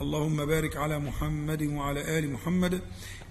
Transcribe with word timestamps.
اللهم 0.00 0.46
بارك 0.46 0.76
على 0.76 0.98
محمد 0.98 1.62
وعلى 1.62 2.18
آل 2.18 2.32
محمد 2.32 2.82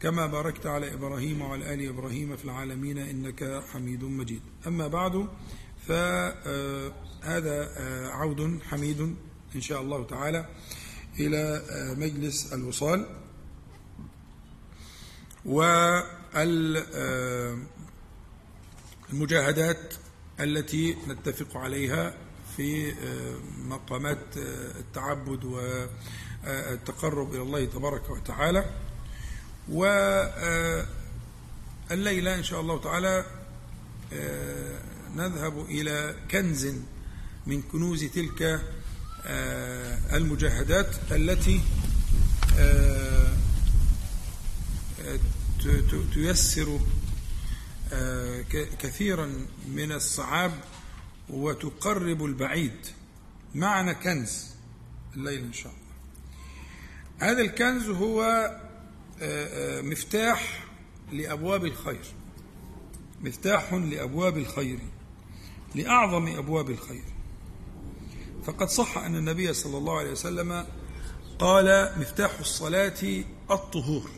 كما 0.01 0.27
باركت 0.27 0.65
على 0.65 0.93
إبراهيم 0.93 1.41
وعلى 1.41 1.73
آل 1.73 1.87
إبراهيم 1.87 2.37
في 2.37 2.45
العالمين 2.45 2.97
إنك 2.97 3.63
حميد 3.73 4.03
مجيد. 4.03 4.41
أما 4.67 4.87
بعد 4.87 5.27
فهذا 5.87 7.71
عود 8.11 8.59
حميد 8.69 9.15
إن 9.55 9.61
شاء 9.61 9.81
الله 9.81 10.05
تعالى 10.05 10.45
إلى 11.19 11.63
مجلس 11.97 12.53
الوصال. 12.53 13.05
والمجاهدات 19.09 19.93
التي 20.39 20.95
نتفق 21.07 21.57
عليها 21.57 22.17
في 22.57 22.93
مقامات 23.57 24.37
التعبد 24.79 25.45
والتقرب 26.45 27.33
إلى 27.33 27.41
الله 27.41 27.65
تبارك 27.65 28.09
وتعالى. 28.09 28.65
والليلة 29.69 30.85
إن 32.35 32.43
شاء 32.43 32.61
الله 32.61 32.81
تعالى 32.81 33.25
نذهب 35.15 35.65
إلى 35.65 36.15
كنز 36.31 36.67
من 37.47 37.61
كنوز 37.61 38.03
تلك 38.03 38.61
المجاهدات 40.13 40.95
التي 41.11 41.61
تيسر 46.13 46.79
كثيرا 48.79 49.45
من 49.67 49.91
الصعاب 49.91 50.51
وتقرب 51.29 52.25
البعيد. 52.25 52.87
معنى 53.55 53.93
كنز 53.93 54.45
الليل 55.15 55.43
إن 55.43 55.53
شاء 55.53 55.71
الله. 55.71 55.80
هذا 57.21 57.41
الكنز 57.41 57.89
هو 57.89 58.51
مفتاح 59.83 60.65
لأبواب 61.11 61.65
الخير. 61.65 62.05
مفتاح 63.21 63.73
لأبواب 63.73 64.37
الخير 64.37 64.79
لأعظم 65.75 66.27
أبواب 66.27 66.69
الخير. 66.69 67.03
فقد 68.45 68.69
صح 68.69 68.97
أن 68.97 69.15
النبي 69.15 69.53
صلى 69.53 69.77
الله 69.77 69.97
عليه 69.99 70.11
وسلم 70.11 70.65
قال 71.39 71.93
مفتاح 71.99 72.39
الصلاة 72.39 73.23
الطهور. 73.51 74.09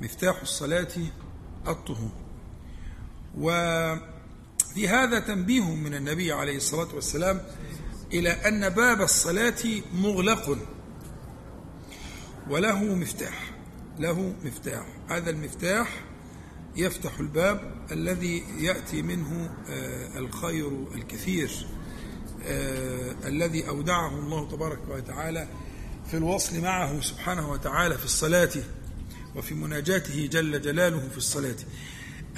مفتاح 0.00 0.40
الصلاة 0.40 0.92
الطهور. 1.68 2.12
وفي 3.38 4.88
هذا 4.88 5.18
تنبيه 5.18 5.74
من 5.74 5.94
النبي 5.94 6.32
عليه 6.32 6.56
الصلاة 6.56 6.94
والسلام 6.94 7.42
إلى 8.12 8.30
أن 8.30 8.68
باب 8.68 9.00
الصلاة 9.00 9.82
مغلق. 9.94 10.58
وله 12.50 12.84
مفتاح 12.84 13.50
له 13.98 14.34
مفتاح. 14.44 14.86
هذا 15.10 15.30
المفتاح 15.30 16.00
يفتح 16.76 17.18
الباب 17.18 17.86
الذي 17.92 18.44
يأتي 18.58 19.02
منه 19.02 19.54
الخير 20.16 20.86
الكثير 20.94 21.50
الذي 23.24 23.68
أودعه 23.68 24.18
الله 24.18 24.48
تبارك 24.48 24.78
وتعالى 24.88 25.48
في 26.10 26.16
الوصل 26.16 26.60
معه 26.60 27.00
سبحانه 27.00 27.50
وتعالى 27.50 27.98
في 27.98 28.04
الصلاة 28.04 28.50
وفي 29.36 29.54
مناجاته 29.54 30.26
جل 30.26 30.60
جلاله 30.62 31.08
في 31.08 31.16
الصلاة. 31.16 31.56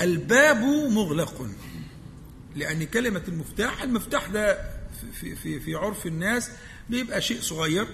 الباب 0.00 0.56
مغلق 0.92 1.46
لأن 2.56 2.84
كلمة 2.84 3.22
المفتاح 3.28 3.82
المفتاح 3.82 4.26
ده 4.26 4.70
في, 5.20 5.36
في, 5.36 5.60
في 5.60 5.74
عرف 5.74 6.06
الناس 6.06 6.50
بيبقى 6.90 7.20
شيء 7.20 7.40
صغير 7.40 7.86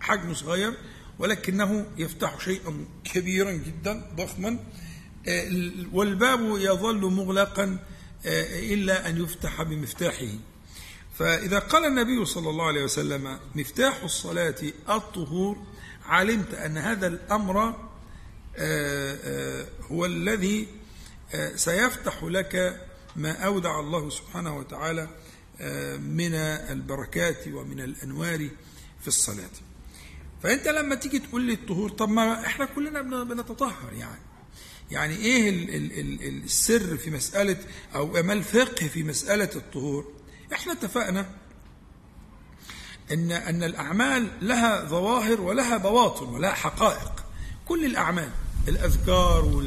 حجمه 0.00 0.34
صغير 0.34 0.72
ولكنه 1.18 1.86
يفتح 1.96 2.40
شيئا 2.40 2.84
كبيرا 3.04 3.52
جدا 3.52 4.10
ضخما. 4.16 4.58
والباب 5.92 6.40
يظل 6.40 7.00
مغلقا 7.00 7.78
إلا 8.72 9.08
أن 9.08 9.22
يفتح 9.22 9.62
بمفتاحه. 9.62 10.32
فإذا 11.18 11.58
قال 11.58 11.84
النبي 11.84 12.24
صلى 12.24 12.50
الله 12.50 12.66
عليه 12.66 12.84
وسلم 12.84 13.38
مفتاح 13.54 14.02
الصلاة 14.02 14.56
الطهور 14.88 15.56
علمت 16.04 16.54
أن 16.54 16.78
هذا 16.78 17.06
الأمر 17.06 17.60
هو 19.90 20.06
الذي 20.06 20.68
سيفتح 21.54 22.24
لك 22.24 22.80
ما 23.16 23.32
أودع 23.32 23.80
الله 23.80 24.10
سبحانه 24.10 24.56
وتعالى 24.56 25.08
من 25.98 26.34
البركات 26.34 27.48
ومن 27.48 27.80
الأنوار 27.80 28.48
في 29.00 29.08
الصلاة. 29.08 29.50
فأنت 30.42 30.68
لما 30.68 30.94
تيجي 30.94 31.18
تقول 31.18 31.42
لي 31.42 31.52
الطهور 31.52 31.90
طب 31.90 32.08
ما 32.08 32.46
إحنا 32.46 32.64
كلنا 32.64 33.02
بنتطهر 33.24 33.92
يعني. 33.92 34.20
يعني 34.90 35.16
إيه 35.16 35.50
ال 35.50 35.74
ال 35.74 35.98
ال 36.00 36.44
السر 36.44 36.96
في 36.96 37.10
مسألة 37.10 37.56
أو 37.94 38.06
ما 38.22 38.32
الفقه 38.32 38.88
في 38.88 39.02
مسألة 39.02 39.50
الطهور؟ 39.56 40.12
إحنا 40.52 40.72
اتفقنا 40.72 41.26
ان 43.12 43.32
إن 43.32 43.62
الأعمال 43.62 44.28
لها 44.42 44.84
ظواهر 44.84 45.40
ولها 45.40 45.76
بواطن 45.76 46.26
ولها 46.26 46.50
حقائق. 46.54 47.12
كل 47.68 47.84
الأعمال 47.84 48.30
الأذكار 48.68 49.62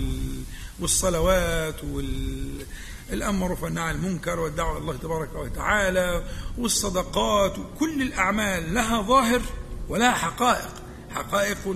والصلوات 0.80 1.84
والامر 1.84 3.58
والنهي 3.62 3.84
عن 3.84 3.96
المنكر 3.96 4.40
والدعوة 4.40 4.78
الله 4.78 4.98
تبارك 4.98 5.36
وتعالى 5.36 6.24
والصدقات 6.58 7.56
كل 7.80 8.02
الأعمال 8.02 8.74
لها 8.74 9.02
ظاهر 9.02 9.42
ولها 9.90 10.12
حقائق. 10.12 10.70
حقائق 11.10 11.76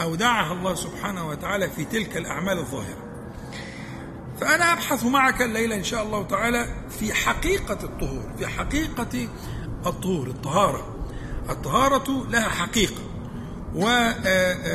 اودعها 0.00 0.52
الله 0.52 0.74
سبحانه 0.74 1.28
وتعالى 1.28 1.70
في 1.70 1.84
تلك 1.84 2.16
الأعمال 2.16 2.58
الظاهرة. 2.58 3.02
فأنا 4.40 4.72
أبحث 4.72 5.04
معك 5.04 5.42
الليلة 5.42 5.76
إن 5.76 5.84
شاء 5.84 6.02
الله 6.02 6.22
تعالى 6.22 6.68
في 6.98 7.14
حقيقة 7.14 7.78
الطهور 7.84 8.32
في 8.38 8.46
حقيقة 8.46 9.28
الطهور 9.86 10.26
الطهارة. 10.26 10.94
الطهارة 11.50 12.26
لها 12.30 12.48
حقيقة. 12.48 13.02
وكما 13.74 14.74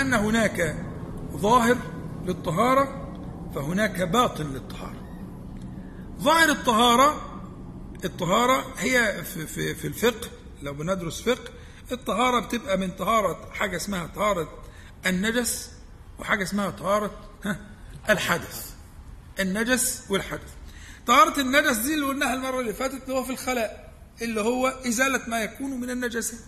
أن 0.00 0.14
هناك 0.14 0.76
ظاهر 1.36 1.76
للطهارة 2.24 3.08
فهناك 3.54 4.02
باطن 4.02 4.44
للطهارة. 4.46 5.02
ظاهر 6.20 6.48
الطهارة 6.48 7.28
الطهارة 8.04 8.64
هي 8.78 9.24
في, 9.24 9.74
في 9.74 9.86
الفقه 9.86 10.28
لو 10.62 10.74
بندرس 10.74 11.20
فقه 11.20 11.50
الطهارة 11.92 12.40
بتبقى 12.40 12.78
من 12.78 12.90
طهارة 12.90 13.50
حاجة 13.52 13.76
اسمها 13.76 14.06
طهارة 14.06 14.62
النجس 15.06 15.70
وحاجة 16.18 16.42
اسمها 16.42 16.70
طهارة 16.70 17.28
ها 17.44 17.60
الحدث. 18.10 18.70
النجس 19.40 20.02
والحدث. 20.10 20.50
طهارة 21.06 21.40
النجس 21.40 21.76
دي 21.76 21.94
اللي 21.94 22.06
قلناها 22.06 22.34
المرة 22.34 22.60
اللي 22.60 22.72
فاتت 22.74 23.02
اللي 23.02 23.14
هو 23.14 23.24
في 23.24 23.30
الخلاء 23.32 23.92
اللي 24.22 24.40
هو 24.40 24.68
إزالة 24.68 25.20
ما 25.28 25.42
يكون 25.42 25.80
من 25.80 25.90
النجاسات. 25.90 26.38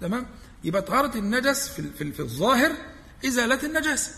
تمام؟ 0.00 0.26
يبقى 0.64 0.82
طهارة 0.82 1.18
النجس 1.18 1.68
في, 1.68 1.90
في, 1.98 2.12
في 2.12 2.20
الظاهر 2.20 2.72
إزالة 3.26 3.66
النجاسة. 3.66 4.12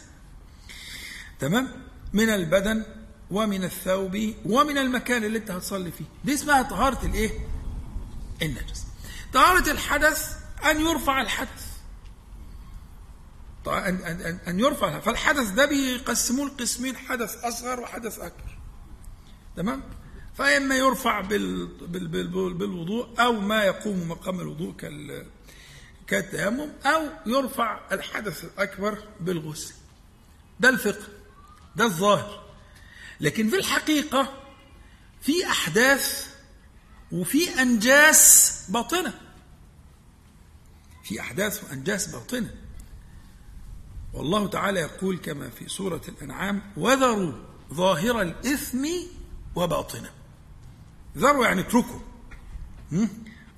تمام؟ 1.40 1.68
من 2.12 2.28
البدن 2.28 2.84
ومن 3.30 3.64
الثوب 3.64 4.34
ومن 4.46 4.78
المكان 4.78 5.24
اللي 5.24 5.38
انت 5.38 5.50
هتصلي 5.50 5.92
فيه. 5.92 6.04
دي 6.24 6.34
اسمها 6.34 6.62
طهارة 6.62 7.06
الايه؟ 7.06 7.30
النجس. 8.42 8.84
طهارة 9.32 9.70
الحدث 9.70 10.36
أن 10.70 10.80
يرفع 10.80 11.20
الحدث. 11.20 11.72
أن, 13.66 13.96
أن, 13.96 14.38
أن 14.48 14.60
يرفع 14.60 15.00
فالحدث 15.00 15.50
ده 15.50 15.66
بيقسموه 15.66 16.46
لقسمين 16.48 16.96
حدث 16.96 17.44
أصغر 17.44 17.80
وحدث 17.80 18.18
أكبر. 18.18 18.58
تمام؟ 19.56 19.82
فإما 20.34 20.76
يرفع 20.76 21.20
بال 21.20 21.66
بال 21.66 22.08
بال 22.08 22.54
بالوضوء 22.54 23.08
أو 23.20 23.32
ما 23.32 23.64
يقوم 23.64 24.08
مقام 24.08 24.40
الوضوء 24.40 24.76
كال 24.76 25.26
كالتيمم 26.06 26.68
أو 26.84 27.08
يرفع 27.26 27.80
الحدث 27.92 28.44
الأكبر 28.44 28.98
بالغسل. 29.20 29.74
ده 30.60 30.68
الفقه 30.68 31.08
ده 31.76 31.84
الظاهر. 31.84 32.42
لكن 33.20 33.50
في 33.50 33.56
الحقيقة 33.56 34.32
في 35.20 35.46
أحداث 35.46 36.31
وفي 37.12 37.62
أنجاس 37.62 38.52
باطنة. 38.68 39.20
في 41.04 41.20
أحداث 41.20 41.64
وأنجاس 41.64 42.06
باطنة. 42.06 42.54
والله 44.14 44.46
تعالى 44.46 44.80
يقول 44.80 45.18
كما 45.18 45.50
في 45.50 45.68
سورة 45.68 46.02
الأنعام 46.08 46.62
وذروا 46.76 47.32
ظاهر 47.74 48.22
الإثم 48.22 48.86
وباطنه. 49.56 50.10
ذروا 51.18 51.46
يعني 51.46 51.60
اتركوا. 51.60 52.00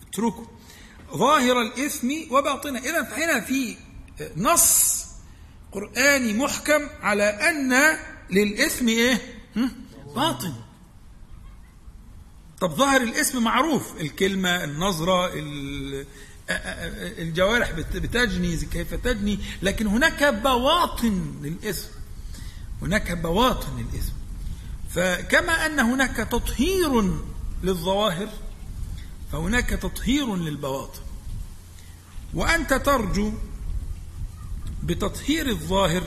اتركوا. 0.08 0.46
ظاهر 1.14 1.60
الإثم 1.60 2.08
وباطنه. 2.30 2.78
إذا 2.78 3.02
فهنا 3.02 3.40
في 3.40 3.76
نص 4.36 5.04
قرآني 5.72 6.32
محكم 6.32 6.88
على 7.00 7.24
أن 7.24 7.98
للإثم 8.30 8.88
إيه؟ 8.88 9.40
باطن. 10.14 10.54
طب 12.64 12.74
ظاهر 12.74 13.02
الاسم 13.02 13.42
معروف 13.42 14.00
الكلمة 14.00 14.64
النظرة 14.64 15.30
الجوارح 17.18 17.70
بتجني 17.70 18.56
كيف 18.56 18.94
تجني 18.94 19.38
لكن 19.62 19.86
هناك 19.86 20.24
بواطن 20.24 21.34
للاسم. 21.42 21.88
هناك 22.82 23.12
بواطن 23.12 23.68
للاسم. 23.78 24.12
فكما 24.90 25.66
أن 25.66 25.80
هناك 25.80 26.16
تطهير 26.16 27.12
للظواهر 27.62 28.28
فهناك 29.32 29.68
تطهير 29.68 30.36
للبواطن. 30.36 31.00
وأنت 32.34 32.74
ترجو 32.74 33.32
بتطهير 34.82 35.48
الظاهر 35.48 36.02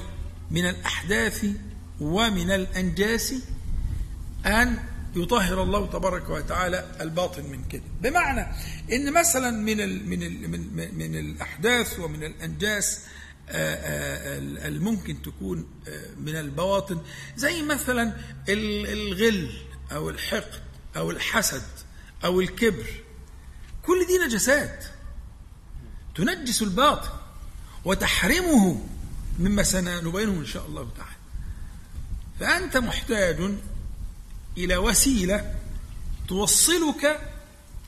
من 0.52 0.66
الأحداث 0.66 1.46
ومن 2.02 2.52
الأنجاس 2.52 3.34
أن 4.46 4.97
يطهر 5.16 5.64
الله 5.64 5.86
تبارك 5.86 6.30
وتعالى 6.30 6.96
الباطن 7.02 7.44
من 7.44 7.64
كده. 7.70 7.84
بمعنى 8.02 8.48
إن 8.92 9.14
مثلا 9.14 9.52
من 9.52 9.82
ال 9.82 10.10
من 10.10 10.24
ال 10.24 10.50
من, 10.52 10.98
من 10.98 11.16
الأحداث 11.16 12.00
ومن 12.00 12.24
الأنجاس 12.24 13.02
آه، 13.50 13.76
آه، 13.76 14.38
الممكن 14.68 15.22
تكون 15.22 15.68
آه، 15.88 16.10
من 16.18 16.36
البواطن 16.36 17.02
زي 17.36 17.62
مثلا 17.62 18.14
الغل 18.50 19.52
أو 19.92 20.10
الحقد 20.10 20.62
أو 20.98 21.12
الحسد 21.12 21.64
أو 22.26 22.42
الكبر. 22.42 22.86
كل 23.86 24.06
دي 24.08 24.18
نجسات. 24.26 24.86
تنجس 26.16 26.62
الباطن 26.62 27.10
وتحرمه 27.86 28.86
مما 29.40 29.64
سنبينه 29.64 30.32
إن 30.32 30.46
شاء 30.46 30.66
الله 30.66 30.90
تعالى. 30.98 31.18
فأنت 32.40 32.78
محتاج 32.78 33.52
إلى 34.58 34.78
وسيلة 34.78 35.56
توصلك 36.28 37.20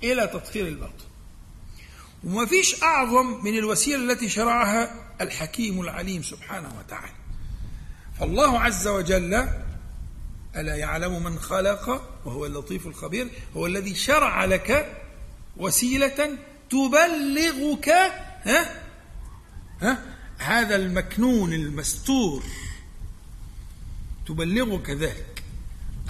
إلى 0.03 0.27
تطهير 0.27 0.67
الباطن 0.67 1.09
وما 2.23 2.45
فيش 2.45 2.83
أعظم 2.83 3.43
من 3.43 3.57
الوسيلة 3.57 4.11
التي 4.11 4.29
شرعها 4.29 5.05
الحكيم 5.21 5.81
العليم 5.81 6.23
سبحانه 6.23 6.79
وتعالى. 6.79 7.13
فالله 8.19 8.59
عز 8.59 8.87
وجل 8.87 9.33
ألا 10.55 10.75
يعلم 10.75 11.23
من 11.23 11.39
خلق 11.39 11.89
وهو 12.25 12.45
اللطيف 12.45 12.87
الخبير 12.87 13.27
هو 13.57 13.65
الذي 13.67 13.95
شرع 13.95 14.45
لك 14.45 14.97
وسيلة 15.57 16.37
تبلغك 16.69 17.89
ها؟ 18.43 18.81
ها؟ 19.81 20.05
هذا 20.37 20.75
المكنون 20.75 21.53
المستور. 21.53 22.43
تبلغك 24.27 24.89
ذلك. 24.89 25.38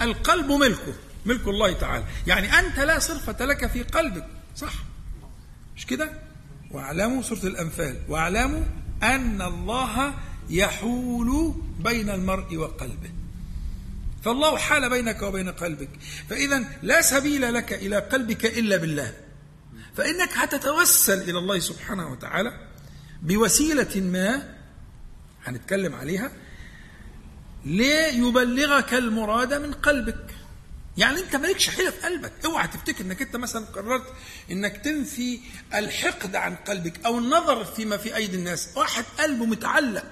القلب 0.02 0.52
ملكه 0.52 0.94
ملك 1.26 1.48
الله 1.48 1.72
تعالى. 1.72 2.04
يعني 2.26 2.58
أنت 2.58 2.78
لا 2.78 2.98
صرفة 2.98 3.44
لك 3.44 3.66
في 3.66 3.82
قلبك. 3.82 4.26
صح. 4.56 4.72
مش 5.76 5.86
كده؟ 5.86 6.10
واعلموا 6.70 7.22
سورة 7.22 7.46
الأنفال. 7.46 7.96
واعلموا 8.08 8.62
أن 9.02 9.42
الله 9.42 10.14
يحول 10.50 11.54
بين 11.78 12.10
المرء 12.10 12.56
وقلبه. 12.56 13.10
فالله 14.24 14.56
حال 14.56 14.90
بينك 14.90 15.22
وبين 15.22 15.48
قلبك. 15.48 15.88
فإذا 16.30 16.64
لا 16.82 17.00
سبيل 17.02 17.54
لك 17.54 17.72
إلى 17.72 17.96
قلبك 17.96 18.44
إلا 18.58 18.76
بالله. 18.76 19.14
فإنك 19.96 20.30
هتتوسل 20.32 21.22
إلى 21.30 21.38
الله 21.38 21.58
سبحانه 21.58 22.12
وتعالى 22.12 22.68
بوسيلة 23.22 24.00
ما 24.00 24.54
هنتكلم 25.44 25.94
عليها. 25.94 26.32
ليبلغك 27.64 28.94
المراد 28.94 29.54
من 29.54 29.72
قلبك. 29.72 30.34
يعني 30.96 31.20
انت 31.20 31.36
مالكش 31.36 31.70
حيلة 31.70 31.90
في 31.90 32.00
قلبك. 32.00 32.32
اوعى 32.44 32.68
تفتكر 32.68 33.04
انك 33.04 33.22
انت 33.22 33.36
مثلا 33.36 33.66
قررت 33.66 34.14
انك 34.50 34.76
تنفي 34.76 35.40
الحقد 35.74 36.36
عن 36.36 36.56
قلبك 36.56 37.04
أو 37.06 37.18
النظر 37.18 37.64
فيما 37.64 37.96
في 37.96 38.16
ايدي 38.16 38.36
الناس. 38.36 38.68
واحد 38.76 39.04
قلبه 39.18 39.44
متعلق 39.44 40.04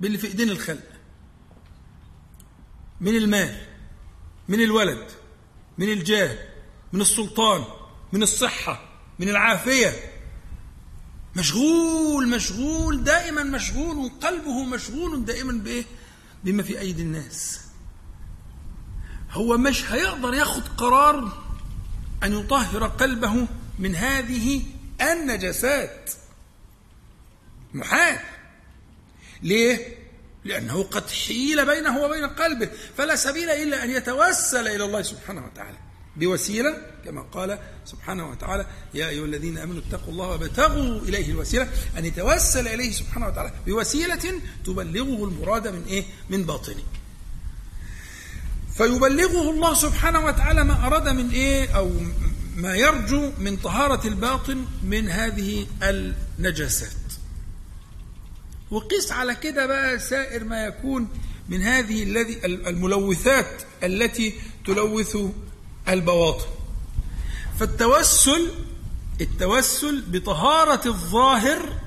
باللي 0.00 0.18
في 0.18 0.26
ايدين 0.26 0.50
الخلق. 0.50 0.92
من 3.00 3.16
المال 3.16 3.66
من 4.48 4.60
الولد 4.60 5.10
من 5.78 5.88
الجاه 5.88 6.38
من 6.92 7.00
السلطان 7.00 7.64
من 8.12 8.22
الصحة 8.22 8.88
من 9.18 9.28
العافية. 9.28 9.92
مشغول 11.36 12.28
مشغول 12.28 13.04
دائما 13.04 13.42
مشغول 13.42 13.96
وقلبه 13.96 14.64
مشغول 14.64 15.24
دائما 15.24 15.52
بإيه؟ 15.52 15.84
بما 16.44 16.62
في 16.62 16.80
أيدي 16.80 17.02
الناس. 17.02 17.60
هو 19.30 19.58
مش 19.58 19.92
هيقدر 19.92 20.34
ياخد 20.34 20.62
قرار 20.76 21.42
أن 22.22 22.32
يطهر 22.32 22.86
قلبه 22.86 23.46
من 23.78 23.94
هذه 23.94 24.62
النجاسات. 25.00 26.10
محال. 27.74 28.18
ليه؟ 29.42 29.98
لأنه 30.44 30.82
قد 30.82 31.10
حيل 31.10 31.66
بينه 31.66 31.98
وبين 31.98 32.24
قلبه 32.24 32.70
فلا 32.96 33.16
سبيل 33.16 33.50
إلا 33.50 33.84
أن 33.84 33.90
يتوسل 33.90 34.68
إلى 34.68 34.84
الله 34.84 35.02
سبحانه 35.02 35.46
وتعالى. 35.46 35.78
بوسيلة 36.16 36.76
كما 37.04 37.22
قال 37.22 37.58
سبحانه 37.84 38.30
وتعالى 38.30 38.66
يا 38.94 39.08
أيها 39.08 39.24
الذين 39.24 39.58
آمنوا 39.58 39.82
اتقوا 39.88 40.12
الله 40.12 40.26
وابتغوا 40.26 41.00
إليه 41.00 41.30
الوسيلة. 41.30 41.68
أن 41.98 42.04
يتوسل 42.04 42.68
إليه 42.68 42.92
سبحانه 42.92 43.26
وتعالى 43.26 43.52
بوسيلة 43.66 44.40
تبلغه 44.64 45.24
المراد 45.24 45.68
من 45.68 45.84
إيه؟ 45.84 46.04
من 46.30 46.42
باطنه 46.42 46.82
فيبلغه 48.76 49.50
الله 49.50 49.74
سبحانه 49.74 50.24
وتعالى 50.24 50.64
ما 50.64 50.86
أراد 50.86 51.08
من 51.08 51.30
إيه؟ 51.30 51.76
أو 51.76 51.90
ما 52.56 52.76
يرجو 52.76 53.32
من 53.38 53.56
طهارة 53.56 54.06
الباطن 54.06 54.64
من 54.82 55.08
هذه 55.08 55.66
النجاسات. 55.82 56.92
وقيس 58.70 59.12
على 59.12 59.34
كده 59.34 59.66
بقى 59.66 59.98
سائر 59.98 60.44
ما 60.44 60.64
يكون 60.64 61.08
من 61.48 61.62
هذه 61.62 62.02
الذي 62.02 62.46
الملوثات 62.46 63.62
التي 63.82 64.34
تلوث 64.66 65.16
البواطن. 65.88 66.46
فالتوسل 67.58 68.50
التوسل 69.20 70.04
بطهارة 70.08 70.88
الظاهر 70.88 71.78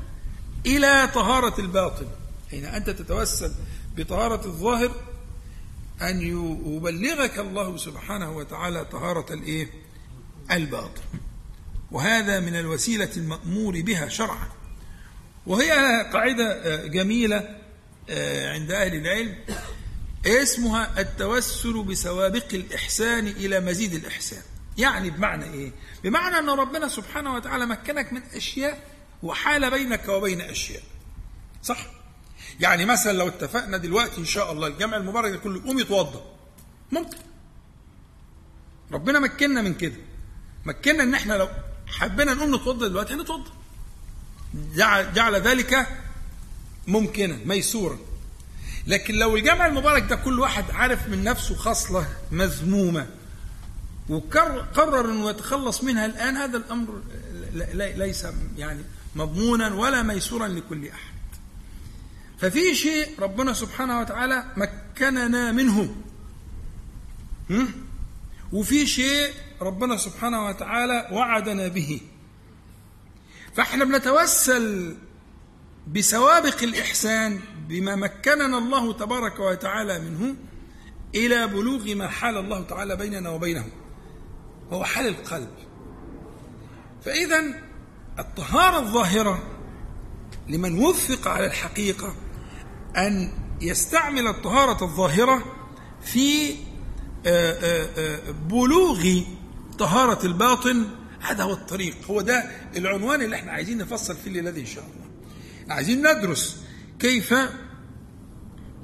إلى 0.66 1.10
طهارة 1.14 1.62
الباطن. 1.62 2.08
حين 2.52 2.66
أنت 2.66 2.90
تتوسل 2.90 3.52
بطهارة 3.98 4.46
الظاهر 4.46 4.92
أن 6.02 6.22
يبلغك 6.22 7.40
الله 7.40 7.78
سبحانه 7.78 8.32
وتعالى 8.32 8.86
طهارة 8.86 9.34
الإيه؟ 9.34 9.70
الباطن. 10.52 11.02
وهذا 11.92 12.40
من 12.40 12.56
الوسيلة 12.56 13.10
المأمور 13.18 13.82
بها 13.82 14.10
شرعا. 14.10 14.48
وهي 15.48 15.72
قاعدة 16.14 16.86
جميلة 16.88 17.56
آه، 18.10 18.54
عند 18.54 18.72
أهل 18.72 18.96
العلم. 18.96 19.36
اسمها 20.28 21.02
التوسل 21.02 21.84
بسوابق 21.84 22.54
الإحسان 22.54 23.28
إلى 23.28 23.60
مزيد 23.60 23.94
الإحسان. 23.94 24.42
يعني 24.78 25.10
بمعنى 25.10 25.46
إيه؟ 25.46 25.72
بمعنى 26.04 26.40
أن 26.40 26.50
ربنا 26.50 26.88
سبحانه 26.88 27.36
وتعالى 27.36 27.66
مكنك 27.66 28.14
من 28.14 28.22
أشياء 28.34 28.92
وحال 29.24 29.72
بينك 29.72 30.08
وبين 30.08 30.42
أشياء. 30.42 30.84
صح؟ 31.64 31.88
يعني 32.60 32.86
مثلا 32.86 33.12
لو 33.12 33.28
اتفقنا 33.28 33.78
دلوقتي 33.78 34.18
إن 34.18 34.26
شاء 34.26 34.52
الله 34.52 34.68
الجمع 34.68 34.98
المبارك 34.98 35.42
كله 35.42 35.58
يقوم 35.58 35.80
يتوضأ. 35.80 36.26
ممكن. 36.92 37.18
ربنا 38.92 39.20
مكننا 39.20 39.62
من 39.62 39.74
كده. 39.74 39.98
مكننا 40.66 41.04
إن 41.04 41.14
إحنا 41.14 41.34
لو 41.34 41.50
حبينا 41.88 42.34
نقوم 42.34 42.56
نتوضأ 42.56 42.88
دلوقتي 42.88 43.14
هنتوضأ. 43.14 43.52
جعل, 44.76 45.14
جعل 45.14 45.36
ذلك 45.36 45.88
ممكنا 46.88 47.40
ميسورا. 47.46 48.00
لكن 48.88 49.16
لو 49.16 49.36
الجمع 49.36 49.66
المبارك 49.66 50.04
ده 50.04 50.16
كل 50.16 50.40
واحد 50.40 50.72
عارف 50.72 51.08
من 51.10 51.24
نفسه 51.24 51.56
خصلة 51.56 52.08
مذمومة 52.32 53.08
وقرر 54.10 55.12
إنه 55.12 55.30
يتخلص 55.30 55.84
منها 55.84 56.06
الآن 56.06 56.38
هذا 56.38 56.58
الأمر 56.58 57.02
ليس 57.74 58.28
يعني 58.58 58.84
مضمونا 59.16 59.74
ولا 59.74 60.02
ميسورا 60.04 60.48
لكل 60.48 60.88
أحد. 60.88 61.14
ففي 62.40 62.76
شيء 62.76 63.10
ربنا 63.20 63.54
سبحانه 63.54 64.00
وتعالى 64.00 64.46
مكننا 64.58 65.52
منه. 65.52 65.96
وفي 68.54 68.88
شيء 68.88 69.34
ربنا 69.62 69.98
سبحانه 69.98 70.46
وتعالى 70.46 71.10
وعدنا 71.12 71.68
به. 71.68 72.02
فإحنا 73.56 73.86
بنتوسل 73.86 74.98
بسوابق 75.88 76.64
الإحسان 76.64 77.40
بما 77.68 77.96
مكننا 77.96 78.58
الله 78.58 78.94
تبارك 78.94 79.40
وتعالى 79.40 80.00
منه 80.00 80.36
إلى 81.16 81.48
بلوغ 81.48 81.96
ما 81.96 82.08
حال 82.08 82.38
الله 82.38 82.62
تعالى 82.64 82.96
بيننا 82.96 83.30
وبينه 83.30 83.66
هو 84.72 84.84
حال 84.84 85.08
القلب. 85.08 85.50
فإذا 87.06 87.44
الطهارة 88.20 88.80
الظاهرة 88.80 89.44
لمن 90.50 90.80
وفق 90.84 91.28
على 91.28 91.46
الحقيقة 91.46 92.16
أن 92.98 93.32
يستعمل 93.62 94.28
الطهارة 94.28 94.84
الظاهرة 94.84 95.44
في 96.02 96.52
آه، 96.52 96.56
آه، 97.26 97.88
آه، 97.98 98.32
بلوغ 98.32 99.22
طهارة 99.80 100.26
الباطن. 100.26 100.86
هذا 101.20 101.44
هو 101.44 101.54
الطريق 101.54 101.96
هو 102.10 102.22
ده 102.22 102.52
العنوان 102.76 103.22
اللي 103.22 103.36
إحنا 103.36 103.52
عايزين 103.52 103.78
نفصل 103.78 104.16
فيه 104.16 104.28
الليلة 104.28 104.52
دي 104.52 104.62
إن 104.62 104.66
شاء 104.66 104.84
الله. 104.84 105.76
عايزين 105.76 106.08
ندرس 106.08 106.65
كيف 107.00 107.34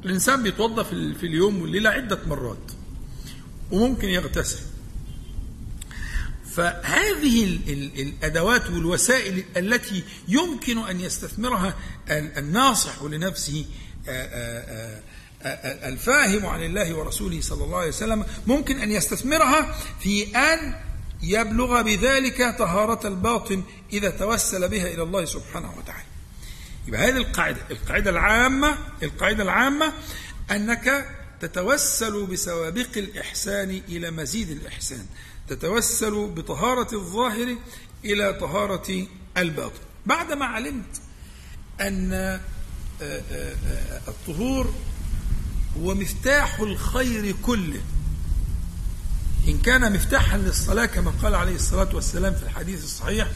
الإنسان 0.05 0.43
بيتوضأ 0.43 0.83
في 0.83 1.23
اليوم 1.23 1.61
والليلة 1.61 1.89
عدة 1.89 2.19
مرات 2.27 2.71
وممكن 3.71 4.07
يغتسل 4.07 4.59
فهذه 6.51 7.59
الأدوات 8.01 8.69
والوسائل 8.69 9.43
التي 9.57 10.03
يمكن 10.27 10.77
أن 10.77 10.99
يستثمرها 10.99 11.75
الناصح 12.09 13.03
لنفسه 13.03 13.65
الفاهم 15.85 16.45
عن 16.45 16.63
الله 16.63 16.93
ورسوله 16.93 17.41
صلى 17.41 17.63
الله 17.63 17.77
عليه 17.77 17.87
وسلم 17.87 18.25
ممكن 18.47 18.79
أن 18.79 18.91
يستثمرها 18.91 19.77
في 19.99 20.37
أن 20.37 20.75
يبلغ 21.23 21.81
بذلك 21.81 22.55
طهارة 22.59 23.07
الباطن 23.07 23.63
إذا 23.93 24.09
توسل 24.09 24.69
بها 24.69 24.87
إلى 24.87 25.03
الله 25.03 25.25
سبحانه 25.25 25.77
وتعالى. 25.77 26.10
يبقى 26.87 27.07
هذه 27.07 27.17
القاعدة، 27.17 27.61
القاعدة 27.71 28.09
العامة 28.09 28.77
القاعدة 29.03 29.43
العامة 29.43 29.93
أنك 30.51 31.05
تتوسل 31.39 32.25
بسوابق 32.25 32.97
الإحسان 32.97 33.81
إلى 33.89 34.11
مزيد 34.11 34.49
الإحسان. 34.49 35.05
تتوسل 35.49 36.27
بطهارة 36.27 36.95
الظاهر 36.95 37.55
إلى 38.05 38.33
طهارة 38.33 39.07
الباطن 39.37 39.79
بعدما 40.05 40.45
علمت 40.45 41.01
أن 41.81 42.13
آه، 42.13 42.39
آه، 43.01 43.21
آه، 43.31 44.01
الطهور 44.07 44.73
هو 45.77 45.95
مفتاح 45.95 46.59
الخير 46.59 47.35
كله 47.45 47.81
إن 49.47 49.57
كان 49.57 49.93
مفتاحا 49.93 50.37
للصلاة 50.37 50.85
كما 50.85 51.13
قال 51.23 51.35
عليه 51.35 51.55
الصلاة 51.55 51.95
والسلام 51.95 52.33
في 52.33 52.43
الحديث 52.43 52.83
الصحيح 52.83 53.27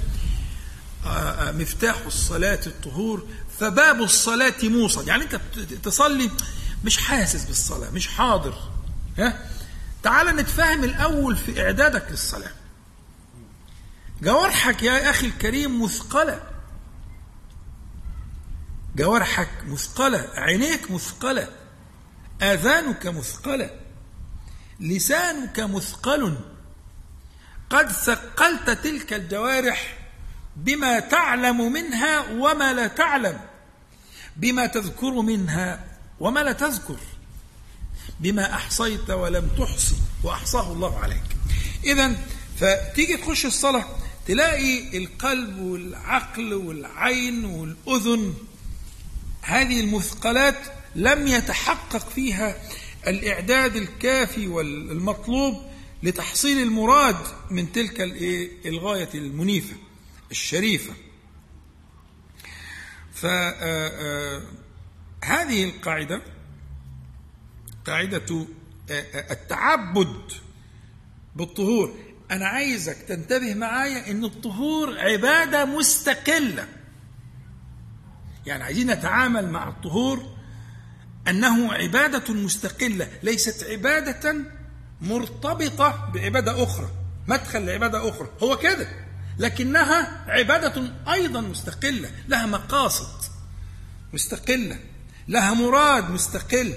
مفتاح 1.52 1.96
الصلاة 2.06 2.60
الطهور 2.68 3.28
فباب 3.60 4.02
الصلاة 4.02 4.54
موصل. 4.64 5.08
يعني 5.08 5.24
أنت 5.24 5.36
تصلي 5.84 6.32
مش 6.84 6.98
حاسس 6.98 7.46
بالصلاة 7.46 7.90
مش 7.90 8.08
حاضر. 8.08 8.54
ها؟ 9.18 9.50
تعال 10.04 10.28
نتفاهم 10.28 10.84
الأول 10.84 11.38
في 11.38 11.62
إعدادك 11.62 12.12
للصلاة. 12.12 12.52
جوارحك 14.22 14.84
يا 14.84 15.10
أخي 15.10 15.28
الكريم 15.28 15.84
مثقلة. 15.84 16.42
جوارحك 18.96 19.50
مثقلة 19.68 20.30
عينيك 20.34 20.92
مثقلة 20.92 21.48
آذانك 22.42 23.08
مثقلة 23.08 23.70
لسانك 24.80 25.60
مثقل. 25.60 26.38
قد 27.70 27.92
ثقلت 27.92 28.70
تلك 28.70 29.14
الجوارح 29.14 29.95
بما 30.56 31.00
تعلم 31.00 31.72
منها 31.72 32.32
وما 32.32 32.74
لا 32.74 32.88
تعلم. 32.88 33.40
بما 34.38 34.66
تذكر 34.66 35.12
منها 35.22 35.86
وما 36.20 36.40
لا 36.40 36.52
تذكر. 36.52 36.98
بما 38.20 38.54
أحصيت 38.54 39.10
ولم 39.10 39.50
تحصي 39.58 39.96
وأحصاه 40.24 40.72
الله 40.72 41.00
عليك. 41.00 41.24
إذا 41.84 42.16
فتيجي 42.60 43.18
تخش 43.18 43.46
الصلاة 43.46 43.86
تلاقي 44.28 44.98
القلب 44.98 45.60
والعقل 45.60 46.54
والعين 46.54 47.46
والأذن. 47.46 48.34
هذه 49.42 49.80
المثقلات 49.80 50.58
لم 50.96 51.28
يتحقق 51.28 52.10
فيها 52.10 52.56
الإعداد 53.08 53.76
الكافي 53.76 54.48
والمطلوب 54.48 55.62
لتحصيل 56.04 56.58
المراد 56.58 57.18
من 57.52 57.72
تلك 57.72 58.02
الغاية 58.66 59.10
المنيفة. 59.14 59.76
الشريفة. 60.36 60.94
فهذه 63.14 63.64
القاعدة 65.64 66.22
قاعدة 67.86 68.46
آه، 68.90 68.94
آه، 68.94 69.34
التعبد 69.34 70.32
بالطهور. 71.36 71.96
أنا 72.32 72.48
عايزك 72.48 72.98
تنتبه 72.98 73.54
معايا 73.54 74.12
أن 74.12 74.26
الطهور 74.26 75.00
عبادة 75.00 75.66
مستقلة. 75.66 76.68
يعني 78.46 78.64
عايزين 78.64 78.92
نتعامل 78.92 79.52
مع 79.52 79.70
الطهور 79.70 80.36
أنه 81.28 81.74
عبادة 81.74 82.34
مستقلة 82.34 83.10
ليست 83.24 83.64
عبادة 83.64 84.36
مرتبطة 85.02 86.12
بعبادة 86.14 86.64
أخرى. 86.64 86.90
مدخل 87.28 87.66
لعبادة 87.66 88.10
أخرى. 88.10 88.30
هو 88.44 88.58
كده 88.58 89.05
لكنها 89.38 90.24
عبادة 90.28 90.92
أيضا 91.14 91.42
مستقلة 91.42 92.12
لها 92.28 92.46
مقاصد 92.46 93.24
مستقلة 94.14 94.80
لها 95.28 95.54
مراد 95.54 96.10
مستقل. 96.12 96.74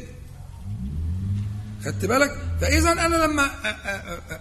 خدت 1.84 2.04
بالك؟ 2.04 2.30
فاذا 2.60 2.92
أنا 2.92 3.16
لما 3.16 3.50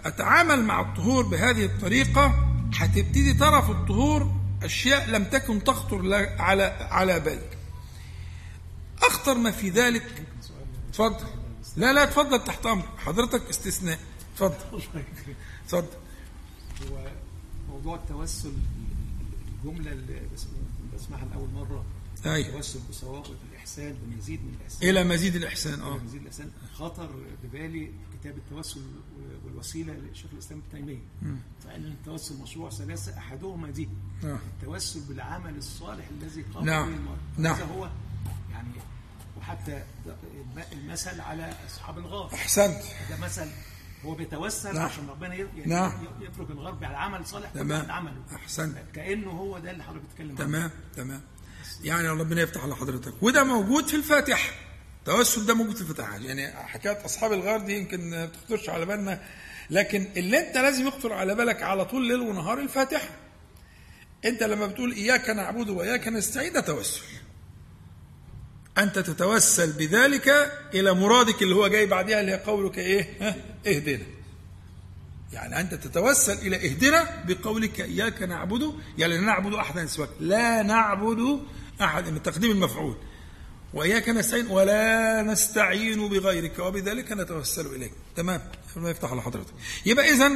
أتعامل 0.05 0.63
مع 0.63 0.81
الطهور 0.81 1.27
بهذه 1.27 1.65
الطريقة 1.65 2.47
هتبتدي 2.73 3.33
ترى 3.33 3.61
في 3.61 3.69
الطهور 3.69 4.35
أشياء 4.63 5.09
لم 5.09 5.23
تكن 5.23 5.63
تخطر 5.63 6.13
على 6.39 6.63
على 6.91 7.19
بالك 7.19 7.57
أخطر 9.01 9.33
ما 9.37 9.51
في 9.51 9.69
ذلك 9.69 10.23
اتفضل. 10.89 11.25
لا 11.77 11.93
لا 11.93 12.03
اتفضل 12.03 12.43
تحت 12.43 12.65
أمر 12.65 12.85
حضرتك 12.97 13.49
استثناء. 13.49 13.99
اتفضل. 14.33 14.81
اتفضل. 15.65 15.87
موضوع 17.77 17.95
التوسل 17.95 18.53
الجملة 19.63 19.91
اللي 19.91 20.21
بسمعها 20.95 21.25
لأول 21.25 21.49
مرة 21.49 21.85
أيوة. 22.25 22.47
التوسل 22.47 22.79
بصواب 22.89 23.25
الإحسان 23.51 23.93
بمزيد 23.93 24.41
من 24.41 24.53
الإحسان. 24.59 24.89
إلى 24.89 25.03
مزيد 25.03 25.35
الإحسان 25.35 25.81
أه. 25.81 25.97
مزيد 25.97 26.21
الإحسان. 26.21 26.51
خطر 26.73 27.09
ببالي 27.43 27.91
كتاب 28.13 28.37
التوسل 28.37 28.81
والوسيلة 29.45 29.93
لشيخ 29.93 30.31
الإسلام 30.33 30.59
ابن 30.59 30.77
تيمية. 30.77 31.01
فإن 31.63 31.85
التوسل 31.85 32.37
مشروع 32.41 32.69
ثلاثة 32.69 33.17
أحدهما 33.17 33.71
دي 33.71 33.89
آه. 34.23 34.39
التوسل 34.61 34.99
بالعمل 34.99 35.57
الصالح 35.57 36.07
الذي 36.21 36.41
قام 36.41 36.65
نعم. 36.65 36.89
به 36.89 36.95
المرء. 36.95 37.17
نعم. 37.37 37.55
هذا 37.55 37.65
هو 37.65 37.89
يعني 38.51 38.69
وحتى 39.37 39.83
المثل 40.73 41.21
على 41.21 41.53
أصحاب 41.67 41.97
الغار. 41.97 42.33
أحسنت. 42.33 42.83
هذا 43.07 43.19
مثل 43.25 43.47
هو 44.05 44.15
بيتوسل 44.15 44.73
نعم. 44.73 44.85
عشان 44.85 45.09
ربنا 45.09 45.33
يعني 45.35 45.49
نعم. 45.65 46.07
يترك 46.21 46.49
الغرب 46.49 46.83
على 46.83 46.97
عمل 46.97 47.25
صالح. 47.25 47.49
تمام. 47.49 47.91
عمله 47.91 48.21
أحسنت. 48.35 48.77
كأنه 48.95 49.31
هو 49.31 49.59
ده 49.59 49.71
اللي 49.71 49.83
حضرتك 49.83 50.03
بتتكلم 50.05 50.29
عنه. 50.29 50.37
تمام. 50.37 50.71
تمام. 50.95 51.21
يعني 51.83 52.07
ربنا 52.07 52.41
يفتح 52.41 52.63
على 52.63 52.75
حضرتك. 52.75 53.13
وده 53.23 53.43
موجود 53.43 53.87
في 53.87 53.95
الفاتحه 53.95 54.49
التوسل 54.99 55.45
ده 55.45 55.53
موجود 55.53 55.75
في 55.75 55.81
الفاتحه 55.81 56.17
يعني 56.17 56.47
حكاية 56.51 57.05
أصحاب 57.05 57.33
الغار 57.33 57.59
دي 57.59 57.77
يمكن 57.77 58.09
ما 58.09 58.25
تخطرش 58.25 58.69
على 58.69 58.85
بالنا. 58.85 59.21
لكن 59.69 60.07
اللي 60.17 60.47
أنت 60.47 60.57
لازم 60.57 60.87
يخطر 60.87 61.13
على 61.13 61.35
بالك 61.35 61.63
على 61.63 61.85
طول 61.85 62.07
ليل 62.07 62.19
ونهار 62.19 62.59
الفاتحه 62.59 63.09
أنت 64.25 64.43
لما 64.43 64.67
بتقول 64.67 64.91
إياك 64.91 65.29
نعبد 65.29 65.69
وإياك 65.69 66.07
نستعين 66.07 66.53
ده 66.53 66.59
توسل. 66.61 67.01
أنت 68.77 68.99
تتوسل 68.99 69.71
بذلك 69.71 70.29
إلى 70.73 70.93
مرادك 70.93 71.41
اللي 71.41 71.55
هو 71.55 71.67
جاي 71.67 71.85
بعدها 71.85 72.21
اللي 72.21 72.31
هي 72.31 72.35
قولك 72.35 72.79
ها؟ 72.79 73.35
اهدنا. 73.67 74.05
يعني 75.33 75.59
أنت 75.59 75.73
تتوسل 75.73 76.33
إلى 76.33 76.55
اهدنا 76.55 77.23
بقولك 77.27 77.81
إياك 77.81 78.21
نعبد 78.21 78.73
يعني 78.97 79.17
لا 79.17 79.21
نعبد 79.21 79.53
أحدا 79.53 79.85
سواك 79.85 80.09
لا 80.19 80.61
نعبد 80.63 81.39
أحد 81.81 82.09
من 82.09 82.23
تقديم 82.23 82.51
المفعول. 82.51 82.97
وإياك 83.73 84.09
نستعين 84.09 84.47
ولا 84.47 85.21
نستعين 85.21 86.09
بغيرك 86.09 86.59
وبذلك 86.59 87.11
نتوسل 87.11 87.65
إليك. 87.75 87.91
تمام؟ 88.15 88.41
الله 88.77 88.89
يفتح 88.89 89.11
على 89.11 89.21
حضرتك. 89.21 89.53
يبقى 89.85 90.09
إذا 90.13 90.31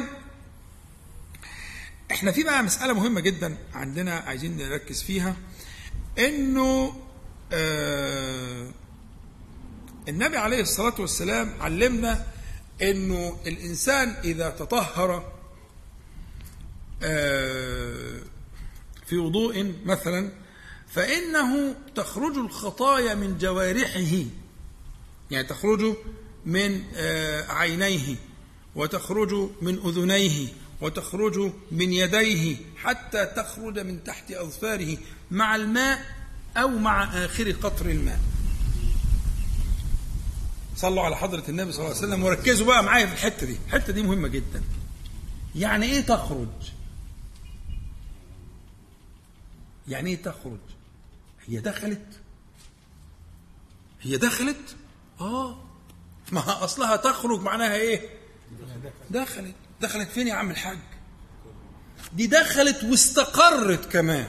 إحنا 2.12 2.32
في 2.32 2.42
بقى 2.42 2.62
مسألة 2.62 2.92
مهمة 2.92 3.20
جدا 3.20 3.56
عندنا 3.74 4.14
عايزين 4.14 4.56
نركز 4.56 5.02
فيها 5.02 5.36
إنه 6.18 6.96
النبي 10.08 10.36
عليه 10.36 10.60
الصلاة 10.60 10.94
والسلام 10.98 11.54
علمنا 11.60 12.26
إنه 12.82 13.38
الإنسان 13.46 14.08
إذا 14.24 14.50
تطهر 14.50 15.32
آه، 17.02 18.20
في 19.06 19.18
وضوء 19.18 19.74
مثلا 19.84 20.32
فإنه 20.88 21.74
تخرج 21.94 22.36
الخطايا 22.36 23.14
من 23.14 23.38
جوارحه 23.38 24.24
يعني 25.30 25.46
تخرج 25.48 25.96
من 26.46 26.82
آه، 26.96 27.52
عينيه 27.52 28.16
وتخرج 28.74 29.50
من 29.62 29.78
أذنيه 29.78 30.48
وتخرج 30.80 31.52
من 31.70 31.92
يديه 31.92 32.56
حتى 32.76 33.26
تخرج 33.26 33.78
من 33.78 34.04
تحت 34.04 34.32
أظفاره. 34.32 34.96
مع 35.30 35.56
الماء 35.56 36.21
أو 36.56 36.68
مع 36.68 37.24
آخر 37.24 37.50
قطر 37.50 37.86
الماء 37.90 38.20
صلوا 40.76 41.02
على 41.02 41.16
حضرة 41.16 41.44
النبي 41.48 41.72
صلى 41.72 41.84
الله 41.84 41.96
عليه 41.96 42.06
وسلم 42.06 42.22
وركزوا 42.24 42.66
بقى 42.66 42.82
معايا 42.84 43.06
في 43.06 43.12
الحتة 43.12 43.46
دي. 43.46 43.56
الحتة 43.66 43.92
دي 43.92 44.02
مهمة 44.02 44.28
جدا. 44.28 44.62
يعني 45.54 45.86
إيه 45.86 46.00
تخرج؟ 46.00 46.48
يعني 49.88 50.10
إيه 50.10 50.22
تخرج؟ 50.22 50.58
هي 51.46 51.58
دخلت. 51.60 52.06
هي 54.02 54.16
دخلت؟ 54.16 54.76
آه. 55.20 55.58
ما 56.32 56.64
أصلها 56.64 56.96
تخرج 56.96 57.40
معناها 57.40 57.74
إيه؟ 57.74 58.08
دخلت. 59.10 59.54
دخلت 59.80 60.08
فين 60.08 60.28
يا 60.28 60.34
عم 60.34 60.50
الحاج؟ 60.50 60.78
دي 62.12 62.26
دخلت 62.26 62.84
واستقرت 62.84 63.92
كمان. 63.92 64.28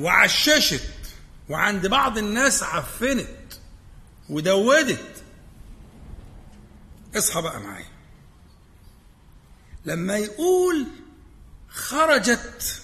وعششت 0.00 0.82
وعند 1.48 1.86
بعض 1.86 2.18
الناس 2.18 2.62
عفنت 2.62 3.28
ودودت. 4.28 5.22
اصحى 7.16 7.42
بقى 7.42 7.60
معايا. 7.60 7.86
لما 9.84 10.16
يقول 10.16 10.86
خرجت 11.68 12.82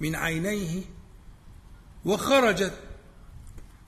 من 0.00 0.14
عينيه 0.16 0.82
وخرجت 2.04 2.72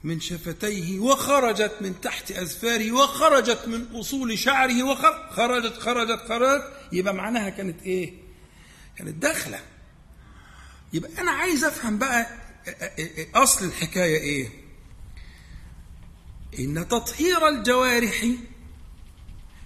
من 0.04 0.20
شفتيه 0.20 0.98
وخرجت 1.00 1.72
من 1.80 2.00
تحت 2.00 2.30
أزفاره 2.30 2.92
وخرجت 2.92 3.68
من 3.68 3.86
أصول 3.94 4.38
شعره 4.38 4.82
وخرجت 4.82 5.78
خرجت 5.78 6.22
خرجت 6.28 6.72
يبقى 6.92 7.14
معناها 7.14 7.50
كانت 7.50 7.82
إيه؟ 7.82 8.14
كانت 8.96 9.14
داخلة. 9.14 9.60
يبقى 10.92 11.10
أنا 11.18 11.30
عايز 11.30 11.64
أفهم 11.64 11.98
بقى 11.98 12.38
أصل 13.34 13.64
الحكاية 13.64 14.18
إيه؟ 14.18 14.48
إن 16.58 16.88
تطهير 16.88 17.48
الجوارح 17.48 18.26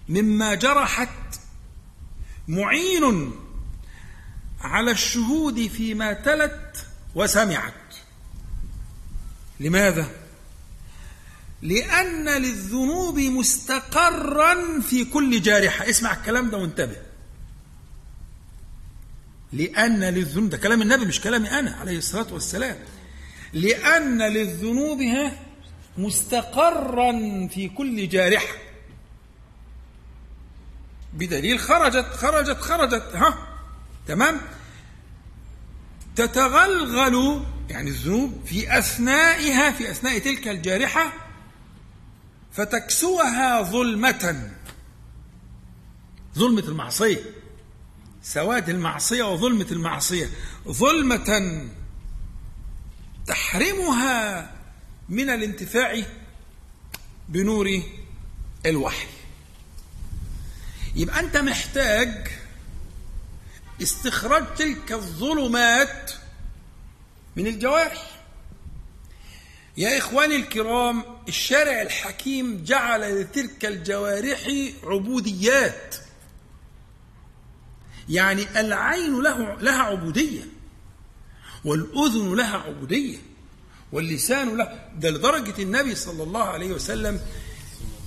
مما 0.09 0.55
جرحت 0.55 1.09
معين 2.49 3.33
على 4.61 4.91
الشهود 4.91 5.67
فيما 5.67 6.13
تلت 6.13 6.87
وسمعت. 7.15 7.75
لماذا؟ 9.61 10.11
لأن 11.63 12.29
للذنوب 12.29 13.19
مستقرا 13.19 14.81
في 14.81 15.05
كل 15.05 15.43
جارحة. 15.43 15.91
اسمع 15.91 16.13
الكلام 16.13 16.51
ده 16.51 16.59
وانتبه. 16.59 17.12
لأن 19.53 20.05
للذنوب 20.05 20.51
ده 20.51 20.57
كلام 20.57 20.83
النبي 20.83 21.05
مش 21.05 21.21
كلامي 21.21 21.51
أنا 21.51 21.71
عليه 21.71 21.99
الصلاة 21.99 22.33
والسلام. 22.33 22.77
لأن 23.53 24.23
للذنوب 24.23 24.99
مستقرا 25.99 27.13
في 27.49 27.69
كل 27.69 28.09
جارحة. 28.09 28.55
بدليل 31.15 31.59
خرجت 31.59 32.07
خرجت 32.07 32.61
خرجت 32.61 33.03
ها؟ 33.15 33.49
تمام؟ 34.07 34.41
تتغلغل 36.17 37.45
يعني 37.71 37.91
الذنوب 37.91 38.43
في 38.47 38.79
أثنائها 38.79 39.71
في 39.71 39.91
أثناء 39.91 40.19
تلك 40.19 40.49
الجارحة 40.49 41.13
فتكسوها 42.53 43.63
ظلمة. 43.63 44.51
ظلمة 46.39 46.63
المعصية. 46.63 47.42
سواد 48.23 48.69
المعصية 48.69 49.23
وظلمة 49.23 49.67
المعصية. 49.71 50.31
ظلمة 50.69 51.63
تحرمها 53.27 54.51
من 55.09 55.31
الانتفاع 55.31 56.03
بنور 57.29 57.83
الوحي. 58.67 59.07
يبقى 60.97 61.21
أنت 61.21 61.37
محتاج 61.37 62.29
استخراج 63.83 64.55
تلك 64.55 64.93
الظلمات 64.93 66.13
من 67.37 67.47
الجوارح. 67.47 68.11
يا 69.77 69.99
إخواني 69.99 70.37
الكرام 70.37 71.05
الشارع 71.29 71.83
الحكيم 71.83 72.65
جعل 72.65 73.21
لتلك 73.21 73.65
الجوارح 73.65 74.49
عبوديات. 74.85 75.97
يعني 78.09 78.61
العين 78.61 79.23
له 79.23 79.57
لها 79.61 79.83
عبودية 79.83 80.43
والأذن 81.65 82.35
لها 82.35 82.57
عبودية 82.57 83.19
واللسان 83.93 84.57
له 84.57 84.89
ده 84.99 85.11
لدرجة 85.11 85.63
النبي 85.63 85.95
صلى 85.95 86.23
الله 86.23 86.43
عليه 86.43 86.73
وسلم 86.73 87.21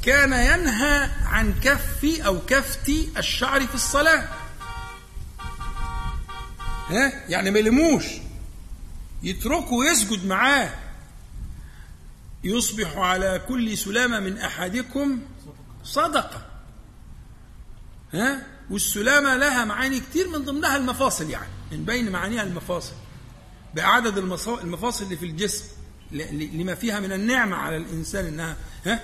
كان 0.04 0.32
ينهى 0.34 1.10
عن 1.26 1.54
كف 1.64 2.06
أو 2.26 2.40
كفت 2.48 2.90
الشعر 3.18 3.68
في 3.68 3.76
الصلاة. 3.76 4.28
ها؟ 6.90 7.30
يعني 7.30 7.52
ما 7.52 7.60
يلموش 7.60 8.06
يتركه 9.24 9.74
ويسجد 9.74 10.26
معاه. 10.26 10.74
يصبح 12.44 12.98
على 12.98 13.42
كل 13.48 13.78
سلامة 13.78 14.20
من 14.20 14.38
أحدكم 14.38 15.20
صدقة. 15.84 16.46
ها؟ 18.14 18.55
والسلامة 18.70 19.38
لها 19.38 19.66
معاني 19.66 20.00
كتير 20.00 20.28
من 20.28 20.46
ضمنها 20.46 20.78
المفاصل 20.78 21.30
يعني 21.30 21.50
من 21.72 21.86
بين 21.86 22.12
معانيها 22.12 22.44
المفاصل. 22.44 22.94
بعدد 23.76 24.18
المفاصل 24.18 25.06
اللي 25.06 25.18
في 25.18 25.26
الجسم 25.26 25.66
لما 26.32 26.76
فيها 26.76 27.00
من 27.00 27.12
النعمة 27.12 27.56
على 27.56 27.78
الإنسان 27.78 28.26
إنها 28.26 28.58
ها؟ 28.86 29.04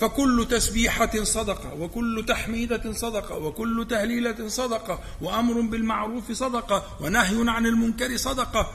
فكل 0.00 0.46
تسبيحة 0.50 1.24
صدقة 1.24 1.74
وكل 1.74 2.24
تحميدة 2.28 2.92
صدقة 2.92 3.38
وكل 3.38 3.86
تهليلة 3.90 4.48
صدقة 4.48 5.00
وأمر 5.20 5.60
بالمعروف 5.60 6.32
صدقة 6.32 6.96
ونهي 7.00 7.50
عن 7.50 7.66
المنكر 7.66 8.16
صدقة. 8.16 8.72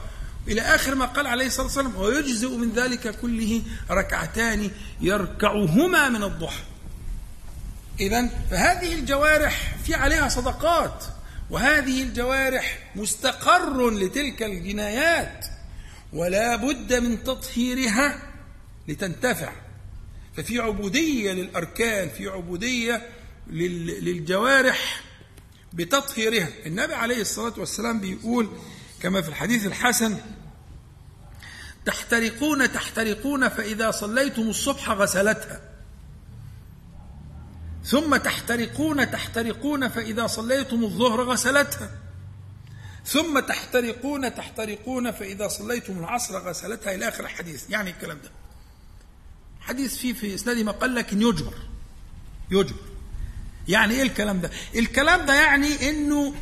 إلى 0.48 0.62
آخر 0.62 0.96
ما 0.96 1.06
قال 1.06 1.28
عليه 1.28 1.48
الصلاة 1.48 1.66
والسلام 1.66 1.96
ويجزئ 1.96 2.58
من 2.58 2.72
ذلك 2.72 3.20
كله 3.20 3.62
ركعتان 3.92 4.72
يركعهما 5.02 6.10
من 6.10 6.24
الضحى. 6.24 6.64
إذا 8.00 8.30
فهذه 8.52 8.94
الجوارح 8.94 9.76
في 9.86 9.94
عليها 9.94 10.30
صدقات 10.30 11.04
وهذه 11.50 12.04
الجوارح 12.04 12.92
مستقر 12.96 13.90
لتلك 13.90 14.44
الجنايات 14.44 15.46
ولا 16.14 16.56
بد 16.56 16.94
من 16.94 17.24
تطهيرها 17.24 18.20
لتنتفع. 18.88 19.52
ففي 20.38 20.60
عبودية 20.60 21.32
للأركان 21.32 22.10
في 22.10 22.28
عبودية 22.28 23.10
للجوارح 23.48 25.02
بتطهيرها. 25.74 26.50
النبي 26.66 26.94
عليه 26.94 27.22
الصلاة 27.22 27.54
والسلام 27.58 28.00
بيقول 28.00 28.50
كما 29.02 29.22
في 29.22 29.30
الحديث 29.30 29.66
الحسن 29.66 30.18
تحترقون 31.86 32.72
تحترقون 32.72 33.50
فإذا 33.50 33.92
صليتم 33.92 34.42
الصبح 34.42 34.90
غسلتها. 34.90 35.75
ثم 37.86 38.16
تحترقون 38.16 39.12
تحترقون 39.12 39.90
فإذا 39.90 40.28
صليتم 40.28 40.84
الظهر 40.84 41.22
غسلتها. 41.22 41.90
ثم 43.06 43.40
تحترقون 43.40 44.36
تحترقون 44.36 45.12
فإذا 45.12 45.48
صليتم 45.48 46.00
العصر 46.00 46.38
غسلتها. 46.38 46.96
إلى 46.96 47.08
آخر 47.08 47.24
الحديث. 47.24 47.70
يعني 47.70 47.90
الكلام 47.90 48.18
ده. 48.24 48.32
حديث 49.62 49.98
فيه 49.98 50.14
في 50.14 50.36
إسناده 50.36 50.64
ما 50.64 50.72
قال 50.72 50.96
لكن 50.96 51.22
يجبر. 51.22 51.54
يجبر. 52.52 52.86
يعني 53.68 53.94
إيه 53.94 54.02
الكلام 54.04 54.42
ده؟ 54.42 54.52
الكلام 54.76 55.26
ده 55.26 55.34
يعني 55.34 55.90
إنه 55.90 56.36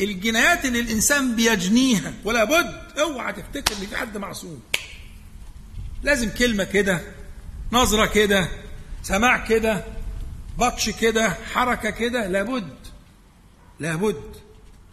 الجنايات 0.00 0.64
اللي 0.64 0.80
الإنسان 0.80 1.36
بيجنيها. 1.36 2.12
ولا 2.24 2.44
بد. 2.44 2.98
أوعى 2.98 3.32
تفتكر 3.32 3.74
إن 3.82 3.86
في 3.86 3.96
حد 3.96 4.16
معصوم. 4.16 4.62
لازم 6.02 6.30
كلمة 6.30 6.64
كده. 6.64 7.00
نظرة 7.72 8.06
كده. 8.06 8.48
سماع 9.02 9.46
كده. 9.46 9.84
بطش 10.58 10.90
كده 10.90 11.30
حركة 11.52 11.90
كده 11.90 12.26
لابد 12.26 12.76
لابد. 13.80 14.36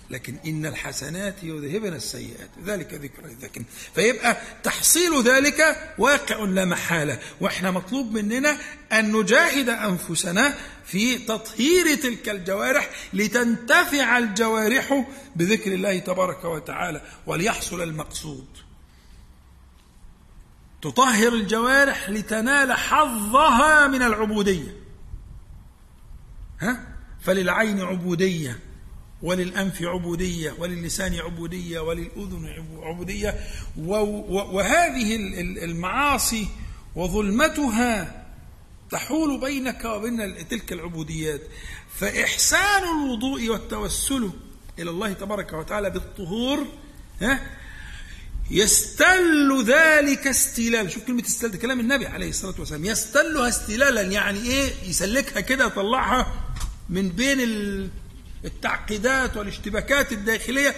لكن 0.09 0.37
إن 0.45 0.65
الحسنات 0.65 1.35
يذهبن 1.43 1.93
السيئات. 1.93 2.49
ذلك 2.65 2.93
ذكر 2.93 3.21
لكن. 3.41 3.63
فيبقى 3.95 4.37
تحصيل 4.63 5.23
ذلك 5.23 5.89
واقع 5.97 6.43
لا 6.43 6.65
محالة. 6.65 7.19
وإحنا 7.41 7.71
مطلوب 7.71 8.11
مننا 8.11 8.57
أن 8.91 9.11
نجاهد 9.11 9.69
أنفسنا 9.69 10.57
في 10.85 11.17
تطهير 11.17 11.95
تلك 11.95 12.29
الجوارح 12.29 12.89
لتنتفع 13.13 14.17
الجوارح 14.17 15.05
بذكر 15.35 15.73
الله 15.73 15.99
تبارك 15.99 16.45
وتعالى 16.45 17.01
وليحصل 17.25 17.81
المقصود. 17.81 18.47
تطهر 20.81 21.33
الجوارح 21.33 22.09
لتنال 22.09 22.73
حظها 22.73 23.87
من 23.87 24.01
العبودية. 24.01 24.82
ها؟ 26.63 26.87
فللعين 27.21 27.81
عبودية 27.81 28.59
وللأنف 29.21 29.81
عبودية 29.81 30.55
وللسان 30.59 31.15
عبودية 31.15 31.79
وللأذن 31.79 32.65
عبودية. 32.81 33.39
وهذه 33.77 35.15
المعاصي 35.63 36.47
وظلمتها 36.95 38.25
تحول 38.91 39.39
بينك 39.39 39.85
وبين 39.85 40.47
تلك 40.47 40.73
العبوديات. 40.73 41.41
فإحسان 41.95 42.83
الوضوء 42.83 43.49
والتوسل 43.49 44.29
إلى 44.79 44.89
الله 44.89 45.13
تبارك 45.13 45.53
وتعالى 45.53 45.89
بالطهور 45.89 46.65
ها؟ 47.21 47.39
يستل 48.51 49.63
ذلك 49.67 50.27
استلال 50.27 50.91
شوف 50.91 51.03
كلمة 51.03 51.21
استلال 51.21 51.59
كلام 51.59 51.79
النبي 51.79 52.05
عليه 52.07 52.29
الصلاة 52.29 52.53
والسلام. 52.59 52.85
يستلها 52.85 53.47
استلالا 53.49 54.01
يعني 54.01 54.39
إيه؟ 54.39 54.71
يسلكها 54.89 55.41
كده 55.41 55.65
يطلعها 55.65 56.52
من 56.93 57.09
بين 57.09 57.39
التعقيدات 58.45 59.37
والاشتباكات 59.37 60.11
الداخلية 60.11 60.75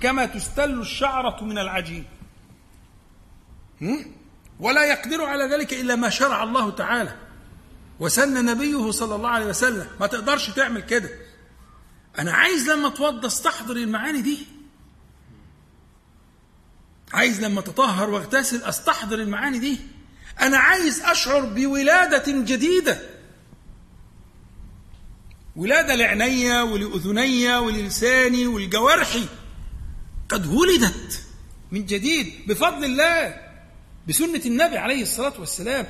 كما 0.00 0.26
تستل 0.26 0.80
الشعرة 0.80 1.44
من 1.44 1.58
العجين. 1.58 2.04
ولا 4.60 4.84
يقدر 4.84 5.24
على 5.24 5.44
ذلك 5.54 5.74
إلا 5.74 5.96
ما 5.96 6.10
شرع 6.10 6.42
الله 6.42 6.70
تعالى. 6.70 7.16
وسن 8.00 8.44
نبيه 8.44 8.90
صلى 8.90 9.14
الله 9.14 9.28
عليه 9.28 9.46
وسلم. 9.46 9.86
ما 10.00 10.06
تقدرش 10.06 10.50
تعمل 10.50 10.80
كده. 10.80 11.10
أنا 12.18 12.32
عايز 12.32 12.70
لما 12.70 12.88
اتوضى 12.88 13.26
استحضر 13.26 13.76
المعاني 13.76 14.20
دي. 14.20 14.38
عايز 17.12 17.44
لما 17.44 17.60
تطهر 17.60 18.10
واغتسل 18.10 18.62
استحضر 18.62 19.18
المعاني 19.18 19.58
دي. 19.58 19.80
أنا 20.40 20.58
عايز 20.58 21.00
أشعر 21.00 21.40
بولادة 21.40 22.24
جديدة. 22.26 23.15
ولادة 25.56 25.94
لعيني 25.94 26.62
ولأذني 26.62 27.56
وللساني 27.56 28.46
ولجوارحي 28.46 29.26
قد 30.28 30.46
ولدت 30.46 31.22
من 31.72 31.86
جديد 31.86 32.32
بفضل 32.46 32.84
الله 32.84 33.40
بسنة 34.08 34.42
النبي 34.46 34.78
عليه 34.78 35.02
الصلاة 35.02 35.40
والسلام. 35.40 35.86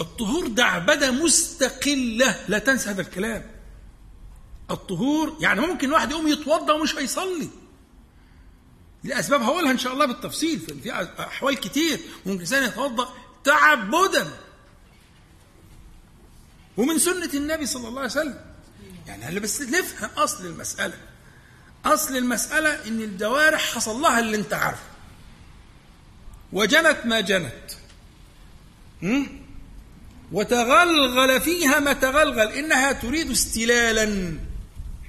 الطهور 0.00 0.46
ده 0.46 0.64
عبادة 0.64 1.10
مستقلة 1.10 2.44
لا 2.48 2.58
تنسى 2.58 2.90
هذا 2.90 3.00
الكلام. 3.00 3.50
الطهور 4.70 5.36
يعني 5.40 5.60
ممكن 5.60 5.92
واحد 5.92 6.10
يقوم 6.10 6.28
يتوضأ 6.28 6.72
ومش 6.72 6.96
هيصلي. 6.96 7.48
لأسباب 9.04 9.42
هقولها 9.42 9.70
إن 9.70 9.78
شاء 9.78 9.92
الله 9.92 10.06
بالتفصيل 10.06 10.60
في 10.60 10.92
أحوال 11.18 11.54
كتير. 11.56 12.00
ممكن 12.26 12.40
إنسان 12.40 12.62
يتوضأ 12.62 13.14
تعبدا 13.44 14.26
ومن 16.76 16.98
سنة 16.98 17.30
النبي 17.34 17.66
صلى 17.66 17.88
الله 17.88 18.00
عليه 18.00 18.10
وسلم 18.10 18.45
يعني 19.06 19.24
هلا 19.24 19.40
بس 19.40 19.60
نفهم 19.62 20.10
أصل 20.16 20.46
المسألة. 20.46 20.94
أصل 21.84 22.16
المسألة 22.16 22.88
إن 22.88 23.00
الجوارح 23.00 23.74
حصل 23.74 24.00
لها 24.00 24.20
اللي 24.20 24.36
أنت 24.36 24.52
عارفه. 24.54 24.82
وجنت 26.52 26.98
ما 27.04 27.20
جنت. 27.20 27.70
وتغلغل 30.32 31.40
فيها 31.40 31.78
ما 31.78 31.92
تغلغل. 31.92 32.52
إنها 32.52 32.92
تريد 32.92 33.30
استلالا. 33.30 34.38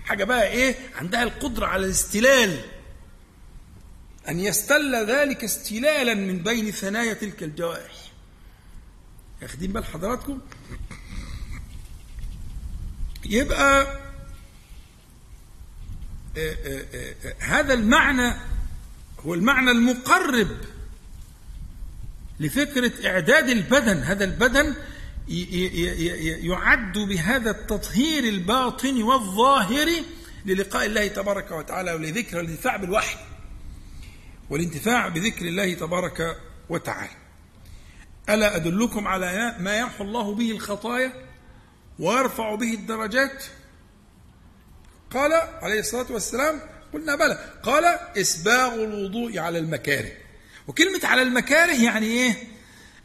حاجة 0.06 0.24
بقى 0.24 0.48
إيه؟ 0.48 0.76
عندها 0.96 1.24
القدرة 1.24 1.66
على 1.66 1.86
الاستلال. 1.86 2.62
أن 4.30 4.40
يستل 4.40 4.96
ذلك 5.06 5.44
استلالا 5.44 6.14
من 6.14 6.38
بين 6.44 6.72
ثنايا 6.72 7.14
تلك 7.14 7.44
الجوارح. 7.44 8.12
واخدين 9.42 9.74
بال 9.74 9.86
حضراتكم؟ 9.86 10.40
يبقى 13.26 13.82
آه، 16.38 16.58
آه، 16.66 16.86
آه، 17.26 17.36
هذا 17.40 17.74
المعنى 17.74 18.34
هو 19.26 19.34
المعنى 19.34 19.72
المقرب 19.72 20.58
لفكرة 22.40 23.08
إعداد 23.08 23.50
البدن. 23.50 23.98
هذا 23.98 24.26
البدن 24.26 24.76
يعد 26.48 26.98
بهذا 26.98 27.52
التطهير 27.52 28.24
الباطن 28.24 29.04
والظاهر 29.04 29.88
للقاء 30.46 30.86
الله 30.86 31.08
تبارك 31.08 31.52
وتعالى 31.52 31.94
ولذكر 31.94 32.40
الانتفاع 32.40 32.78
بالوحي 32.78 33.18
والانتفاع 34.50 35.08
بذكر 35.08 35.46
الله 35.46 35.74
تبارك 35.74 36.38
وتعالى. 36.70 37.16
ألا 38.30 38.56
أدلكم 38.56 39.08
على 39.08 39.56
ما 39.60 39.80
يمحو 39.80 40.04
الله 40.04 40.36
به 40.36 40.52
الخطايا؟ 40.52 41.27
ويرفع 42.00 42.56
به 42.56 42.74
الدرجات. 42.74 43.44
قال 45.12 45.34
عليه 45.34 45.80
الصلاة 45.80 46.12
والسلام 46.12 46.62
قلنا 46.94 47.16
بلى. 47.16 47.54
قال 47.64 47.86
إسباغ 48.18 48.74
الوضوء 48.74 49.40
على 49.40 49.60
المكاره. 49.60 50.12
وكلمة 50.68 51.00
على 51.04 51.22
المكاره 51.22 51.84
يعني 51.84 52.06
إيه؟ 52.06 52.36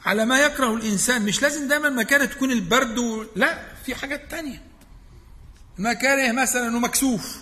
على 0.05 0.25
ما 0.25 0.41
يكره 0.41 0.75
الإنسان. 0.75 1.23
مش 1.23 1.43
لازم 1.43 1.69
دايما 1.69 1.91
مكاره 1.91 2.25
تكون 2.25 2.53
البرد 2.53 2.99
و... 2.99 3.25
لا 3.37 3.63
في 3.87 3.95
حاجات 3.95 4.31
تانية. 4.31 4.63
مكاره 5.79 6.33
مثلا 6.33 6.69
إنه 6.69 6.79
مكسوف 6.79 7.37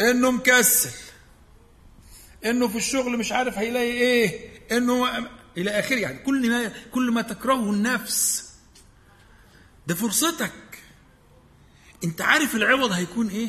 إنه 0.00 0.30
مكسل 0.30 0.90
إنه 2.44 2.68
في 2.68 2.76
الشغل 2.76 3.18
مش 3.18 3.32
عارف 3.32 3.58
هيلاقي 3.58 3.90
إيه 3.90 4.50
إنه 4.72 5.26
إلى 5.56 5.70
آخره. 5.70 5.96
يعني 5.96 6.18
كل 6.18 6.50
ما 6.50 6.72
كل 6.92 7.10
ما 7.10 7.22
تكرهه 7.22 7.70
النفس 7.70 8.45
ده 9.86 9.94
فرصتك. 9.94 10.82
انت 12.04 12.20
عارف 12.20 12.54
العوض 12.54 12.92
هيكون 12.92 13.28
إيه؟ 13.28 13.48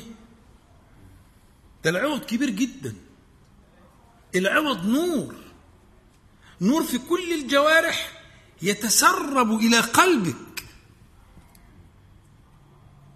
ده 1.83 1.89
العوض 1.89 2.25
كبير 2.25 2.49
جدا. 2.49 2.95
العوض 4.35 4.85
نور. 4.85 5.35
نور 6.61 6.83
في 6.83 6.97
كل 6.97 7.33
الجوارح 7.33 8.23
يتسرب 8.61 9.51
إلى 9.51 9.79
قلبك. 9.79 10.63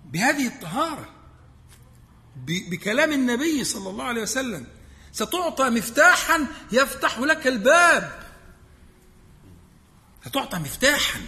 بهذه 0.06 0.48
الطهارة 0.48 1.10
بكلام 2.46 3.12
النبي 3.12 3.64
صلى 3.64 3.90
الله 3.90 4.04
عليه 4.04 4.22
وسلم 4.22 4.68
ستعطى 5.12 5.70
مفتاحا 5.70 6.48
يفتح 6.72 7.20
لك 7.20 7.48
الباب. 7.48 8.32
ستعطى 10.26 10.60
مفتاحا. 10.60 11.22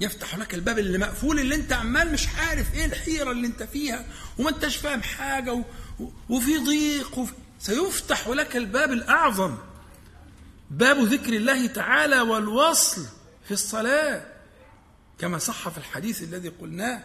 يفتح 0.00 0.38
لك 0.38 0.54
الباب 0.54 0.78
اللي 0.78 0.98
مقفول 0.98 1.40
اللي 1.40 1.54
انت 1.54 1.72
عمال 1.72 2.12
مش 2.12 2.28
عارف 2.28 2.74
إيه 2.74 2.84
الحيرة 2.84 3.30
اللي 3.30 3.46
انت 3.46 3.62
فيها 3.62 4.04
وما 4.38 4.50
انتش 4.50 4.76
فاهم 4.76 5.02
حاجة 5.02 5.52
و... 5.52 5.64
وفي 6.28 6.58
ضيق 6.58 7.18
وفي... 7.18 7.32
سيفتح 7.58 8.28
لك 8.28 8.56
الباب 8.56 8.92
الأعظم. 8.92 9.56
باب 10.70 10.98
ذكر 10.98 11.32
الله 11.32 11.66
تعالى 11.66 12.20
والوصل 12.20 13.06
في 13.44 13.50
الصلاة. 13.50 14.26
كما 15.18 15.38
صح 15.38 15.68
في 15.68 15.78
الحديث 15.78 16.22
الذي 16.22 16.48
قلناه 16.48 17.04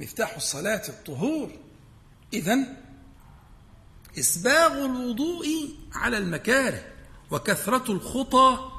مفتاح 0.00 0.36
الصلاة 0.36 0.82
الطهور. 0.88 1.52
اذا 2.32 2.58
إسباغ 4.18 4.84
الوضوء 4.84 5.46
على 5.92 6.18
المكاره 6.18 6.84
وكثرة 7.30 7.92
الخطى 7.92 8.70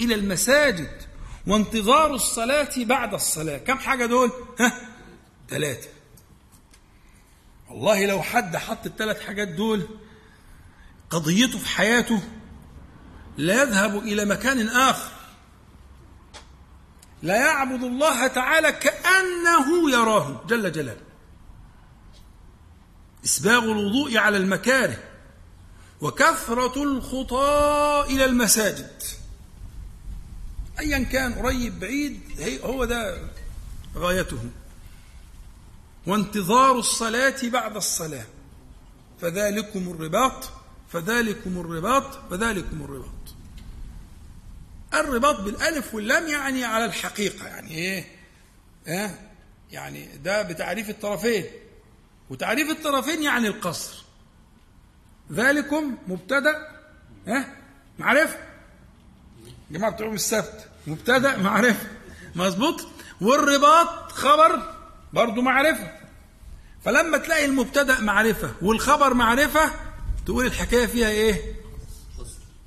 إلى 0.00 0.14
المساجد. 0.14 1.09
وانتظار 1.46 2.14
الصلاة 2.14 2.70
بعد 2.76 3.14
الصلاة. 3.14 3.58
كم 3.58 3.78
حاجة 3.78 4.06
دول؟ 4.06 4.32
ها؟ 4.60 4.72
ثلاثة 5.48 5.88
والله 7.68 8.06
لو 8.06 8.22
حد 8.22 8.56
حط 8.56 8.86
الثلاث 8.86 9.20
حاجات 9.20 9.48
دول 9.48 9.88
قضيته 11.10 11.58
في 11.58 11.68
حياته 11.68 12.22
لا 13.36 13.62
يذهب 13.62 13.98
إلى 13.98 14.24
مكان 14.24 14.68
آخر. 14.68 15.10
لا 17.22 17.36
يعبد 17.36 17.84
الله 17.84 18.26
تعالى 18.26 18.72
كأنه 18.72 19.90
يراه 19.90 20.44
جل 20.48 20.72
جلاله. 20.72 21.00
إسباغ 23.24 23.64
الوضوء 23.64 24.16
على 24.16 24.36
المكاره 24.36 24.98
وكثرة 26.00 26.82
الخطى 26.82 28.04
إلى 28.08 28.24
المساجد. 28.24 29.02
أيا 30.80 30.98
كان 30.98 31.34
قريب 31.34 31.80
بعيد 31.80 32.20
هو 32.64 32.84
ده 32.84 33.28
غايته. 33.96 34.44
وانتظار 36.06 36.78
الصلاة 36.78 37.36
بعد 37.42 37.76
الصلاة. 37.76 38.26
فذلكم 39.20 39.90
الرباط 39.90 40.50
فذلكم 40.92 41.60
الرباط 41.60 42.30
فذلكم 42.30 42.82
الرباط. 42.82 43.34
الرباط 44.94 45.40
بالألف 45.40 45.94
واللام 45.94 46.28
يعني 46.28 46.64
على 46.64 46.84
الحقيقة 46.84 47.46
يعني 47.46 47.70
إيه؟ 47.70 48.04
ها؟ 48.86 49.18
يعني 49.72 50.16
ده 50.16 50.42
بتعريف 50.42 50.90
الطرفين. 50.90 51.44
وتعريف 52.30 52.70
الطرفين 52.70 53.22
يعني 53.22 53.48
القصر. 53.48 54.04
ذلكم 55.32 55.96
مبتدأ 56.08 56.80
ها؟ 57.26 57.56
معرفة؟ 57.98 58.38
جماعة 59.70 59.92
بتوع 59.92 60.12
السبت. 60.12 60.69
مبتدأ 60.90 61.36
معرفة. 61.36 61.86
مظبوط؟ 62.34 62.86
والرباط 63.20 64.12
خبر 64.12 64.74
برضه 65.12 65.42
معرفة. 65.42 65.92
فلما 66.84 67.18
تلاقي 67.18 67.44
المبتدأ 67.44 68.00
معرفة 68.00 68.52
والخبر 68.62 69.14
معرفة 69.14 69.70
تقول 70.26 70.46
الحكاية 70.46 70.86
فيها 70.86 71.08
إيه؟ 71.08 71.54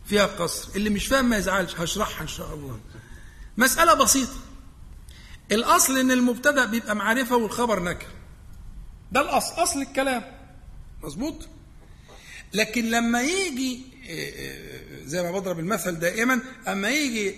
فيها 0.05 0.25
قصر. 0.25 0.69
اللي 0.75 0.89
مش 0.89 1.07
فاهم 1.07 1.29
ما 1.29 1.38
يزعلش 1.38 1.75
هشرحها 1.75 2.21
إن 2.21 2.27
شاء 2.27 2.53
الله. 2.53 2.79
مسألة 3.57 3.93
بسيطة. 3.93 4.36
الأصل 5.51 5.97
إن 5.97 6.12
المبتدأ 6.12 6.65
بيبقى 6.65 6.95
معرفة 6.95 7.36
والخبر 7.36 7.83
نكره 7.83 8.12
ده 9.12 9.21
الأصل 9.21 9.63
أصل 9.63 9.81
الكلام. 9.81 10.23
مظبوط؟ 11.03 11.47
لكن 12.53 12.89
لما 12.89 13.21
يجي 13.21 13.81
زي 15.05 15.23
ما 15.23 15.31
بضرب 15.31 15.59
المثل 15.59 15.99
دائما 15.99 16.39
أما 16.67 16.89
يجي 16.89 17.35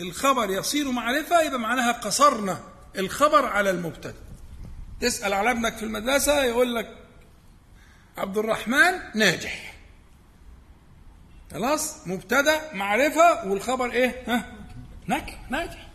الخبر 0.00 0.50
يصير 0.50 0.90
معرفة 0.90 1.42
يبقى 1.42 1.58
معناها 1.60 1.92
قصرنا 1.92 2.60
الخبر 2.98 3.44
على 3.46 3.70
المبتدأ. 3.70 4.14
تسأل 5.00 5.32
على 5.32 5.50
ابنك 5.50 5.76
في 5.76 5.82
المدرسة 5.82 6.44
يقول 6.44 6.74
لك 6.74 6.96
عبد 8.18 8.38
الرحمن 8.38 8.92
ناجح. 9.14 9.74
خلاص 11.52 12.06
مبتدأ 12.06 12.74
معرفة 12.74 13.46
والخبر 13.48 13.92
إيه؟ 13.92 14.22
ها؟ 14.26 14.52
ناجح 15.06 15.50
ناجح. 15.50 15.88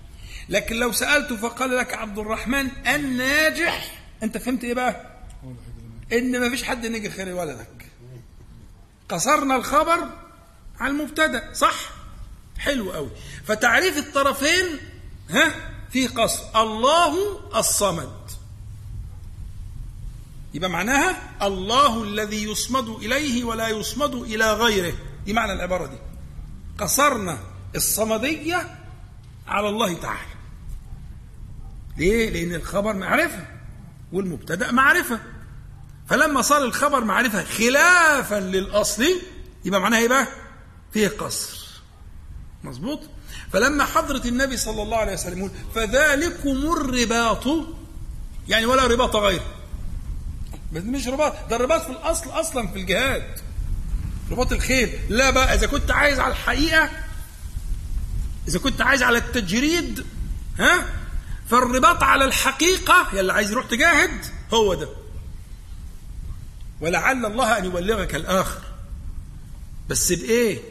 لكن 0.49 0.75
لو 0.75 0.91
سألته 0.91 1.37
فقال 1.37 1.77
لك 1.77 1.93
عبد 1.93 2.17
الرحمن 2.19 2.67
الناجح 2.87 4.01
أنت 4.23 4.37
فهمت 4.37 4.63
إيه 4.63 4.73
بقى؟ 4.73 5.17
إن 6.13 6.39
ما 6.39 6.49
فيش 6.49 6.63
حد 6.63 6.85
نجح 6.85 7.15
غير 7.15 7.35
ولدك. 7.35 7.86
قصرنا 9.09 9.55
الخبر 9.55 10.09
على 10.79 10.91
المبتدأ 10.91 11.53
صح؟ 11.53 11.75
حلو 12.57 12.91
قوي 12.91 13.09
فتعريف 13.45 13.97
الطرفين 13.97 14.65
ها 15.29 15.51
فيه 15.89 16.07
قصر. 16.07 16.61
الله 16.61 17.39
الصمد. 17.59 18.17
يبقى 20.53 20.69
معناها 20.69 21.31
الله 21.41 22.03
الذي 22.03 22.43
يصمد 22.43 22.89
إليه 22.89 23.43
ولا 23.43 23.67
يصمد 23.67 24.13
إلى 24.13 24.53
غيره. 24.53 24.93
دي 25.25 25.33
معنى 25.33 25.53
العبارة 25.53 25.85
دي. 25.85 25.97
قصرنا 26.77 27.39
الصمدية 27.75 28.75
على 29.47 29.69
الله 29.69 29.93
تعالى. 29.93 30.37
ليه؟ 31.97 32.29
لأن 32.29 32.55
الخبر 32.55 32.93
معرفة 32.93 33.45
والمبتدأ 34.11 34.71
معرفة. 34.71 35.19
فلما 36.09 36.41
صار 36.41 36.63
الخبر 36.63 37.03
معرفة 37.03 37.43
خلافا 37.43 38.39
للأصل 38.39 39.05
يبقى 39.65 39.81
معناها 39.81 39.99
إيه 39.99 40.07
بقى؟ 40.07 40.27
فيه 40.93 41.07
قصر. 41.07 41.57
مظبوط؟ 42.63 42.99
فلما 43.53 43.85
حضرة 43.85 44.27
النبي 44.27 44.57
صلى 44.57 44.81
الله 44.81 44.97
عليه 44.97 45.13
وسلم 45.13 45.37
يقول 45.37 45.51
فذلكم 45.75 46.49
الرباط. 46.49 47.47
يعني 48.47 48.65
ولا 48.65 48.87
رباط 48.87 49.15
غيره 49.15 49.45
بس 50.73 50.81
مش 50.83 51.07
رباط. 51.07 51.33
ده 51.49 51.55
الرباط 51.55 51.81
في 51.83 51.89
الأصل 51.91 52.29
أصلا 52.29 52.67
في 52.67 52.79
الجهاد. 52.79 53.39
رباط 54.31 54.51
الخيل. 54.51 54.99
لا 55.09 55.29
بقى 55.29 55.53
إذا 55.55 55.67
كنت 55.67 55.91
عايز 55.91 56.19
على 56.19 56.31
الحقيقة 56.31 56.89
إذا 58.47 58.59
كنت 58.59 58.81
عايز 58.81 59.03
على 59.03 59.17
التجريد 59.17 60.05
ها؟ 60.59 60.85
فالرباط 61.49 62.03
على 62.03 62.25
الحقيقة 62.25 63.07
يلي 63.13 63.33
عايز 63.33 63.51
يروح 63.51 63.65
تجاهد 63.65 64.25
هو 64.53 64.73
ده. 64.73 64.89
ولعل 66.81 67.25
الله 67.25 67.57
أن 67.57 67.65
يبلغك 67.65 68.15
الآخر. 68.15 68.61
بس 69.89 70.13
بإيه؟ 70.13 70.61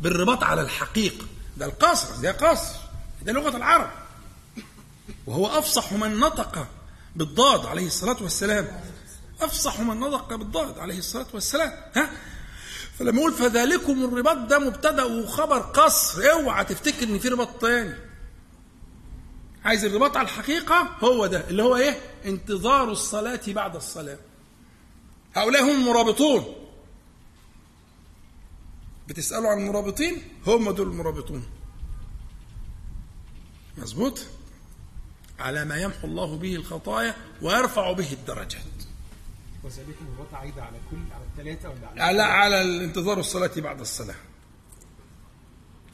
بالرباط 0.00 0.42
على 0.42 0.60
الحقيقة. 0.60 1.26
ده 1.56 1.66
القصر 1.66 2.16
ده 2.16 2.32
قصر. 2.32 2.76
ده 3.22 3.32
لغة 3.32 3.56
العرب. 3.56 3.90
وهو 5.26 5.46
أفصح 5.46 5.92
من 5.92 6.20
نطق 6.20 6.66
بالضاد 7.16 7.66
عليه 7.66 7.86
الصلاة 7.86 8.16
والسلام. 8.22 8.80
أفصح 9.40 9.80
من 9.80 10.00
نطق 10.00 10.34
بالضاد 10.34 10.78
عليه 10.78 10.98
الصلاة 10.98 11.26
والسلام. 11.34 11.72
ها؟ 11.96 12.10
فلما 12.98 13.20
يقول 13.20 13.32
فذلكم 13.32 14.04
الرباط 14.04 14.36
ده 14.36 14.58
مبتدأ 14.58 15.04
وخبر 15.04 15.58
قصر. 15.58 16.30
اوعى 16.32 16.64
تفتكر 16.64 17.02
إن 17.02 17.18
في 17.18 17.28
رباط 17.28 17.48
تاني. 17.60 17.94
عايز 19.64 19.84
الرباط 19.84 20.16
على 20.16 20.24
الحقيقة؟ 20.24 20.96
هو 21.04 21.26
ده. 21.26 21.48
اللي 21.48 21.62
هو 21.62 21.76
إيه؟ 21.76 22.00
انتظار 22.24 22.92
الصلاة 22.92 23.40
بعد 23.48 23.76
الصلاة. 23.76 24.18
هؤلاء 25.34 25.62
هم 25.62 25.70
المرابطون 25.70 26.54
بتسألوا 29.08 29.50
عن 29.50 29.58
المرابطين؟ 29.58 30.22
هم 30.46 30.70
دول 30.70 30.88
المرابطون. 30.88 31.46
مظبوط؟ 33.78 34.26
على 35.38 35.64
ما 35.64 35.76
يمحو 35.76 36.06
الله 36.06 36.36
به 36.36 36.54
الخطايا 36.54 37.16
ويرفع 37.42 37.92
به 37.92 38.12
الدرجات. 38.12 38.62
وذلكم 39.64 40.06
الرباط 40.14 40.34
عايدة 40.34 40.62
على 40.62 40.76
كل 40.90 40.96
على 41.14 41.24
الثلاثة 41.24 41.68
ولا 41.70 42.02
على 42.02 42.22
على 42.22 42.54
على 42.54 42.84
انتظار 42.84 43.20
الصلاة 43.20 43.50
بعد 43.56 43.80
الصلاة. 43.80 44.14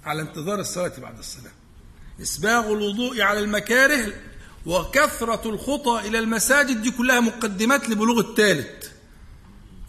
على 0.05 0.23
انتظار 0.23 0.61
الصلاة 0.61 0.93
بعد 0.99 1.19
الصلاة. 1.19 1.53
إسباغ 2.23 2.73
الوضوء 2.73 3.21
على 3.21 3.41
المكاره 3.41 4.13
وكثرة 4.67 5.51
الخطى 5.51 6.09
إلى 6.09 6.19
المساجد 6.19 6.83
دي 6.83 6.91
كلها 6.91 7.21
مقدمات 7.21 7.89
لبلوغ 7.89 8.21
الثالث 8.21 8.78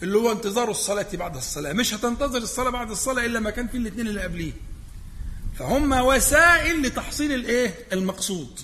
اللي 0.04 0.18
هو 0.18 0.32
انتظار 0.32 0.72
الصلاة 0.72 1.08
بعد 1.14 1.36
الصلاة. 1.36 1.74
مش 1.74 1.94
هتنتظر 1.94 2.38
الصلاة 2.38 2.70
بعد 2.70 2.92
الصلاة 2.92 3.26
إلا 3.26 3.40
ما 3.40 3.50
كان 3.50 3.68
في 3.68 3.78
الاثنين 3.78 4.08
اللي 4.08 4.22
قبليه. 4.22 4.52
فهم 5.60 5.92
وسائل 5.92 6.82
لتحصيل 6.82 7.32
الإيه؟ 7.34 7.74
المقصود. 7.94 8.60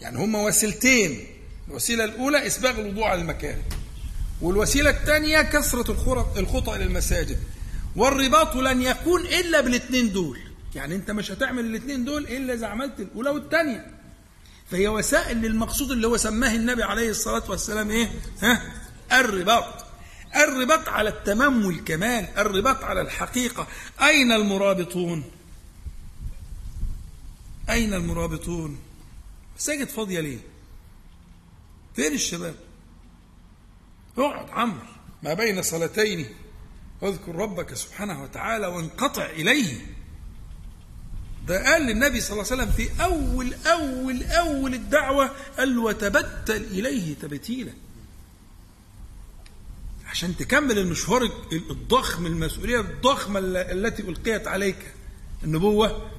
يعني 0.00 0.18
هم 0.18 0.34
وسيلتين. 0.34 1.26
الوسيلة 1.68 2.04
الأولى 2.04 2.46
إسباغ 2.46 2.80
الوضوء 2.80 3.04
على 3.04 3.20
المكاره 3.20 3.62
والوسيلة 4.40 4.90
الثانية 4.90 5.42
كثرة 5.42 5.92
الخطى 6.36 6.76
إلى 6.76 6.84
المساجد 6.84 7.38
والرباط 7.96 8.56
لن 8.56 8.82
يكون 8.82 9.20
إلا 9.20 9.60
بالاثنين 9.60 10.12
دول. 10.12 10.38
يعني 10.74 10.94
أنت 10.94 11.10
مش 11.10 11.30
هتعمل 11.30 11.64
الاثنين 11.64 12.04
دول 12.04 12.26
إلا 12.26 12.54
إذا 12.54 12.66
عملت 12.66 13.00
الأولى 13.00 13.30
والثانية 13.30 13.86
فهي 14.70 14.88
وسائل 14.88 15.36
للمقصود 15.36 15.90
اللي 15.90 16.06
هو 16.06 16.16
سماه 16.16 16.54
النبي 16.54 16.82
عليه 16.82 17.10
الصلاة 17.10 17.50
والسلام 17.50 17.90
إيه؟ 17.90 18.10
ها؟ 18.42 18.62
الرباط. 19.12 19.89
الرباط 20.36 20.88
على 20.88 21.08
التمام 21.08 21.66
والكمال 21.66 22.28
الرباط 22.38 22.84
على 22.84 23.00
الحقيقة. 23.00 23.66
أين 24.00 24.32
المرابطون؟ 24.32 25.24
أين 27.70 27.94
المرابطون؟ 27.94 28.78
مساجد 29.56 29.88
فاضية 29.88 30.20
ليه؟ 30.20 30.38
فين 31.96 32.12
الشباب؟ 32.12 32.54
اقعد 34.18 34.50
عمرو 34.50 34.86
ما 35.22 35.34
بين 35.34 35.62
صلاتين. 35.62 36.26
واذكر 37.00 37.34
ربك 37.34 37.74
سبحانه 37.74 38.22
وتعالى 38.22 38.66
وانقطع 38.66 39.26
إليه. 39.26 39.86
ده 41.46 41.72
قال 41.72 41.82
للنبي 41.82 42.20
صلى 42.20 42.32
الله 42.32 42.52
عليه 42.52 42.62
وسلم 42.62 42.72
في 42.72 43.02
أول 43.02 43.54
أول 43.66 44.22
أول 44.22 44.74
الدعوة 44.74 45.30
قال 45.58 45.78
وتبتل 45.78 46.62
إليه 46.64 47.14
تبتيلا. 47.14 47.72
عشان 50.10 50.36
تكمل 50.36 50.78
المشوار 50.78 51.30
الضخم 51.52 52.26
المسؤولية 52.26 52.80
الضخمة 52.80 53.40
التي 53.44 54.02
ألقيت 54.02 54.46
عليك 54.48 54.76
النبوة. 55.44 56.10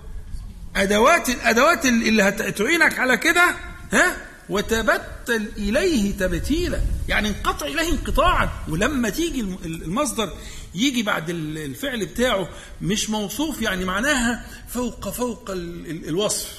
أدوات 0.76 1.30
الأدوات 1.30 1.86
اللي 1.86 2.24
هتعينك 2.24 3.00
على 3.00 3.18
كده 3.18 3.56
ها 3.92 4.18
وتبتل 4.50 5.52
إليه 5.58 6.12
تبتيلا. 6.18 6.82
يعني 7.08 7.30
انقطع 7.30 7.66
إليه 7.66 7.92
انقطاعا. 7.92 8.50
ولما 8.70 9.10
تيجي 9.10 9.42
الم- 9.42 9.58
المصدر 9.66 10.34
يجي 10.76 11.04
بعد 11.04 11.30
ال- 11.30 11.58
الفعل 11.58 12.06
بتاعه 12.06 12.50
مش 12.82 13.10
موصوف 13.10 13.62
يعني 13.62 13.86
معناها 13.86 14.46
فوق 14.70 15.10
فوق 15.10 15.52
ال- 15.52 15.90
ال- 15.90 16.08
الوصف. 16.08 16.54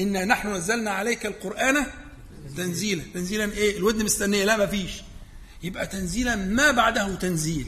إنا 0.00 0.24
نحن 0.24 0.52
نزلنا 0.54 0.90
عليك 0.90 1.26
القرآن 1.26 1.86
تنزيلا. 2.56 3.02
تنزيلا 3.14 3.44
إيه؟ 3.52 3.76
الودن 3.78 4.04
مستنية. 4.04 4.44
لا 4.44 4.56
ما 4.56 4.66
فيش 4.66 4.92
يبقى 5.62 5.86
تنزيلا 5.86 6.36
ما 6.36 6.70
بعده 6.70 7.14
تنزيل. 7.14 7.66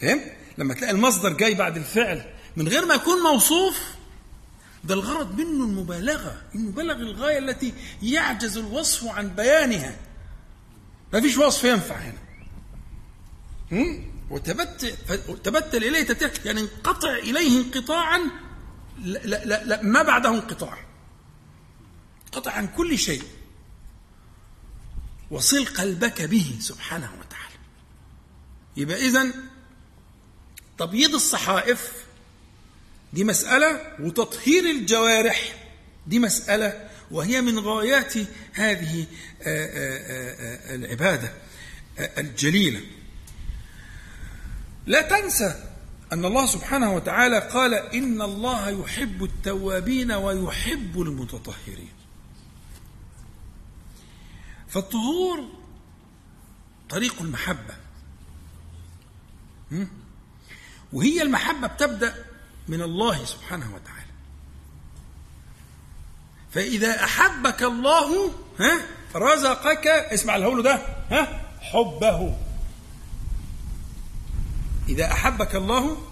فهم؟ 0.00 0.20
لما 0.58 0.74
تلاقي 0.74 0.92
المصدر 0.92 1.32
جاي 1.32 1.54
بعد 1.54 1.76
الفعل 1.76 2.24
من 2.56 2.68
غير 2.68 2.86
ما 2.86 2.94
يكون 2.94 3.22
موصوف 3.22 3.80
ده 4.84 4.94
الغرض 4.94 5.34
منه 5.40 5.64
المبالغة 5.64 6.42
إنه 6.54 6.70
بلغ 6.72 6.96
الغاية 6.96 7.38
التي 7.38 7.74
يعجز 8.02 8.58
الوصف 8.58 9.04
عن 9.06 9.28
بيانها. 9.28 9.96
ما 11.12 11.20
فيش 11.20 11.36
وصف 11.38 11.64
ينفع 11.64 11.94
هنا؟ 11.96 12.18
وتبتل 14.30 14.92
تبتل 15.44 15.84
إليه 15.84 16.02
تبتل 16.02 16.46
يعني 16.46 16.60
انقطع 16.60 17.14
إليه 17.14 17.58
انقطاعا 17.60 18.20
لا, 19.02 19.18
لا, 19.44 19.64
لا 19.64 19.82
ما 19.82 20.02
بعده 20.02 20.28
انقطاع. 20.28 20.78
انقطع 22.26 22.50
عن 22.52 22.66
كل 22.66 22.98
شيء. 22.98 23.22
وصل 25.30 25.64
قلبك 25.64 26.22
به 26.22 26.56
سبحانه 26.60 27.10
وتعالى. 27.20 27.54
يبقى 28.76 28.96
اذا 29.08 29.26
تبييض 30.78 31.14
الصحائف 31.14 31.92
دي 33.12 33.24
مسألة 33.24 33.80
وتطهير 34.00 34.64
الجوارح 34.64 35.68
دي 36.06 36.18
مسألة 36.18 36.88
وهي 37.10 37.40
من 37.40 37.58
غايات 37.58 38.14
هذه 38.52 39.06
العبادة 40.74 41.32
الجليلة. 41.98 42.80
لا 44.86 45.02
تنسى 45.02 45.70
أن 46.12 46.24
الله 46.24 46.46
سبحانه 46.46 46.94
وتعالى 46.94 47.38
قال 47.38 47.74
إن 47.74 48.22
الله 48.22 48.68
يحب 48.68 49.24
التوابين 49.24 50.12
ويحب 50.12 51.00
المتطهرين. 51.02 51.92
فالطهور 54.74 55.44
طريق 56.90 57.22
المحبة. 57.22 57.74
وهي 60.92 61.22
المحبة 61.22 61.66
بتبدأ 61.66 62.24
من 62.68 62.82
الله 62.82 63.24
سبحانه 63.24 63.74
وتعالى. 63.74 64.10
فإذا 66.50 67.04
أحبك 67.04 67.62
الله 67.62 68.32
ها؟ 68.60 68.86
رزقك 69.14 69.86
اسمع 69.86 70.36
الهول 70.36 70.62
ده 70.62 70.74
ها؟ 71.10 71.50
حبه. 71.60 72.38
إذا 74.88 75.12
أحبك 75.12 75.54
الله 75.54 76.02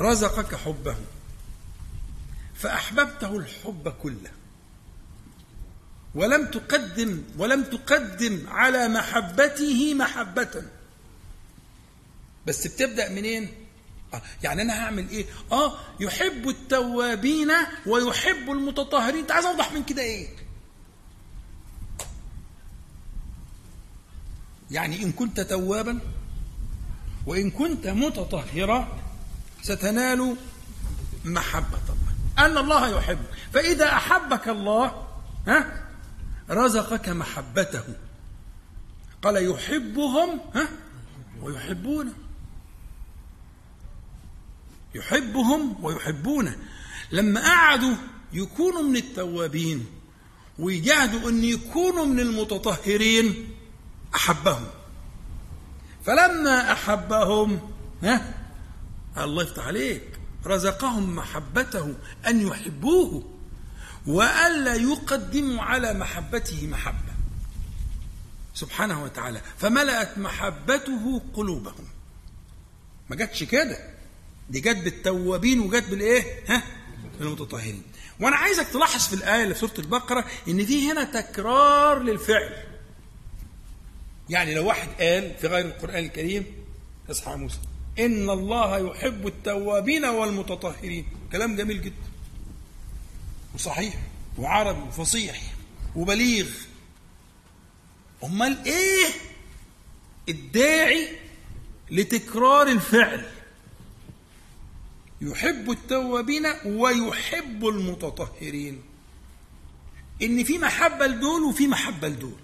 رزقك 0.00 0.54
حبه. 0.54 0.96
فأحببته 2.54 3.36
الحب 3.36 3.88
كله. 3.88 4.30
ولم 6.18 6.46
تقدم 6.46 7.22
ولم 7.38 7.62
تقدم 7.64 8.46
على 8.48 8.88
محبته 8.88 9.94
محبة 9.94 10.62
بس 12.46 12.66
بتبدأ 12.66 13.08
منين؟ 13.08 13.54
آه 14.14 14.22
يعني 14.42 14.62
أنا 14.62 14.84
هعمل 14.84 15.08
إيه؟ 15.08 15.26
آه 15.52 15.78
يحب 16.00 16.48
التوابين 16.48 17.50
ويحب 17.86 18.50
المتطهرين، 18.50 19.20
أنت 19.20 19.30
عايز 19.30 19.46
أوضح 19.46 19.72
من 19.72 19.84
كده 19.84 20.02
إيه؟ 20.02 20.28
يعني 24.70 25.02
إن 25.02 25.12
كنت 25.12 25.40
توابا 25.40 25.98
وإن 27.26 27.50
كنت 27.50 27.86
متطهرا 27.86 28.98
ستنال 29.62 30.36
محبة 31.24 31.78
الله 31.88 32.46
أن 32.46 32.58
الله 32.58 32.98
يحب 32.98 33.18
فإذا 33.52 33.92
أحبك 33.92 34.48
الله 34.48 35.06
ها 35.46 35.87
رزقك 36.50 37.08
محبته. 37.08 37.84
قال 39.22 39.50
يحبهم 39.50 40.40
ها؟ 40.54 40.68
ويحبونه. 41.42 42.14
يحبهم 44.94 45.84
ويحبونه. 45.84 46.56
لما 47.12 47.40
قعدوا 47.40 47.94
يكونوا 48.32 48.82
من 48.82 48.96
التوابين 48.96 49.86
ويجاهدوا 50.58 51.30
إن 51.30 51.44
يكونوا 51.44 52.06
من 52.06 52.20
المتطهرين 52.20 53.54
أحبهم. 54.14 54.66
فلما 56.04 56.72
أحبهم 56.72 57.70
ها؟ 58.02 58.34
الله 59.18 59.42
يفتح 59.42 59.66
عليك. 59.66 60.18
رزقهم 60.46 61.16
محبته 61.16 61.94
أن 62.26 62.46
يحبوه. 62.46 63.37
وألا 64.08 64.74
يقدموا 64.74 65.62
على 65.62 65.94
محبته 65.94 66.66
محبة. 66.66 67.14
سبحانه 68.54 69.04
وتعالى. 69.04 69.40
فملأت 69.58 70.18
محبته 70.18 71.22
قلوبهم. 71.34 71.84
ما 73.10 73.16
جاتش 73.16 73.44
كده. 73.44 73.78
دي 74.50 74.60
جت 74.60 74.76
بالتوابين 74.76 75.60
وجت 75.60 75.84
بالإيه؟ 75.90 76.22
ها؟ 76.48 76.62
بالمتطهرين. 77.18 77.82
وأنا 78.20 78.36
عايزك 78.36 78.66
تلاحظ 78.68 79.06
في 79.06 79.12
الآية 79.12 79.42
اللي 79.42 79.54
في 79.54 79.60
سورة 79.60 79.74
البقرة 79.78 80.24
إن 80.48 80.66
دي 80.66 80.92
هنا 80.92 81.04
تكرار 81.04 82.02
للفعل. 82.02 82.64
يعني 84.28 84.54
لو 84.54 84.66
واحد 84.66 84.88
قال 85.00 85.34
في 85.40 85.46
غير 85.46 85.64
القرآن 85.64 86.04
الكريم 86.04 86.46
اصحى 87.10 87.36
موسى. 87.36 87.58
إن 87.98 88.30
الله 88.30 88.78
يحب 88.78 89.26
التوابين 89.26 90.04
والمتطهرين. 90.04 91.06
كلام 91.32 91.56
جميل 91.56 91.82
جدا. 91.82 92.07
وصحيح 93.54 93.94
وعربي 94.38 94.80
وفصيح 94.80 95.42
وبليغ. 95.96 96.48
أمال 98.24 98.64
إيه 98.66 99.06
الداعي 100.28 101.18
لتكرار 101.90 102.66
الفعل؟ 102.66 103.30
يحب 105.20 105.70
التوابين 105.70 106.46
ويحب 106.64 107.66
المتطهرين. 107.66 108.82
إن 110.22 110.44
في 110.44 110.58
محبة 110.58 111.06
لدول 111.06 111.42
وفي 111.42 111.66
محبة 111.66 112.08
لدول. 112.08 112.38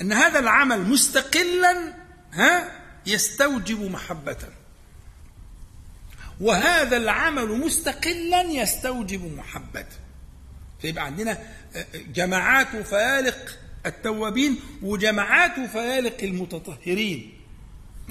إن 0.00 0.12
هذا 0.12 0.38
العمل 0.38 0.90
مستقلا 0.90 1.96
ها 2.32 2.80
يستوجب 3.06 3.90
محبة. 3.90 4.59
وهذا 6.40 6.96
العمل 6.96 7.48
مستقلا 7.48 8.42
يستوجب 8.42 9.36
محبة. 9.36 9.86
فيبقى 10.80 11.04
عندنا 11.04 11.38
جماعات 11.94 12.74
وفيالق 12.74 13.58
التوابين 13.86 14.60
وجماعات 14.82 15.58
وفيالق 15.58 16.16
المتطهرين. 16.22 17.40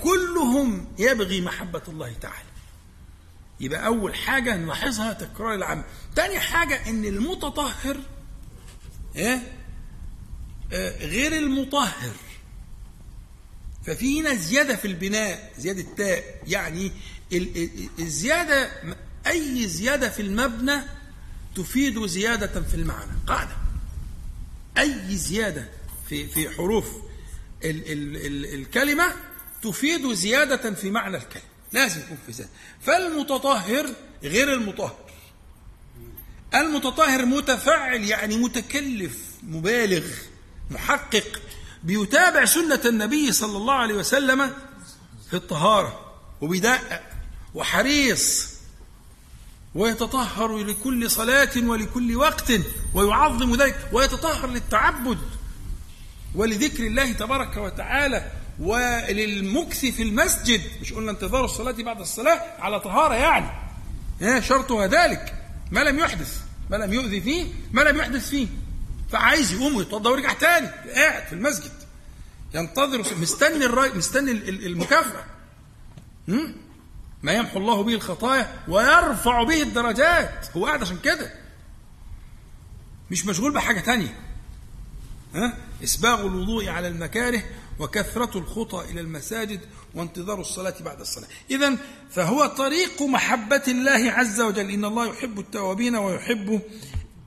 كلهم 0.01 0.87
يبغي 0.99 1.41
محبة 1.41 1.81
الله 1.87 2.13
تعالى. 2.21 2.49
يبقى 3.59 3.85
أول 3.85 4.15
حاجة 4.15 4.55
نلاحظها 4.55 5.13
تكرار 5.13 5.53
العمل. 5.53 5.83
تاني 6.15 6.39
حاجة 6.39 6.89
إن 6.89 7.05
المتطهر 7.05 7.97
إيه؟ 9.15 9.53
آه 10.73 11.05
غير 11.05 11.33
المطهر. 11.37 12.13
ففي 13.85 14.21
هنا 14.21 14.33
زيادة 14.33 14.75
في 14.75 14.85
البناء 14.85 15.53
زيادة 15.57 15.85
تاء 15.97 16.23
يعني 16.47 16.91
الزيادة 17.99 18.71
أي 19.27 19.67
زيادة 19.67 20.09
في 20.09 20.21
المبنى 20.21 20.81
تفيد 21.55 22.05
زيادة 22.05 22.61
في 22.61 22.75
المعنى. 22.75 23.11
قاعدة. 23.27 23.55
أي 24.77 25.17
زيادة 25.17 25.69
في 26.09 26.27
في 26.27 26.49
حروف 26.49 26.87
ال 27.63 27.91
ال 27.91 28.25
ال 28.25 28.53
الكلمة 28.53 29.13
تفيد 29.61 30.13
زيادة 30.13 30.73
في 30.73 30.91
معنى 30.91 31.17
الكلمة. 31.17 31.45
لازم 31.73 32.01
يكون 32.01 32.17
في 32.25 32.31
زيادة. 32.31 32.51
فالمتطهر 32.81 33.85
غير 34.23 34.53
المطهر. 34.53 34.97
المتطهر 36.55 37.25
متفعل 37.25 38.03
يعني 38.03 38.37
متكلف 38.37 39.17
مبالغ 39.43 40.05
محقق 40.71 41.41
بيتابع 41.83 42.45
سنة 42.45 42.81
النبي 42.85 43.31
صلى 43.31 43.57
الله 43.57 43.73
عليه 43.73 43.95
وسلم 43.95 44.53
في 45.29 45.35
الطهارة 45.35 46.15
وبيدقق 46.41 47.08
وحريص 47.55 48.49
ويتطهر 49.75 50.57
لكل 50.57 51.11
صلاة 51.11 51.49
ولكل 51.57 52.15
وقت 52.15 52.51
ويعظم 52.93 53.55
ذلك 53.55 53.89
ويتطهر 53.91 54.47
للتعبد 54.49 55.17
ولذكر 56.35 56.87
الله 56.87 57.11
تبارك 57.11 57.57
وتعالى 57.57 58.31
وللمكث 58.59 59.85
في 59.85 60.03
المسجد. 60.03 60.61
مش 60.81 60.93
قلنا 60.93 61.11
انتظار 61.11 61.45
الصلاة 61.45 61.71
بعد 61.71 61.99
الصلاة 61.99 62.41
على 62.59 62.79
طهارة 62.79 63.13
يعني. 63.13 63.49
ها 64.21 64.39
شرطها 64.39 64.87
ذلك. 64.87 65.35
ما 65.71 65.79
لم 65.79 65.99
يحدث 65.99 66.41
ما 66.69 66.75
لم 66.75 66.93
يؤذي 66.93 67.21
فيه 67.21 67.45
ما 67.71 67.81
لم 67.81 67.97
يحدث 67.97 68.29
فيه. 68.29 68.47
فعايز 69.11 69.53
يقوم 69.53 69.75
ويتوضأ 69.75 70.09
ويرجع 70.09 70.33
تاني 70.33 70.67
قاعد 70.67 71.27
في 71.27 71.33
المسجد. 71.33 71.71
ينتظر 72.53 73.05
مستني 73.21 73.65
الرأي 73.65 73.91
مستني 73.91 74.31
المكافأة. 74.49 75.25
ما 77.23 77.31
يمحو 77.31 77.59
الله 77.59 77.83
به 77.83 77.93
الخطايا 77.93 78.59
ويرفع 78.67 79.43
به 79.43 79.61
الدرجات. 79.61 80.57
هو 80.57 80.65
قاعد 80.65 80.81
عشان 80.81 80.97
كده. 80.97 81.33
مش 83.11 83.25
مشغول 83.25 83.53
بحاجة 83.53 83.79
تانية. 83.79 84.19
ها؟ 85.35 85.57
إسباغ 85.83 86.21
الوضوء 86.21 86.69
على 86.69 86.87
المكاره 86.87 87.43
وكثرة 87.79 88.37
الخطى 88.37 88.91
إلى 88.91 89.01
المساجد 89.01 89.61
وانتظار 89.95 90.41
الصلاة 90.41 90.75
بعد 90.79 90.99
الصلاة. 90.99 91.27
إذا 91.51 91.77
فهو 92.09 92.45
طريق 92.45 93.01
محبة 93.01 93.63
الله 93.67 94.11
عز 94.11 94.41
وجل. 94.41 94.69
إن 94.71 94.85
الله 94.85 95.07
يحب 95.07 95.39
التوابين 95.39 95.95
ويحب 95.95 96.61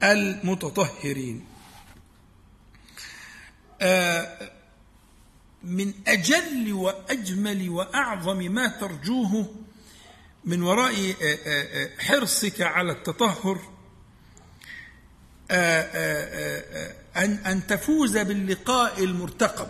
المتطهرين. 0.03 1.45
آه 3.81 4.51
من 5.63 5.95
أجل 6.07 6.73
وأجمل 6.73 7.71
وأعظم 7.71 8.39
ما 8.39 8.67
ترجوه 8.67 9.55
من 10.45 10.63
وراء 10.63 11.15
حرصك 11.99 12.61
على 12.61 12.93
التطهر 12.93 13.59
أن 17.17 17.33
أن 17.47 17.67
تفوز 17.67 18.19
باللقاء 18.19 19.05
المرتقب. 19.05 19.69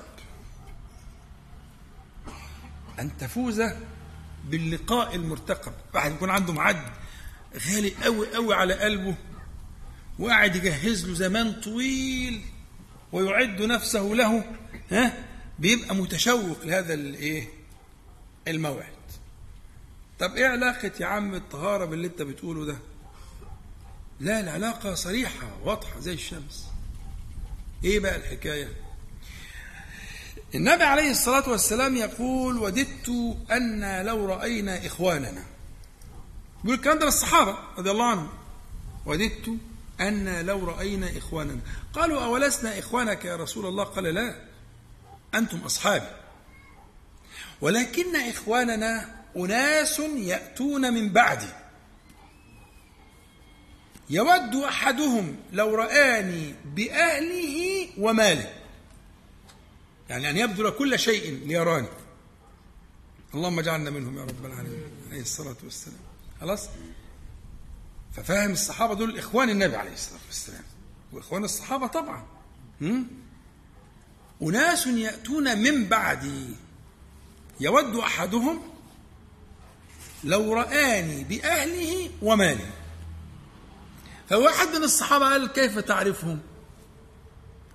أن 3.00 3.16
تفوز 3.18 3.62
باللقاء 4.44 5.14
المرتقب. 5.14 5.72
واحد 5.94 6.12
يكون 6.12 6.30
عنده 6.30 6.52
معد 6.52 6.82
غالي 7.68 7.92
قوي 8.04 8.34
قوي 8.34 8.54
على 8.54 8.74
قلبه 8.74 9.14
وقاعد 10.18 10.56
يجهز 10.56 11.06
له 11.06 11.14
زمان 11.14 11.52
طويل 11.60 12.42
ويعد 13.12 13.62
نفسه 13.62 14.00
له 14.02 14.44
ها؟ 14.90 15.24
بيبقى 15.58 15.94
متشوق 15.94 16.64
لهذا 16.64 16.94
الايه 16.94 17.48
الموعد. 18.48 18.91
طب 20.22 20.34
إيه 20.36 20.46
علاقة 20.46 20.92
يا 21.00 21.06
عم 21.06 21.34
الطهارة 21.34 21.84
باللي 21.84 22.06
انت 22.06 22.22
بتقوله 22.22 22.64
ده؟ 22.66 22.76
لا 24.20 24.40
العلاقة 24.40 24.94
صريحة 24.94 25.46
واضحة 25.64 26.00
زي 26.00 26.12
الشمس. 26.12 26.66
إيه 27.84 28.00
بقى 28.00 28.16
الحكاية؟ 28.16 28.68
النبي 30.54 30.84
عليه 30.84 31.10
الصلاة 31.10 31.48
والسلام 31.48 31.96
يقول 31.96 32.58
وددت 32.58 33.36
أن 33.52 34.02
لو 34.06 34.26
رأينا 34.26 34.86
إخواننا 34.86 35.44
يقول 36.64 36.74
الكلام 36.74 36.98
ده 36.98 37.04
للصحابة 37.06 37.58
رضي 37.78 37.90
الله 37.90 38.06
عنهم. 38.10 38.28
وددت 39.06 39.50
أن 40.00 40.46
لو 40.46 40.64
رأينا 40.64 41.18
إخواننا 41.18 41.60
قالوا 41.92 42.24
أولسنا 42.24 42.78
إخوانك 42.78 43.24
يا 43.24 43.36
رسول 43.36 43.66
الله؟ 43.66 43.84
قال 43.84 44.04
لا 44.04 44.36
أنتم 45.34 45.58
أصحابي. 45.58 46.08
ولكن 47.60 48.16
إخواننا 48.16 49.21
أناس 49.36 49.98
يأتون 49.98 50.94
من 50.94 51.08
بعدي. 51.08 51.48
يود 54.10 54.54
أحدهم 54.54 55.36
لو 55.52 55.74
رآني 55.74 56.54
بأهله 56.64 57.88
وماله. 57.98 58.54
يعني 60.08 60.30
أن 60.30 60.36
يبذل 60.36 60.70
كل 60.70 60.98
شيء 60.98 61.46
ليراني. 61.46 61.88
اللهم 63.34 63.58
اجعلنا 63.58 63.90
منهم 63.90 64.18
يا 64.18 64.24
رب 64.24 64.46
العالمين 64.46 64.82
عليه 65.10 65.20
الصلاة 65.20 65.56
والسلام. 65.64 66.00
خلاص؟ 66.40 66.68
ففاهم 68.12 68.52
الصحابة 68.52 68.94
دول 68.94 69.18
إخوان 69.18 69.50
النبي 69.50 69.76
عليه 69.76 69.92
الصلاة 69.92 70.20
والسلام. 70.26 70.64
وإخوان 71.12 71.44
الصحابة 71.44 71.86
طبعا? 71.86 72.26
أناس 74.42 74.86
يأتون 74.86 75.58
من 75.58 75.84
بعدي. 75.84 76.54
يود 77.60 77.96
أحدهم 77.96 78.62
لو 80.24 80.54
رآني 80.54 81.24
بأهله 81.24 82.10
وماله. 82.22 82.70
فواحد 84.28 84.68
من 84.68 84.84
الصحابة 84.84 85.24
قال 85.24 85.52
كيف 85.52 85.78
تعرفهم؟ 85.78 86.40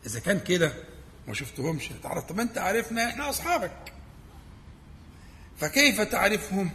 إذا 0.05 0.19
كان 0.19 0.39
كده 0.39 0.73
ما 1.27 1.33
شفتهمش. 1.33 1.89
تعرف 2.03 2.23
طب 2.23 2.39
أنت 2.39 2.57
عارفنا 2.57 3.09
إحنا 3.09 3.29
أصحابك. 3.29 3.93
فكيف 5.57 6.01
تعرفهم؟ 6.01 6.71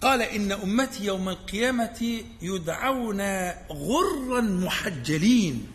قال 0.00 0.22
إن 0.22 0.52
أمتي 0.52 1.04
يوم 1.04 1.28
القيامة 1.28 2.22
يدعون 2.42 3.20
غرا 3.70 4.40
محجلين 4.40 5.66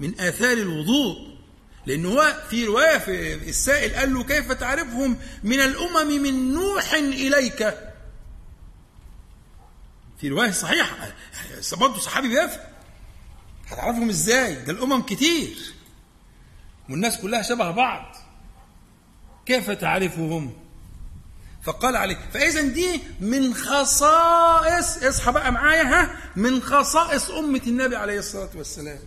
من 0.00 0.20
آثار 0.20 0.52
الوضوء. 0.52 1.33
لأنه 1.86 2.08
هو 2.08 2.34
في 2.50 2.64
رواية 2.66 2.98
في 2.98 3.34
السائل 3.48 3.94
قال 3.94 4.14
له 4.14 4.24
كيف 4.24 4.52
تعرفهم 4.52 5.16
من 5.42 5.60
الأمم 5.60 6.22
من 6.22 6.52
نوح 6.54 6.92
إليك؟ 6.94 7.74
في 10.20 10.28
رواية 10.28 10.50
صحيحة. 10.50 10.96
برضه 11.72 12.00
صحابي 12.00 12.28
بيفهم. 12.28 12.60
هتعرفهم 13.68 14.08
إزاي؟ 14.08 14.54
ده 14.54 14.72
الأمم 14.72 15.02
كتير. 15.02 15.56
والناس 16.90 17.18
كلها 17.18 17.42
شبه 17.42 17.70
بعض. 17.70 18.16
كيف 19.46 19.70
تعرفهم؟ 19.70 20.52
فقال 21.62 21.96
عليه 21.96 22.18
فإذا 22.34 22.60
دي 22.62 23.00
من 23.20 23.54
خصائص 23.54 24.96
اصحى 25.02 25.32
بقى 25.32 25.52
معايا 25.52 25.82
ها؟ 25.82 26.16
من 26.36 26.62
خصائص 26.62 27.30
أمة 27.30 27.62
النبي 27.66 27.96
عليه 27.96 28.18
الصلاة 28.18 28.50
والسلام. 28.54 28.98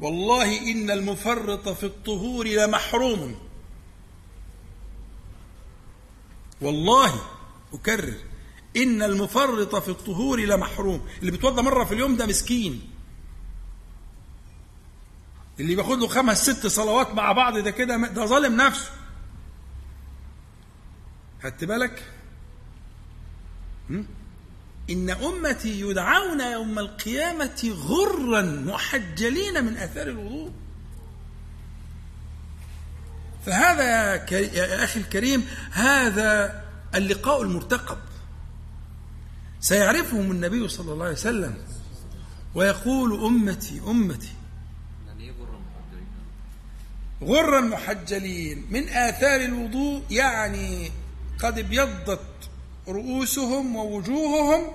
والله 0.00 0.70
إن 0.72 0.90
المفرط 0.90 1.68
في 1.68 1.86
الطهور 1.86 2.46
لمحروم. 2.46 3.34
والله 6.60 7.20
أكرر 7.72 8.14
إن 8.76 9.02
المفرط 9.02 9.76
في 9.76 9.88
الطهور 9.88 10.40
لمحروم. 10.40 11.06
اللي 11.20 11.30
بيتوضى 11.30 11.62
مرة 11.62 11.84
في 11.84 11.94
اليوم 11.94 12.16
ده 12.16 12.26
مسكين. 12.26 12.90
اللي 15.60 15.74
بياخد 15.74 15.98
له 15.98 16.08
خمس 16.08 16.50
ست 16.50 16.66
صلوات 16.66 17.14
مع 17.14 17.32
بعض 17.32 17.58
ده 17.58 17.70
كده 17.70 17.96
ده 17.96 18.26
ظالم 18.26 18.56
نفسه. 18.56 18.90
خدت 21.42 21.64
بالك؟ 21.64 22.12
إن 24.90 25.10
أمتي 25.10 25.80
يدعون 25.80 26.40
يوم 26.40 26.78
القيامة 26.78 27.74
غرا 27.88 28.42
محجلين 28.42 29.64
من 29.64 29.76
آثار 29.76 30.06
الوضوء. 30.06 30.52
فهذا 33.46 34.14
يا 34.32 34.84
أخي 34.84 35.00
الكريم 35.00 35.46
هذا 35.70 36.64
اللقاء 36.94 37.42
المرتقب. 37.42 37.98
سيعرفهم 39.60 40.30
النبي 40.30 40.68
صلى 40.68 40.92
الله 40.92 41.04
عليه 41.04 41.14
وسلم 41.14 41.54
ويقول 42.54 43.24
أمتي 43.24 43.80
أمتي 43.86 44.32
غرا 47.22 47.60
محجلين 47.60 48.66
من 48.70 48.88
آثار 48.88 49.40
الوضوء 49.40 50.02
يعني 50.10 50.90
قد 51.38 51.58
ابيضت 51.58 52.20
رؤوسهم 52.88 53.76
ووجوههم 53.76 54.72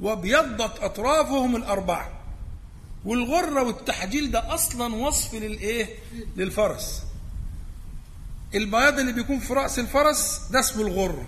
وابيضت 0.00 0.78
أطرافهم 0.80 1.56
الاربعه 1.56 2.10
والغرة 3.04 3.62
والتحجيل 3.62 4.30
ده 4.30 4.54
أصلا 4.54 4.94
وصف 4.94 5.34
للإيه؟ 5.34 5.88
للفرس. 6.36 7.02
البياض 8.54 8.98
اللي 8.98 9.12
بيكون 9.12 9.38
في 9.38 9.52
رأس 9.52 9.78
الفرس 9.78 10.40
ده 10.50 10.60
اسمه 10.60 10.82
الغره 10.86 11.26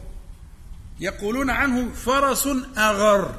يقولون 1.00 1.50
عنه 1.50 1.92
فرس 1.94 2.48
أغر. 2.78 3.34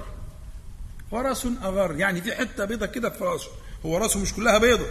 فرس 1.11 1.47
أغر. 1.63 1.95
يعني 1.95 2.21
في 2.21 2.35
حتة 2.35 2.65
بيضة 2.65 2.85
كده 2.85 3.09
في 3.09 3.23
راسه. 3.23 3.49
هو 3.85 3.97
راسه 3.97 4.19
مش 4.19 4.33
كلها 4.33 4.57
بيضة. 4.57 4.85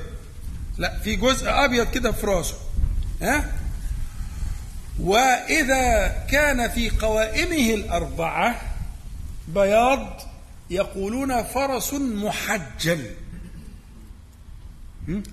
لا 0.79 0.99
في 0.99 1.17
جزء 1.17 1.47
أبيض 1.49 1.91
كده 1.91 2.13
في 2.13 2.27
راسه. 2.27 2.55
ها؟ 3.23 3.53
وإذا 5.01 6.09
كان 6.31 6.69
في 6.71 6.91
قوائمه 6.91 7.75
الأربعة 7.75 8.61
بياض 9.49 10.21
يقولون 10.71 11.43
فرس 11.43 11.95
محجل. 11.95 13.11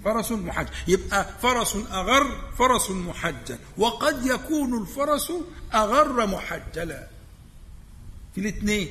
فرس 0.06 0.32
محجل. 0.32 0.70
يبقى 0.88 1.26
فرس 1.42 1.76
أغر 1.76 2.52
فرس 2.60 2.90
محجل. 2.90 3.58
وقد 3.78 4.26
يكون 4.26 4.82
الفرس 4.82 5.32
أغر 5.74 6.28
محجلا. 6.28 7.08
في 8.36 8.42
الاثنين. 8.42 8.90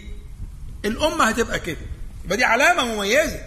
الأمة 0.85 1.25
هتبقى 1.25 1.61
كده. 1.61 1.87
يبقى 2.25 2.37
دي 2.37 2.45
علامة 2.45 2.85
مميزة. 2.95 3.41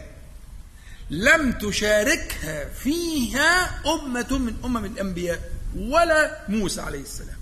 لم 1.10 1.52
تشاركها 1.52 2.70
فيها 2.70 3.82
أمة 3.94 4.38
من 4.38 4.56
أمم 4.66 4.86
الأنبياء. 4.86 5.55
ولا 5.76 6.46
موسى 6.50 6.82
عليه 6.82 7.02
السلام. 7.02 7.38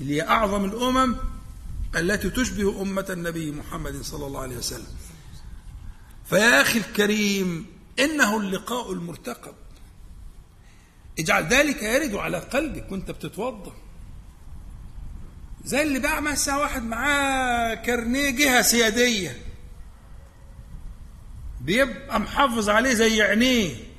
اللي 0.00 0.16
هي 0.16 0.28
أعظم 0.28 0.64
الأمم 0.64 1.16
التي 1.96 2.30
تشبه 2.30 2.82
أمة 2.82 3.06
النبي 3.10 3.50
محمد 3.50 4.02
صلى 4.02 4.26
الله 4.26 4.40
عليه 4.40 4.56
وسلم. 4.56 4.96
فيا 6.30 6.60
أخي 6.62 6.78
الكريم 6.78 7.66
إنه 7.98 8.36
اللقاء 8.36 8.92
المرتقب. 8.92 9.54
اجعل 11.18 11.44
ذلك 11.44 11.82
يرد 11.82 12.14
على 12.14 12.38
قلبك 12.38 12.92
وانت 12.92 13.10
بتتوضا 13.10 13.72
زي 15.64 15.82
اللي 15.82 15.98
بقى 15.98 16.22
مثلا 16.22 16.56
واحد 16.56 16.82
معاه 16.82 17.74
كارنيه 17.74 18.30
جهة 18.30 18.62
سيادية. 18.62 19.42
بيبقى 21.60 22.20
محافظ 22.20 22.68
عليه 22.68 22.94
زي 22.94 23.22
عينيه. 23.22 23.89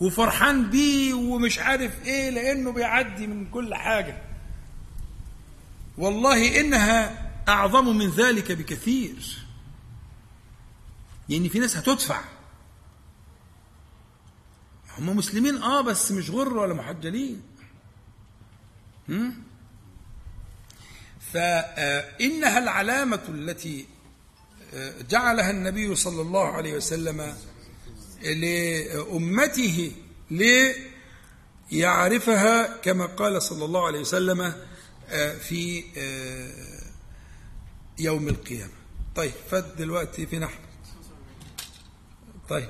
وفرحان 0.00 0.70
بيه 0.70 1.14
ومش 1.14 1.58
عارف 1.58 2.04
إيه 2.04 2.30
لأنه 2.30 2.72
بيعدي 2.72 3.26
من 3.26 3.50
كل 3.50 3.74
حاجة. 3.74 4.22
والله 5.98 6.60
إنها 6.60 7.30
أعظم 7.48 7.96
من 7.96 8.10
ذلك 8.10 8.52
بكثير. 8.52 9.38
يعني 11.28 11.48
في 11.48 11.58
ناس 11.58 11.76
هتدفع. 11.76 12.20
هم 14.98 15.16
مسلمين 15.16 15.62
آه 15.62 15.80
بس 15.80 16.12
مش 16.12 16.30
غر 16.30 16.56
ولا 16.58 16.74
محجلين؟ 16.74 17.42
فإنها 21.32 22.58
العلامة 22.58 23.20
التي 23.28 23.86
آه، 24.74 25.02
جعلها 25.10 25.50
النبي 25.50 25.94
صلى 25.94 26.22
الله 26.22 26.46
عليه 26.52 26.74
وسلم 26.76 27.34
لأمته 28.22 29.92
ليعرفها 31.70 32.76
كما 32.76 33.06
قال 33.06 33.42
صلى 33.42 33.64
الله 33.64 33.86
عليه 33.86 34.00
وسلم 34.00 34.52
آه، 35.08 35.38
في 35.38 35.84
آه، 35.96 36.80
يوم 37.98 38.28
القيامة. 38.28 38.72
طيب 39.16 39.32
فات 39.50 39.64
دلوقتي 39.78 40.26
في 40.26 40.38
نحن 40.38 40.58
طيب 42.48 42.68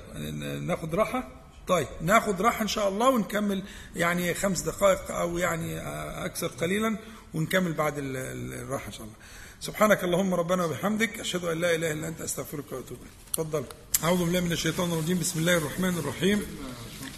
ناخد 0.62 0.94
راحة؟ 0.94 1.28
طيب 1.68 1.86
ناخد 2.00 2.42
راحة 2.42 2.62
إن 2.62 2.68
شاء 2.68 2.88
الله 2.88 3.08
ونكمل 3.08 3.62
يعني 3.96 4.34
خمس 4.34 4.60
دقائق 4.60 5.10
أو 5.10 5.38
يعني 5.38 5.80
أكثر 6.24 6.46
قليلا 6.46 6.96
ونكمل 7.34 7.72
بعد 7.72 7.94
الراحة 7.96 8.86
إن 8.86 8.92
شاء 8.92 9.02
الله. 9.02 9.16
سبحانك 9.60 10.04
اللهم 10.04 10.34
ربنا 10.34 10.64
وبحمدك 10.64 11.20
أشهد 11.20 11.44
أن 11.44 11.60
لا 11.60 11.74
إله 11.74 11.92
إلا 11.92 12.08
أنت 12.08 12.20
أستغفرك 12.20 12.72
وأتوب 12.72 12.98
إليك. 13.00 13.34
تفضل. 13.34 13.64
أعوذ 14.04 14.18
بالله 14.24 14.40
من 14.40 14.52
الشيطان 14.52 14.92
الرجيم. 14.92 15.18
بسم 15.18 15.38
الله 15.38 15.56
الرحمن 15.56 15.98
الرحيم. 15.98 16.42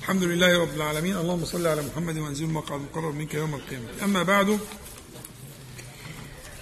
الحمد 0.01 0.23
لله 0.23 0.59
رب 0.59 0.75
العالمين. 0.75 1.17
اللهم 1.17 1.45
صل 1.45 1.67
على 1.67 1.83
محمد 1.83 2.19
وأنزل 2.19 2.45
المقعد 2.45 2.81
المقرر 2.81 3.13
منك 3.13 3.35
يوم 3.35 3.55
القيامة. 3.55 3.87
أما 4.03 4.23
بعد 4.23 4.59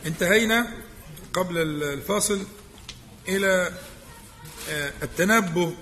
انتهينا 0.06 0.66
قبل 1.32 1.58
الفاصل 1.82 2.46
إلى 3.28 3.72
آه، 4.68 4.92
التنبه 5.02 5.72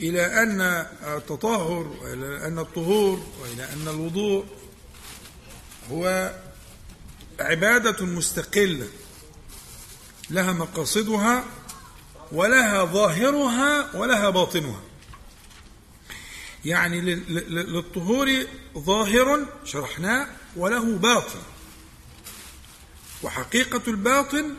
إلى 0.00 0.42
أن 0.42 0.60
التطهر 1.16 1.86
وإلى 2.02 2.46
أن 2.46 2.58
الطهور 2.58 3.22
وإلى 3.42 3.64
أن 3.72 3.88
الوضوء 3.88 4.44
هو 5.90 6.34
عبادة 7.40 8.06
مستقلة 8.06 8.88
لها 10.30 10.52
مقاصدها 10.52 11.44
ولها 12.32 12.84
ظاهرها 12.84 13.96
ولها 13.96 14.30
باطنها. 14.30 14.80
يعني 16.64 17.00
للطهور 17.00 18.46
ظاهر 18.78 19.46
شرحناه 19.64 20.26
وله 20.56 20.96
باطن. 20.96 21.38
وحقيقة 23.22 23.82
الباطن 23.88 24.54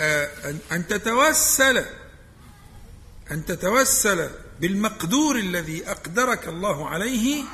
آه، 0.00 0.54
أن 0.72 0.86
تتوسل 0.86 1.84
أن 3.30 3.44
تتوسل 3.44 4.30
بالمقدور 4.60 5.36
الذي 5.36 5.90
أقدرك 5.90 6.48
الله 6.48 6.88
عليه 6.88 7.44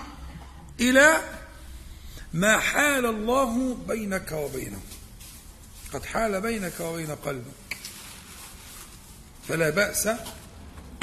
إلى 0.80 1.20
ما 2.34 2.58
حال 2.58 3.06
الله 3.06 3.74
بينك 3.88 4.32
وبينه. 4.32 4.80
قد 5.92 6.04
حال 6.04 6.40
بينك 6.40 6.80
وبين 6.80 7.10
قلبك. 7.10 7.76
فلا 9.48 9.70
بأس 9.70 10.06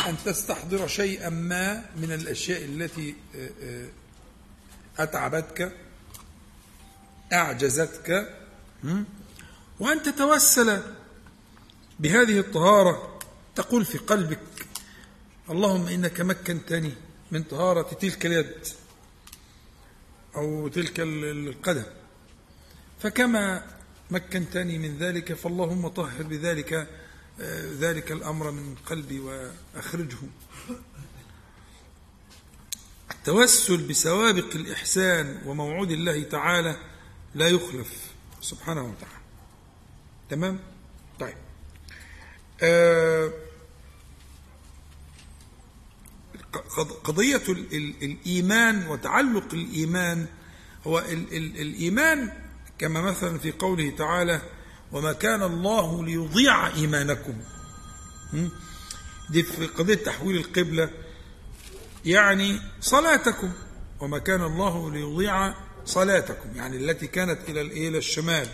أن 0.08 0.18
تستحضر 0.26 0.88
شيئا 0.88 1.30
ما 1.30 1.86
من 1.96 2.12
الأشياء 2.12 2.66
التي 2.66 3.16
آه، 3.36 3.50
آه، 3.64 3.88
أتعبتك 5.04 5.76
أعجزتك 7.34 8.38
وأن 9.80 10.04
تتوسل 10.04 10.82
بهذه 12.00 12.40
الطهارة. 12.40 13.20
تقول 13.56 13.86
في 13.86 13.98
قلبك 13.98 14.40
اللهم 15.50 15.88
إنك 15.88 16.22
مكنتني 16.22 16.94
من 17.32 17.44
طهارة 17.44 17.94
تلك 17.94 18.26
اليد. 18.26 18.68
أو 20.36 20.68
تلك 20.68 21.00
القدم. 21.00 21.86
فكما 23.00 23.64
مكنتني 24.12 24.78
من 24.78 24.98
ذلك 24.98 25.34
فاللهم 25.34 25.88
طهر 25.88 26.24
بذلك 26.24 26.74
آه، 27.42 27.72
ذلك 27.80 28.12
الأمر 28.12 28.52
من 28.52 28.76
قلبي 28.76 29.20
وأخرجه. 29.20 30.18
التوسل 33.12 33.88
بسوابق 33.88 34.56
الإحسان 34.56 35.42
وموعود 35.46 35.92
الله 35.92 36.24
تعالى 36.24 36.78
لا 37.36 37.48
يخلف. 37.48 38.12
سبحانه 38.42 38.82
وتعالى. 38.84 39.24
تمام؟ 40.30 40.60
طيب. 41.20 41.38
آه 42.64 43.34
قضية 47.04 47.42
الإيمان 48.04 48.88
وتعلق 48.88 49.54
الإيمان 49.54 50.26
هو 50.88 51.00
الإيمان 51.60 52.32
كما 52.80 53.02
مثلا 53.02 53.38
في 53.40 53.52
قوله 53.52 53.90
تعالى 53.98 54.42
وما 54.92 55.14
كان 55.14 55.44
الله 55.44 56.06
ليضيع 56.06 56.68
إيمانكم. 56.68 57.34
دي 59.30 59.44
في 59.44 59.68
قضية 59.68 59.96
تحويل 59.96 60.38
القبلة. 60.38 60.90
يعني 62.06 62.62
صلاتكم. 62.82 63.52
وما 64.00 64.20
كان 64.20 64.44
الله 64.44 64.92
ليضيع 64.92 65.54
صلاتكم. 65.86 66.50
يعني 66.56 66.78
التي 66.78 67.08
كانت 67.08 67.50
إلى 67.50 67.62
إلى 67.62 67.98
الشمال. 67.98 68.48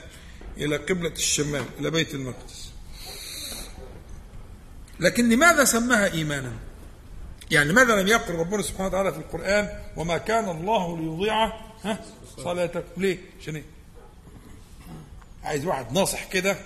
إلى 0.57 0.77
قبلة 0.77 1.11
الشمال. 1.11 1.65
إلى 1.79 1.91
بيت 1.91 2.13
المقدس. 2.13 2.69
لكن 4.99 5.29
لماذا 5.29 5.63
سماها 5.63 6.13
إيمانا؟ 6.13 6.68
يعني 7.51 7.69
لماذا 7.69 8.01
لم 8.01 8.07
يقل 8.07 8.33
ربنا 8.35 8.61
سبحانه 8.61 8.87
وتعالى 8.87 9.11
في 9.11 9.17
القرآن 9.17 9.69
وما 9.97 10.17
كان 10.17 10.49
الله 10.49 10.97
ليضيع 10.97 11.45
ها؟ 11.83 11.99
صلاتكم 12.37 13.01
ليه؟ 13.01 13.17
عشان 13.41 13.55
إيه؟ 13.55 13.63
عايز 15.43 15.65
واحد 15.65 15.91
ناصح 15.91 16.23
كده 16.25 16.57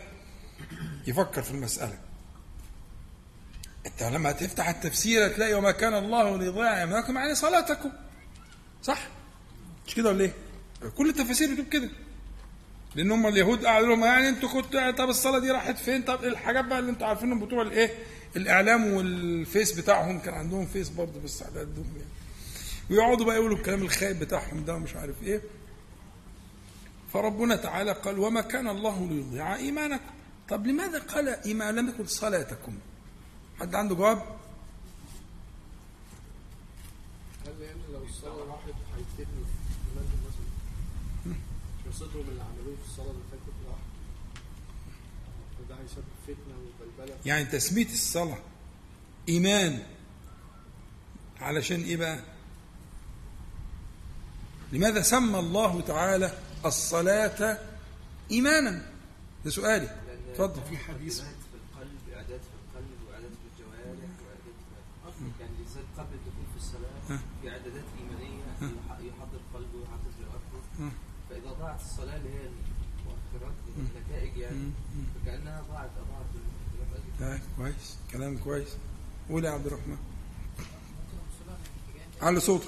يفكر 1.07 1.41
في 1.41 1.51
المسألة. 1.51 1.97
أنت 3.85 4.03
لما 4.03 4.31
تفتح 4.31 4.69
التفسير 4.69 5.27
تلاقي 5.27 5.53
وما 5.53 5.71
كان 5.71 5.93
الله 5.93 6.37
ليضيع 6.37 6.81
ايمانكم 6.81 7.15
يعني 7.17 7.35
صلاتكم. 7.35 7.91
صح؟ 8.83 9.07
مش 9.87 9.95
كده 9.95 10.09
ولا 10.09 10.23
إيه؟ 10.23 10.33
كل 10.97 11.09
التفاسير 11.09 11.51
بتقول 11.51 11.65
كده. 11.69 11.89
لأن 12.95 13.11
هم 13.11 13.27
اليهود 13.27 13.65
قعدوا 13.65 13.87
لهم 13.87 14.03
يعني 14.05 14.29
أنتوا 14.29 14.49
كنتوا 14.49 14.91
طب 14.91 15.09
الصلاة 15.09 15.39
دي 15.39 15.51
راحت 15.51 15.77
فين؟ 15.77 16.01
طب 16.01 16.23
الحاجات 16.23 16.65
بقى 16.65 16.79
اللي 16.79 16.91
أنتوا 16.91 17.07
عارفينهم 17.07 17.45
بتوع 17.45 17.61
الإيه؟ 17.61 17.91
الإعلام 18.35 18.93
والفيس 18.93 19.71
بتاعهم 19.71 20.19
كان 20.19 20.33
عندهم 20.33 20.65
فيس 20.65 20.89
برضه 20.89 21.19
بس 21.23 21.43
على 21.43 21.59
قدهم 21.59 21.85
يعني. 21.97 22.09
ويقعدوا 22.89 23.25
بقى 23.25 23.35
يقولوا 23.35 23.57
الكلام 23.57 23.81
الخايب 23.81 24.19
بتاعهم 24.19 24.65
ده 24.65 24.75
ومش 24.75 24.95
عارف 24.95 25.23
إيه. 25.23 25.41
فربنا 27.13 27.55
تعالى 27.55 27.91
قال 27.91 28.19
وما 28.19 28.41
كان 28.41 28.67
الله 28.67 29.07
ليضيع 29.07 29.55
إيمانكم. 29.55 30.13
طب 30.49 30.67
لماذا 30.67 30.99
قال 30.99 31.27
إيمان؟ 31.27 31.75
لم 31.75 31.89
يقل 31.89 32.09
صلاتكم. 32.09 32.77
حد 33.59 33.75
عنده 33.75 33.95
جواب؟ 33.95 34.17
قال 37.45 37.61
يعني 37.61 37.79
لو 37.93 38.03
الصلاة 38.03 38.45
راحت 38.45 38.67
هيفتني 38.97 39.43
مش 41.89 41.95
صدرهم 41.95 42.25
اللي 42.29 42.41
عملوه 42.41 42.75
في 42.75 42.89
الصلاة 42.89 43.11
اللي 43.11 43.23
فاتت. 43.31 43.53
راح. 43.69 43.79
فده 45.59 45.75
هيسبب 45.83 46.03
يعني 47.25 47.45
تثبيت 47.45 47.93
الصلاة 47.93 48.37
إيمان. 49.29 49.83
علشان 51.41 51.81
إيه 51.81 51.97
بقى؟ 51.97 52.19
لماذا 54.71 55.01
سمى 55.01 55.39
الله 55.39 55.81
تعالى 55.81 56.31
الصلاة 56.65 57.57
إيمانا؟ 58.31 58.85
ده 59.45 59.51
سؤالي. 59.51 59.97
اتفضل. 60.31 60.61
في 60.69 60.77
حديث. 60.77 61.19
في 61.21 61.27
القلب 61.55 61.99
إعداد 62.13 62.39
في 62.39 62.55
القلب 62.63 62.87
وإعداد 63.07 63.31
في 63.31 63.47
الجوارح 63.53 64.09
وإعداد 64.23 64.53
يعني 65.39 65.51
الإنسان 65.55 65.83
قبل 65.97 66.13
الدخول 66.13 66.45
في 66.51 66.57
الصلاة؟ 66.57 67.19
في 67.41 67.49
إعدادات 67.49 67.83
إيمانية 67.99 68.43
يحضر 69.09 69.39
قلبه 69.53 69.77
ويحضر 69.79 70.11
جوارحه 70.19 70.91
فإذا 71.29 71.51
ضاعت 71.59 71.79
الصلاة 71.81 72.15
اللي 72.17 72.29
هي 72.29 72.41
المؤخرات 72.47 73.53
النتائج 73.77 74.37
يعني 74.37 74.71
فكأنها 75.15 75.61
ضاعت 75.71 75.89
أضاعت 76.05 76.25
طيب 77.19 77.39
كويس. 77.57 77.95
كلام 78.11 78.37
كويس. 78.37 78.67
قول 79.29 79.45
يا 79.45 79.49
عبد 79.51 79.65
الرحمن. 79.65 79.97
على 82.21 82.39
صوتك. 82.39 82.67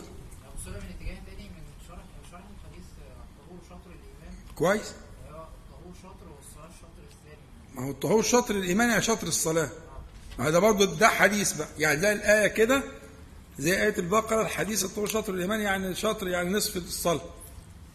كويس. 4.55 4.93
ما 7.75 7.85
هو 7.85 7.91
الطهور 7.91 8.23
شطر 8.23 8.55
الإيمان 8.55 8.89
يعني 8.89 9.01
شطر 9.01 9.27
الصلاة. 9.27 9.69
ما 10.39 10.49
ده 10.49 10.59
برضه 10.59 10.85
ده 10.85 11.07
حديث 11.07 11.53
بقى. 11.53 11.67
يعني 11.79 12.01
زي 12.01 12.11
الآية 12.13 12.47
كده 12.47 12.83
زي 13.59 13.83
آية 13.83 13.97
البقرة 13.97 14.41
الحديث 14.41 14.85
الطهور 14.85 15.07
شطر 15.07 15.33
الإيمان 15.33 15.61
يعني 15.61 15.95
شطر 15.95 16.27
يعني 16.27 16.49
نصف 16.49 16.77
الصلاة. 16.77 17.21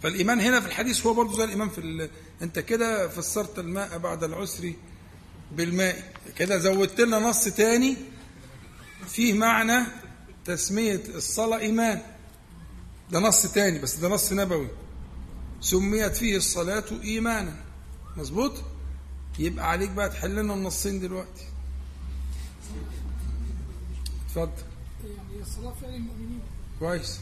فالإيمان 0.02 0.40
هنا 0.40 0.60
في 0.60 0.66
الحديث 0.66 1.06
هو 1.06 1.14
برضه 1.14 1.36
زي 1.36 1.44
الإيمان 1.44 1.68
في 1.68 1.78
ال... 1.80 2.10
أنت 2.42 2.58
كده 2.58 3.08
فسرت 3.08 3.58
الماء 3.58 3.98
بعد 3.98 4.24
العسر 4.24 4.72
بالماء. 5.52 6.12
كده 6.36 6.58
زودت 6.58 7.00
لنا 7.00 7.18
نص 7.18 7.44
تاني. 7.44 7.96
فيه 9.08 9.32
معنى 9.32 9.86
تسمية 10.44 11.02
الصلاة 11.08 11.58
إيمان. 11.58 12.02
ده 13.10 13.18
نص 13.18 13.42
تاني 13.52 13.78
بس 13.78 13.96
ده 13.96 14.08
نص 14.08 14.32
نبوي. 14.32 14.68
سميت 15.60 16.16
فيه 16.16 16.36
الصلاة 16.36 16.84
إيمانا. 17.02 17.56
مظبوط؟ 18.16 18.52
يبقى 19.38 19.70
عليك 19.70 19.90
بقى 19.90 20.08
تحل 20.08 20.36
لنا 20.36 20.54
النصين 20.54 21.00
دلوقتي. 21.00 21.44
اتفضل. 24.26 24.50
يعني 25.04 25.42
الصلاة 25.42 25.74
فعل 25.82 25.94
المؤمنين. 25.94 26.40
كويس. 26.78 27.20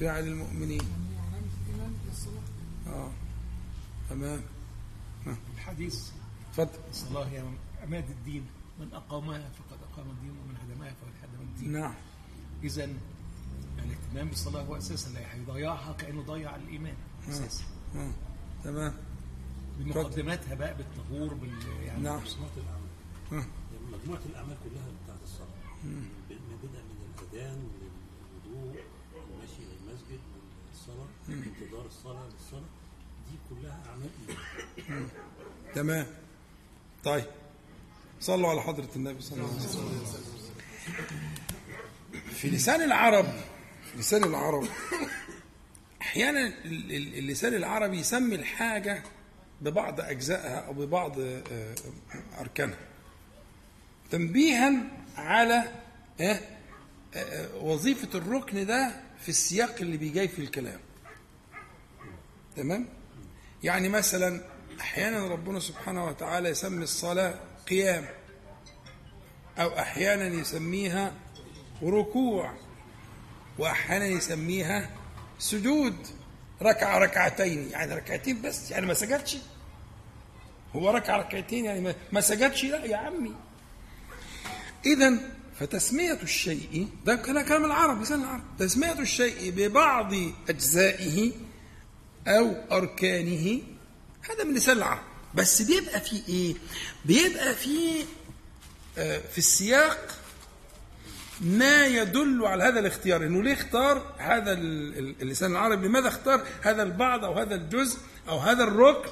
فعل 0.00 0.26
المؤمنين. 0.28 0.80
يعني 0.80 1.18
علامة 1.18 1.46
الإيمان 1.66 1.92
هي 2.04 2.12
الصلاة 2.12 2.96
آه. 2.96 3.12
تمام. 4.10 4.40
الحديث. 5.54 5.98
اتفضل 6.58 6.80
الصلاة 6.90 7.24
هي 7.24 7.42
عماد 7.82 8.10
الدين 8.10 8.46
من 8.80 8.92
أقامها 8.92 9.50
فقد 9.50 9.78
أقام 9.92 10.10
الدين 10.10 10.30
ومن 10.30 10.56
هدمها 10.56 10.90
فقد 10.90 11.12
هدم 11.22 11.40
الدين. 11.42 11.72
نعم. 11.72 11.94
إذا 12.62 12.84
الاهتمام 13.78 14.28
بالصلاة 14.28 14.62
هو 14.62 14.76
أساسا 14.76 15.10
لا 15.10 15.34
هيضيعها 15.34 15.92
كأنه 15.92 16.22
ضيع 16.22 16.56
الإيمان 16.56 16.94
أساسا. 17.28 17.64
آه. 17.96 18.10
تمام. 18.64 18.94
بمقدماتها 19.78 20.54
بقى 20.54 20.74
بالطهور 20.76 21.34
بال 21.34 21.52
يعني 21.86 22.02
نعم. 22.02 22.20
مجموعة 22.22 22.50
الأعمال. 22.56 22.90
آه. 23.32 23.34
يعني 23.34 23.96
مجموعة 24.02 24.20
الأعمال 24.26 24.56
كلها 24.64 24.86
بتاعت 25.04 25.22
الصلاة. 25.22 25.48
من 25.84 26.08
بدء 26.28 26.82
من 26.82 27.14
الأذان 27.18 27.68
للوضوء 28.46 28.80
المشي 29.14 29.62
إلى 29.62 29.76
المسجد 29.90 30.20
للصلاة 30.70 31.08
انتظار 31.28 31.86
الصلاة 31.86 32.26
للصلاة. 32.26 32.68
دي 33.30 33.38
كلها 33.50 33.82
أعمال 33.86 34.10
إيمان. 34.78 35.08
تمام. 35.74 36.06
طيب. 37.08 37.24
صلوا 38.20 38.50
على 38.50 38.60
حضرة 38.62 38.88
النبي 38.96 39.20
صلى 39.20 39.38
الله 39.40 39.50
عليه 39.52 39.62
وسلم. 39.62 40.08
في 42.34 42.50
لسان 42.50 42.82
العرب 42.82 43.24
في 43.92 43.98
لسان 43.98 44.24
العرب 44.24 44.68
أحيانا 46.02 46.46
ال- 46.46 46.92
ال- 46.96 47.18
اللسان 47.18 47.54
العربي 47.54 47.98
يسمي 47.98 48.34
الحاجة 48.34 49.02
ببعض 49.60 50.00
أجزائها 50.00 50.58
أو 50.58 50.72
ببعض 50.72 51.20
آه، 51.20 51.74
أركانها. 52.40 52.78
تنبيها 54.10 54.72
على 55.16 55.64
آه، 56.20 56.40
آه، 57.14 57.56
وظيفة 57.56 58.18
الركن 58.18 58.66
ده 58.66 59.00
في 59.22 59.28
السياق 59.28 59.76
اللي 59.80 59.96
بيجي 59.96 60.28
في 60.28 60.38
الكلام. 60.38 60.80
تمام؟ 62.56 62.88
يعني 63.62 63.88
مثلا 63.88 64.44
أحيانا 64.80 65.26
ربنا 65.26 65.60
سبحانه 65.60 66.04
وتعالى 66.06 66.48
يسمي 66.48 66.84
الصلاة 66.84 67.34
قيام 67.70 68.04
أو 69.58 69.78
أحيانا 69.78 70.26
يسميها 70.26 71.12
ركوع 71.82 72.54
وأحيانا 73.58 74.06
يسميها 74.06 74.90
سجود 75.38 75.94
ركعة 76.62 76.98
ركعتين 76.98 77.70
يعني 77.70 77.94
ركعتين 77.94 78.42
بس 78.42 78.70
يعني 78.70 78.86
ما 78.86 78.94
سجدش. 78.94 79.36
هو 80.76 80.90
ركع 80.90 81.16
ركعتين 81.16 81.64
يعني 81.64 81.94
ما- 82.12 82.20
سجدش؟ 82.20 82.64
لا 82.64 82.84
يا 82.84 82.96
عمي. 82.96 83.34
اذا 84.86 85.18
فتسمية 85.60 86.12
الشيء 86.22 86.88
ده 87.04 87.16
كلام 87.16 87.64
العرب 87.64 88.02
لسان 88.02 88.20
العرب. 88.22 88.42
تسمية 88.58 88.92
الشيء 88.92 89.50
ببعض 89.56 90.12
أجزائه 90.48 91.32
أو 92.28 92.54
أركانه 92.72 93.60
هذا 94.22 94.44
من 94.44 94.54
لسان 94.54 94.76
العرب. 94.76 95.02
بس 95.34 95.62
بيبقى 95.62 96.00
فيه 96.00 96.22
إيه؟ 96.28 96.54
بيبقى 97.04 97.54
فيه 97.54 98.04
آه، 98.98 99.18
في 99.32 99.38
السياق 99.38 100.14
ما 101.40 101.86
يدل 101.86 102.46
على 102.46 102.64
هذا 102.64 102.80
الاختيار. 102.80 103.22
إنه 103.22 103.42
ليه 103.42 103.52
اختار 103.52 104.14
هذا 104.18 104.52
ال- 104.52 104.98
ال- 104.98 105.22
اللسان 105.22 105.50
العربي؟ 105.52 105.88
لماذا 105.88 106.08
اختار 106.08 106.46
هذا 106.62 106.82
البعض 106.82 107.24
أو 107.24 107.32
هذا 107.38 107.54
الجزء 107.54 107.98
أو 108.28 108.38
هذا 108.38 108.64
الركن 108.64 109.10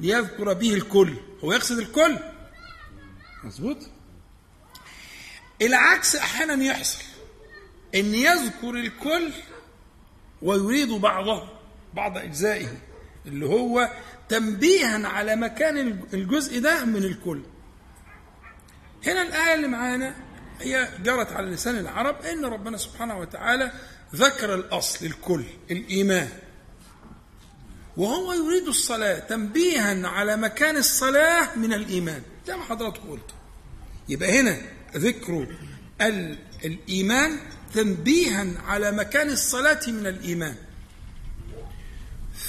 ليذكر 0.00 0.52
به 0.52 0.74
الكل؟ 0.74 1.16
هو 1.44 1.52
يقصد 1.52 1.78
الكل. 1.78 2.18
مظبوط؟ 3.44 3.76
العكس 5.62 6.16
أحيانا 6.16 6.64
يحصل. 6.64 7.02
إن 7.94 8.14
يذكر 8.14 8.70
الكل 8.70 9.30
ويريد 10.42 10.88
بعضه 10.88 11.48
بعض 11.94 12.18
أجزائه. 12.18 12.68
اللي 13.26 13.46
هو 13.46 13.90
تنبيها 14.28 15.08
على 15.08 15.36
مكان 15.36 15.78
الجزء 16.14 16.60
ده 16.60 16.84
من 16.84 17.04
الكل. 17.04 17.42
هنا 19.06 19.22
الآية 19.22 19.54
اللي 19.54 19.68
معانا 19.68 20.14
هي 20.60 20.88
جرت 21.04 21.32
على 21.32 21.50
لسان 21.50 21.78
العرب 21.78 22.22
أن 22.22 22.44
ربنا 22.44 22.76
سبحانه 22.76 23.18
وتعالى 23.18 23.72
ذكر 24.14 24.54
الأصل 24.54 25.06
الكل 25.06 25.44
الإيمان. 25.70 26.28
وهو 27.96 28.32
يريد 28.32 28.68
الصلاة 28.68 29.18
تنبيها 29.18 30.08
على 30.08 30.36
مكان 30.36 30.76
الصلاة 30.76 31.58
من 31.58 31.72
الإيمان. 31.72 32.22
زي 32.46 32.56
ما 32.56 32.64
حضرتك 32.64 33.00
قلت 33.00 33.30
يبقى 34.08 34.40
هنا 34.40 34.56
ذكر 34.96 35.46
ال- 36.00 36.38
الإيمان 36.64 37.38
تنبيها 37.74 38.46
على 38.66 38.92
مكان 38.92 39.30
الصلاة 39.30 39.80
من 39.88 40.06
الإيمان. 40.06 40.54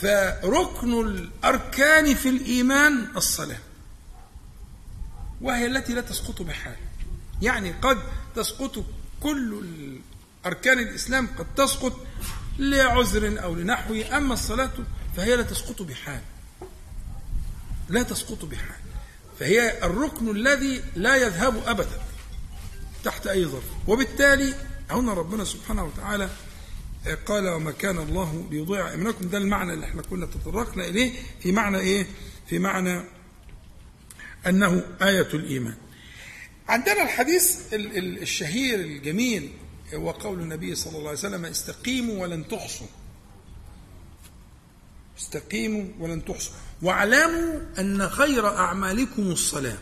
فركن 0.02 0.94
الأركان 1.08 2.16
في 2.16 2.30
الإيمان 2.30 3.08
الصلاة 3.16 3.60
وهي 5.42 5.66
التي 5.66 5.94
لا 5.94 6.02
تسقط 6.02 6.42
بحال. 6.42 6.76
يعني 7.42 7.72
قد 7.72 7.98
تسقط 8.36 8.86
كل 9.22 9.64
أركان 10.46 10.80
الإسلام 10.80 11.30
قد 11.38 11.46
تسقط 11.56 12.08
لعذر 12.60 13.44
أو 13.44 13.56
لنحوه 13.56 14.18
أما 14.18 14.34
الصلاة 14.34 14.72
فهي 15.18 15.36
لا 15.36 15.44
تسقط 15.44 15.82
بحال. 15.82 16.22
لا 17.90 18.04
تسقط 18.04 18.46
بحال. 18.46 18.80
فهي 19.40 19.86
الركن 19.86 20.30
الذي 20.30 20.84
لا 20.96 21.16
يذهب 21.16 21.64
أبدا 21.66 22.02
تحت 23.04 23.28
أي 23.28 23.46
ظرف. 23.46 23.64
وبالتالي 23.88 24.54
هنا 24.92 25.14
ربنا 25.14 25.44
سبحانه 25.44 25.84
وتعالى 25.84 26.30
قال 27.26 27.48
وما 27.50 27.72
كان 27.72 27.98
الله 27.98 28.48
ليضيع 28.52 28.92
ايمانكم 28.92 29.30
ده 29.30 29.38
المعنى 29.38 29.74
اللي 29.74 29.86
إحنا 29.86 30.02
كنا 30.02 30.26
تطرقنا 30.26 30.86
إليه 30.88 31.12
في 31.40 31.52
معنى 31.52 31.80
إيه؟ 31.80 32.06
في 32.50 32.60
معنى 32.60 33.04
أنه 34.48 34.84
آية 35.02 35.28
الإيمان. 35.34 35.76
عندنا 36.68 37.04
الحديث 37.04 37.74
ال- 37.74 37.98
ال- 37.98 38.22
الشهير 38.22 38.80
الجميل 38.80 39.52
هو 39.94 40.12
قول 40.12 40.40
النبي 40.40 40.76
صلى 40.76 40.98
الله 40.98 41.10
عليه 41.10 41.20
وسلم 41.20 41.46
استقيموا 41.46 42.22
ولن 42.22 42.48
تحصوا. 42.48 42.88
استقيموا 45.20 45.86
ولن 46.00 46.26
تحصوا 46.26 46.54
واعلموا 46.82 47.60
أن 47.80 48.10
خير 48.10 48.48
أعمالكم 48.48 49.22
الصلاة. 49.24 49.78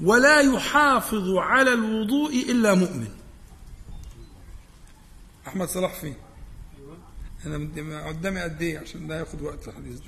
ولا 0.00 0.40
يحافظ 0.40 1.36
على 1.36 1.72
الوضوء 1.72 2.32
إلا 2.50 2.74
مؤمن. 2.74 3.08
أحمد 5.48 5.68
صلاح 5.68 5.94
فين؟ 5.94 6.14
أنا 7.46 8.06
قدامي 8.06 8.40
قد 8.40 8.62
إيه 8.62 8.78
عشان 8.78 9.06
ده 9.06 9.18
ياخد 9.18 9.42
وقت 9.42 9.68
الحديث 9.68 9.98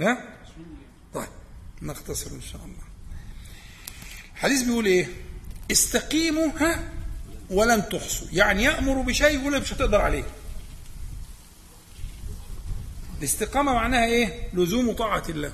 ده 0.00 0.06
ها؟ 0.10 0.36
طيب 1.14 1.28
نختصر 1.82 2.30
إن 2.30 2.40
شاء 2.40 2.64
الله 2.64 2.82
الحديث 4.34 4.62
بيقول 4.62 4.86
إيه؟ 4.86 5.06
استقيموا 5.72 6.48
ها 6.56 6.92
ولن 7.50 7.88
تحصوا 7.88 8.26
يعني 8.32 8.62
يأمر 8.62 9.00
بشيء 9.02 9.46
ولا 9.46 9.58
مش 9.58 9.72
هتقدر 9.72 10.00
عليه 10.00 10.24
الاستقامة 13.18 13.74
معناها 13.74 14.06
إيه؟ 14.06 14.48
لزوم 14.54 14.92
طاعة 14.92 15.22
الله 15.28 15.52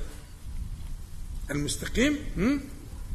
المستقيم؟ 1.51 2.19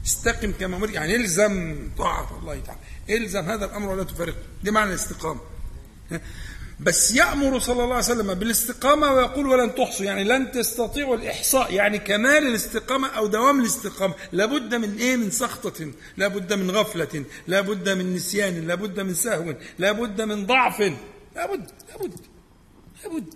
استقم 0.05 0.51
كما 0.51 0.77
أمر 0.77 0.89
يعني 0.89 1.15
إلزم 1.15 1.77
طاعة 1.97 2.39
الله 2.39 2.59
تعالى 2.59 2.79
إلزم 3.09 3.45
هذا 3.45 3.65
الأمر 3.65 3.89
ولا 3.89 4.03
تفارقه 4.03 4.37
دي 4.63 4.71
معنى 4.71 4.89
الاستقامة 4.89 5.39
بس 6.79 7.11
يأمر 7.11 7.59
صلى 7.59 7.83
الله 7.83 7.95
عليه 7.95 8.05
وسلم 8.05 8.33
بالاستقامة 8.33 9.11
ويقول 9.13 9.47
ولن 9.47 9.75
تحصوا 9.75 10.05
يعني 10.05 10.23
لن 10.23 10.51
تستطيعوا 10.51 11.15
الإحصاء 11.15 11.73
يعني 11.73 11.99
كمال 11.99 12.47
الاستقامة 12.47 13.07
أو 13.07 13.27
دوام 13.27 13.59
الاستقامة. 13.59 14.13
لابد 14.31 14.75
من 14.75 14.97
إيه؟ 14.97 15.15
من 15.15 15.31
سخطة 15.31 15.91
لابد 16.17 16.53
من 16.53 16.71
غفلة 16.71 17.25
لابد 17.47 17.89
من 17.89 18.15
نسيان 18.15 18.67
لابد 18.67 18.99
من 18.99 19.13
سهو 19.13 19.55
لابد 19.79 20.21
من 20.21 20.45
ضعف. 20.45 20.79
لابد 21.35 21.71
لابد 21.89 22.19
لابد. 23.03 23.33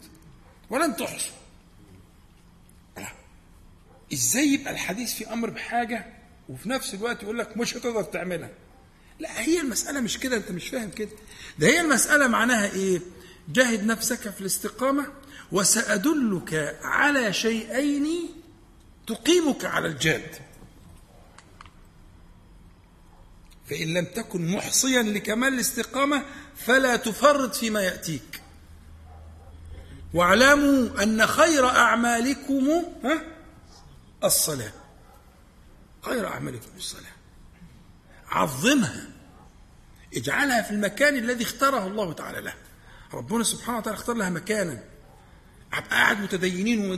ولن 0.69 0.95
تحصوا. 0.95 1.33
إزاي 4.13 4.47
يبقى 4.47 4.73
الحديث 4.73 5.13
في 5.13 5.33
أمر 5.33 5.49
بحاجة 5.49 6.05
وفي 6.49 6.69
نفس 6.69 6.93
الوقت 6.93 7.23
يقول 7.23 7.39
لك 7.39 7.57
مش 7.57 7.77
هتقدر 7.77 8.03
تعملها؟ 8.03 8.49
لا 9.21 9.41
هي 9.41 9.61
المسألة 9.61 9.99
مش 9.99 10.17
كده 10.17 10.37
أنت 10.37 10.51
مش 10.51 10.69
فاهم 10.69 10.89
كده. 10.91 11.09
ده 11.59 11.67
هي 11.67 11.81
المسألة 11.81 12.27
معناها 12.27 12.71
إيه؟ 12.71 13.01
جاهد 13.49 13.83
نفسك 13.85 14.29
في 14.29 14.41
الاستقامة 14.41 15.07
وسأدلك 15.51 16.79
على 16.83 17.33
شيئين 17.33 18.29
تقيمك 19.07 19.65
على 19.65 19.87
الجاد. 19.87 20.35
فإن 23.69 23.93
لم 23.93 24.05
تكن 24.05 24.51
محصيا 24.51 25.01
لكمال 25.01 25.53
الاستقامة 25.53 26.25
فلا 26.55 26.95
تفرط 26.95 27.55
فيما 27.55 27.81
يأتيك. 27.81 28.41
واعلموا 30.13 31.03
أن 31.03 31.27
خير 31.27 31.69
أعمالكم 31.69 32.69
ها؟ 33.03 33.21
الصلاة. 34.23 34.71
خير 36.01 36.27
أعمالكم 36.27 36.69
الصلاة. 36.77 37.11
عظمها. 38.27 39.10
اجعلها 40.15 40.61
في 40.61 40.71
المكان 40.71 41.17
الذي 41.17 41.43
اختاره 41.43 41.87
الله 41.87 42.13
تعالى 42.13 42.41
له 42.41 42.53
ربنا 43.13 43.43
سبحانه 43.43 43.77
وتعالى 43.77 43.97
اختار 43.97 44.15
لها 44.15 44.29
مكانا. 44.29 44.83
أبقى 45.73 45.89
قاعد 45.89 46.21
متدينين 46.21 46.91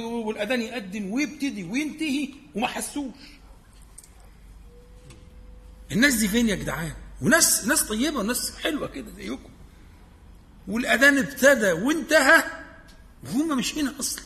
والأذان 0.00 0.62
يأذن 0.62 1.12
ويبتدي 1.12 1.64
وينتهي 1.64 2.28
وما 2.54 2.66
حسوش. 2.66 3.14
الناس 5.92 6.14
دي 6.14 6.28
فين 6.28 6.48
يا 6.48 6.54
جدعان؟ 6.54 6.92
وناس 7.22 7.64
ناس 7.64 7.82
طيبة 7.82 8.18
وناس 8.18 8.56
حلوة 8.56 8.88
كده 8.88 9.10
زيكم. 9.16 9.50
والأذان 10.68 11.18
ابتدى 11.18 11.72
وانتهى 11.72 12.44
وهم 13.24 13.58
مش 13.58 13.78
هنا 13.78 13.94
أصلا. 14.00 14.22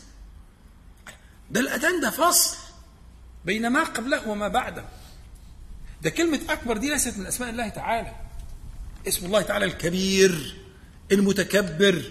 ده 1.51 1.61
الأذان 1.61 2.01
ده 2.01 2.11
فصل 2.11 2.57
بين 3.45 3.69
ما 3.69 3.85
قبله 3.85 4.29
وما 4.29 4.49
بعده. 4.49 4.85
ده 6.03 6.11
كلمة 6.11 6.41
أكبر 6.49 6.77
دي 6.77 6.91
ليست 6.91 7.19
من 7.19 7.27
أسماء 7.27 7.51
الله 7.51 7.69
تعالى. 7.69 8.24
اسم 9.09 9.27
الله 9.27 9.43
تعالى 9.43 9.65
الكبير 9.65 10.57
المتكبر. 11.13 12.03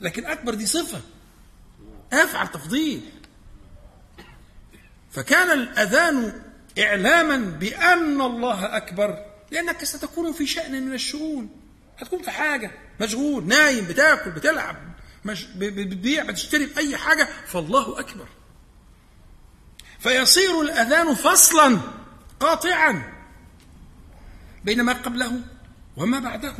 لكن 0.00 0.26
أكبر 0.26 0.54
دي 0.54 0.66
صفة. 0.66 1.00
أفعل 2.12 2.48
تفضيل. 2.48 3.00
فكان 5.10 5.50
الأذان 5.50 6.42
إعلاما 6.78 7.36
بأن 7.36 8.20
الله 8.20 8.76
أكبر 8.76 9.24
لأنك 9.50 9.84
ستكون 9.84 10.32
في 10.32 10.46
شأن 10.46 10.86
من 10.86 10.94
الشؤون. 10.94 11.50
هتكون 11.98 12.22
في 12.22 12.30
حاجة. 12.30 12.70
مشغول 13.00 13.46
نايم 13.46 13.84
بتاكل 13.84 14.30
بتلعب 14.30 14.76
مش 15.24 15.44
بتبيع 15.44 16.24
بتشتري 16.24 16.66
بأي 16.66 16.96
حاجة. 16.96 17.28
فالله 17.46 18.00
أكبر. 18.00 18.26
فيصير 19.98 20.60
الأذان 20.60 21.14
فصلا 21.14 21.80
قاطعا 22.40 23.12
بين 24.64 24.82
ما 24.82 24.92
قبله 24.92 25.40
وما 25.98 26.18
بعده 26.18 26.54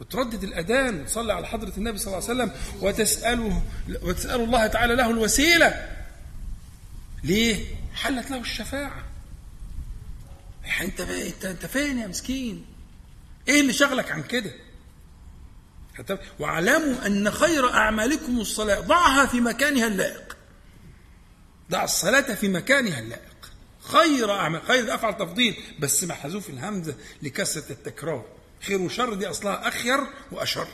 وتردد 0.00 0.44
الأذان 0.44 1.00
وتصلي 1.00 1.32
على 1.32 1.46
حضرة 1.46 1.72
النبي 1.76 1.98
صلى 1.98 2.18
الله 2.18 2.28
عليه 2.28 2.42
وسلم 2.42 2.52
وتسأله 2.82 3.62
وتسأل 4.02 4.40
الله 4.40 4.66
تعالى 4.66 4.94
له 4.94 5.10
الوسيلة 5.10 5.98
ليه؟ 7.24 7.66
حلت 7.94 8.30
له 8.30 8.40
الشفاعة 8.40 9.04
يعني 10.64 10.84
انت 10.84 11.00
انت 11.00 11.44
انت 11.44 11.66
فين 11.66 11.98
يا 11.98 12.06
مسكين؟ 12.06 12.66
إيه 13.48 13.60
اللي 13.60 13.72
شغلك 13.72 14.10
عن 14.10 14.22
كده؟ 14.22 14.52
واعلموا 16.38 17.06
أن 17.06 17.30
خير 17.30 17.70
أعمالكم 17.74 18.40
الصلاة 18.40 18.80
ضعها 18.80 19.26
في 19.26 19.40
مكانها 19.40 19.86
اللائق. 19.86 20.36
ضع 21.70 21.84
الصلاة 21.84 22.34
في 22.34 22.48
مكانها 22.48 23.00
اللائق. 23.00 23.50
خير 23.80 24.32
اعمال 24.32 24.62
خير 24.62 24.94
أفعل 24.94 25.16
تفضيل 25.16 25.56
بس 25.78 26.04
مع 26.04 26.14
حذوف 26.14 26.50
الهمزة 26.50 26.94
لكثرة 27.22 27.72
التكرار. 27.72 28.37
خير 28.60 28.80
وشر 28.80 29.14
دي 29.14 29.30
أصلها 29.30 29.68
أخير 29.68 30.00
وأشر. 30.32 30.66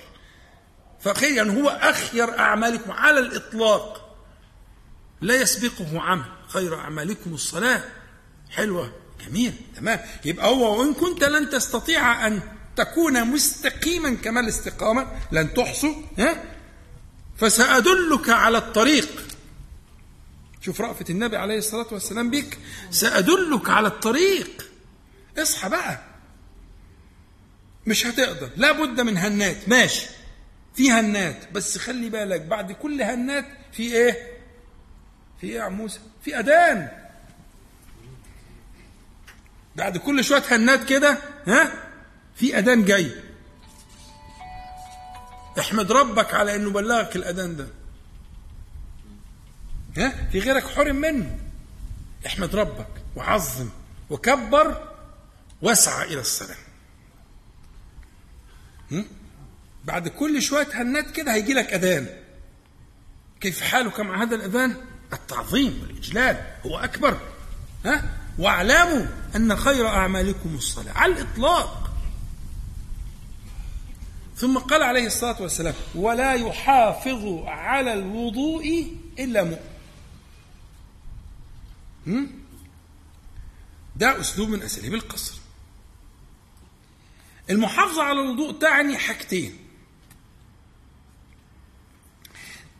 فخير 1.00 1.30
يعني 1.32 1.62
هو 1.62 1.68
أخير 1.68 2.38
أعمالكم 2.38 2.90
على 2.90 3.18
الإطلاق. 3.20 4.16
لا 5.20 5.34
يسبقه 5.34 6.00
عمل 6.00 6.24
خير 6.48 6.74
أعمالكم 6.78 7.34
الصلاة. 7.34 7.82
حلوة 8.50 8.92
جميل 9.26 9.52
تمام. 9.76 10.00
يبقى 10.24 10.46
هو 10.46 10.80
وإن 10.80 10.94
كنت 10.94 11.24
لن 11.24 11.50
تستطيع 11.50 12.26
أن 12.26 12.42
تكون 12.76 13.24
مستقيما 13.24 14.14
كمال 14.14 14.44
الاستقامة 14.44 15.06
لن 15.32 15.54
تحصوا 15.54 15.94
ها؟ 16.18 16.44
فسأدلك 17.36 18.30
على 18.30 18.58
الطريق. 18.58 19.08
شوف 20.60 20.80
رأفة 20.80 21.04
النبي 21.10 21.36
عليه 21.36 21.58
الصلاة 21.58 21.86
والسلام 21.92 22.30
بك 22.30 22.58
سأدلك 22.90 23.70
على 23.70 23.88
الطريق. 23.88 24.70
اصحى 25.38 25.68
بقى. 25.68 26.13
مش 27.86 28.06
هتقدر. 28.06 28.50
لابد 28.56 29.00
من 29.00 29.16
هنات. 29.18 29.68
ماشي. 29.68 30.06
في 30.74 30.90
هنات. 30.92 31.52
بس 31.52 31.78
خلي 31.78 32.10
بالك 32.10 32.40
بعد 32.40 32.72
كل 32.72 33.02
هنات 33.02 33.44
في 33.72 33.82
إيه؟ 33.82 34.38
في 35.40 35.46
إيه 35.46 35.54
يا 35.56 35.68
موسى؟ 35.68 36.00
في 36.24 36.38
أذان. 36.38 36.88
بعد 39.76 39.96
كل 39.98 40.24
شوية 40.24 40.42
هنات 40.50 40.84
كده 40.84 41.18
ها؟ 41.46 41.72
في 42.36 42.58
أذان 42.58 42.84
جاي. 42.84 43.12
احمد 45.58 45.92
ربك 45.92 46.34
على 46.34 46.56
إنه 46.56 46.70
بلغك 46.70 47.16
الأذان 47.16 47.56
ده. 47.56 47.68
ها؟ 49.96 50.28
في 50.32 50.38
غيرك 50.38 50.66
حرم 50.66 50.96
منه. 50.96 51.38
احمد 52.26 52.56
ربك 52.56 52.88
وعظم 53.16 53.68
وكبر 54.10 54.94
واسعى 55.62 56.06
إلى 56.06 56.20
الصلاه؟ 56.20 56.56
بعد 59.84 60.08
كل 60.08 60.42
شوية 60.42 60.68
هنات 60.74 61.10
كده 61.10 61.34
هيجي 61.34 61.52
لك 61.52 61.72
أذان. 61.74 62.08
كيف 63.40 63.60
حالك 63.60 64.00
مع 64.00 64.22
هذا 64.22 64.34
الأذان؟ 64.34 64.76
التعظيم 65.12 65.78
والإجلال 65.82 66.46
هو 66.66 66.78
أكبر. 66.78 67.20
ها؟ 67.84 68.04
واعلموا 68.38 69.06
أن 69.36 69.56
خير 69.56 69.88
أعمالكم 69.88 70.54
الصلاة 70.54 70.92
على 70.92 71.12
الإطلاق. 71.12 71.90
ثم 74.36 74.58
قال 74.58 74.82
عليه 74.82 75.06
الصلاة 75.06 75.42
والسلام 75.42 75.74
ولا 75.94 76.34
يحافظ 76.34 77.42
على 77.46 77.92
الوضوء 77.92 78.96
إلا 79.18 79.58
مؤمن؟ 82.06 82.26
ده 83.96 84.20
أسلوب 84.20 84.48
من 84.48 84.62
أساليب 84.62 84.94
القصر. 84.94 85.34
المحافظة 87.50 88.02
على 88.02 88.20
الوضوء 88.20 88.52
تعني 88.52 88.98
حاجتين. 88.98 89.58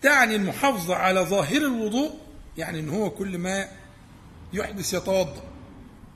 تعني 0.03 0.37
المحافظة 0.37 0.95
على 0.95 1.21
ظاهر 1.21 1.57
الوضوء 1.57 2.21
يعني 2.57 2.81
إن 2.81 2.89
هو 2.89 3.11
كل 3.11 3.39
ما 3.39 3.69
يحدث 4.53 4.95
يتوضأ. 4.95 5.43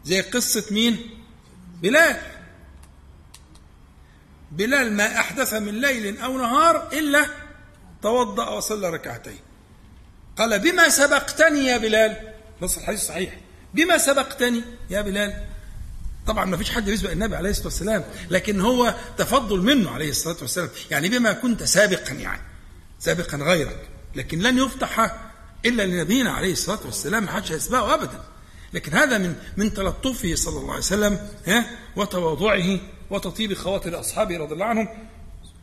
زي 0.04 0.20
قصة 0.20 0.64
مين؟ 0.70 1.24
بلال. 1.82 2.20
بلال 4.52 4.92
ما 4.92 5.20
أحدث 5.20 5.54
من 5.54 5.80
ليل 5.80 6.18
أو 6.18 6.38
نهار 6.38 6.92
إلا 6.92 7.26
توضأ 8.02 8.48
وصلى 8.48 8.90
ركعتين. 8.90 9.38
قال 10.36 10.58
بما 10.58 10.88
سبقتني 10.88 11.60
يا 11.60 11.76
بلال؟ 11.76 12.34
نص 12.62 12.78
الحديث 12.78 13.00
صحيح. 13.00 13.40
بما 13.74 13.98
سبقتني 13.98 14.62
يا 14.90 15.00
بلال؟ 15.00 15.46
طبعا 16.28 16.44
ما 16.44 16.56
فيش 16.56 16.70
حد 16.70 16.84
بيسبق 16.84 17.10
النبي 17.10 17.36
عليه 17.36 17.50
الصلاة 17.50 17.66
والسلام 17.66 18.04
لكن 18.30 18.60
هو 18.60 18.94
تفضل 19.18 19.60
منه 19.60 19.90
عليه 19.90 20.10
الصلاة 20.10 20.36
والسلام. 20.40 20.68
يعني 20.90 21.08
بما 21.08 21.32
كنت 21.32 21.62
سابقا 21.62 22.12
يعني 22.12 22.42
سابقا 22.98 23.36
غيرك 23.38 23.88
لكن 24.14 24.38
لن 24.38 24.58
يفتح 24.58 25.16
إلا 25.66 25.86
لنبينا 25.86 26.30
عليه 26.30 26.52
الصلاة 26.52 26.78
والسلام 26.84 27.24
ما 27.24 27.30
حدش 27.30 27.52
هيسبقه 27.52 27.94
ابدا. 27.94 28.20
لكن 28.72 28.92
هذا 28.92 29.18
من 29.18 29.34
من 29.56 29.74
تلطفه 29.74 30.34
صلى 30.34 30.58
الله 30.58 30.70
عليه 30.70 30.78
وسلم 30.82 31.28
ها 31.46 31.70
وتواضعه 31.96 32.80
وتطيب 33.10 33.54
خواطر 33.54 34.00
أصحابه 34.00 34.36
رضي 34.38 34.54
الله 34.54 34.66
عنهم. 34.66 34.88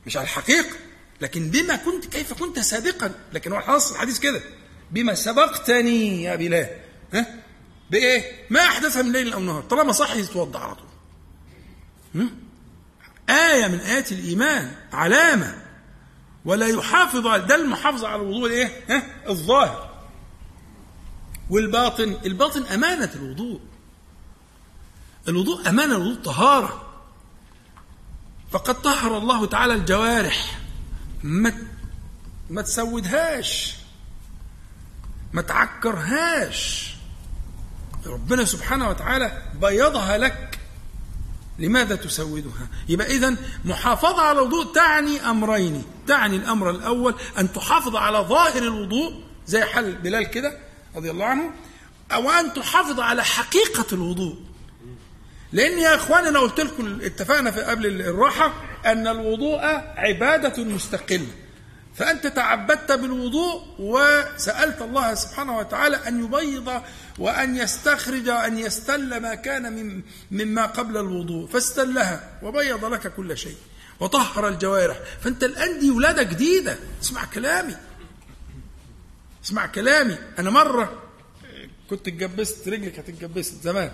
مش 0.05 0.17
على 0.17 0.23
الحقيقة 0.23 0.69
لكن 1.21 1.49
بما 1.49 1.75
كنت 1.75 2.05
كيف 2.05 2.33
كنت 2.33 2.59
سابقا؟ 2.59 3.11
لكن 3.33 3.51
هو 3.51 3.59
حاصل 3.59 3.95
الحديث 3.95 4.19
كده. 4.19 4.41
بما 4.91 5.15
سبقتني 5.15 6.23
يا 6.23 6.35
بلال 6.35 6.69
ها 7.13 7.44
بإيه؟ 7.91 8.45
ما 8.49 8.59
احدث 8.59 8.97
من 8.97 9.11
ليل 9.11 9.33
أو 9.33 9.39
نهار 9.39 9.61
طالما 9.61 9.91
صح 9.91 10.15
يتوضأ 10.15 10.59
على 10.59 10.75
طول؟ 10.75 10.85
آية 13.29 13.67
من 13.67 13.79
آيات 13.79 14.11
الإيمان 14.11 14.75
علامة. 14.93 15.65
ولا 16.45 16.67
يحافظ 16.67 17.27
على 17.27 17.45
ده 17.45 17.55
المحافظة 17.55 18.07
على 18.07 18.21
الوضوء 18.21 18.45
الإيه؟ 18.47 18.83
ها؟ 18.89 19.29
الظاهر. 19.29 19.95
والباطن 21.49 22.17
الباطن 22.25 22.63
أمانة 22.63 23.11
الوضوء. 23.15 23.61
الوضوء 25.27 25.69
أمانة 25.69 25.95
الوضوء 25.95 26.23
طهارة. 26.23 26.81
فقد 28.51 28.81
طهر 28.81 29.17
الله 29.17 29.45
تعالى 29.45 29.73
الجوارح. 29.73 30.59
ما 31.23 31.67
ما 32.49 32.61
تسودهاش. 32.61 33.75
ما 35.33 35.41
تعكرهاش. 35.41 36.94
ربنا 38.07 38.45
سبحانه 38.45 38.89
وتعالى 38.89 39.41
بيضها 39.61 40.17
لك. 40.17 40.59
لماذا 41.59 41.95
تسودها؟ 41.95 42.67
يبقى 42.89 43.07
إذا 43.07 43.35
محافظة 43.65 44.21
على 44.21 44.39
الوضوء 44.39 44.73
تعني 44.73 45.29
أمرين. 45.29 45.83
تعني 46.07 46.35
الأمر 46.35 46.69
الأول 46.69 47.15
أن 47.37 47.53
تحافظ 47.53 47.95
على 47.95 48.17
ظاهر 48.17 48.63
الوضوء 48.63 49.13
زي 49.47 49.61
حال 49.63 49.95
بلال 49.95 50.23
كده 50.23 50.57
رضي 50.95 51.11
الله 51.11 51.25
عنه 51.25 51.51
أو 52.11 52.29
أن 52.29 52.53
تحافظ 52.53 52.99
على 52.99 53.23
حقيقة 53.23 53.85
الوضوء. 53.93 54.35
لأن 55.51 55.79
يا 55.79 55.95
إخواني 55.95 56.29
أنا 56.29 56.39
قلت 56.39 56.59
لكم 56.59 56.99
اتفقنا 57.01 57.51
في 57.51 57.61
قبل 57.61 58.01
الراحة 58.01 58.53
أن 58.85 59.07
الوضوء 59.07 59.59
عبادة 59.97 60.63
مستقلة. 60.63 61.27
فأنت 61.95 62.27
تعبدت 62.27 62.91
بالوضوء 62.91 63.63
وسألت 63.79 64.81
الله 64.81 65.13
سبحانه 65.13 65.57
وتعالى 65.57 65.95
أن 66.07 66.23
يبيض 66.25 66.81
وأن 67.19 67.55
يستخرج 67.55 68.29
وأن 68.29 68.59
يستل 68.59 69.21
ما 69.21 69.35
كان 69.35 69.73
من 69.73 70.01
مما 70.31 70.65
قبل 70.65 70.97
الوضوء 70.97 71.47
فاستلها 71.47 72.39
وبيض 72.43 72.85
لك 72.85 73.13
كل 73.15 73.37
شيء 73.37 73.57
وطهر 73.99 74.47
الجوارح. 74.47 74.97
فأنت 75.21 75.43
الآن 75.43 75.79
دي 75.79 75.91
ولادة 75.91 76.23
جديدة. 76.23 76.77
اسمع 77.01 77.25
كلامي. 77.25 77.75
اسمع 79.45 79.65
كلامي. 79.65 80.17
أنا 80.39 80.49
مرة 80.49 81.03
كنت 81.89 82.07
اتجبست 82.07 82.67
رجلي 82.67 82.89
كانت 82.89 83.09
اتجبست 83.09 83.63
زمان. 83.63 83.91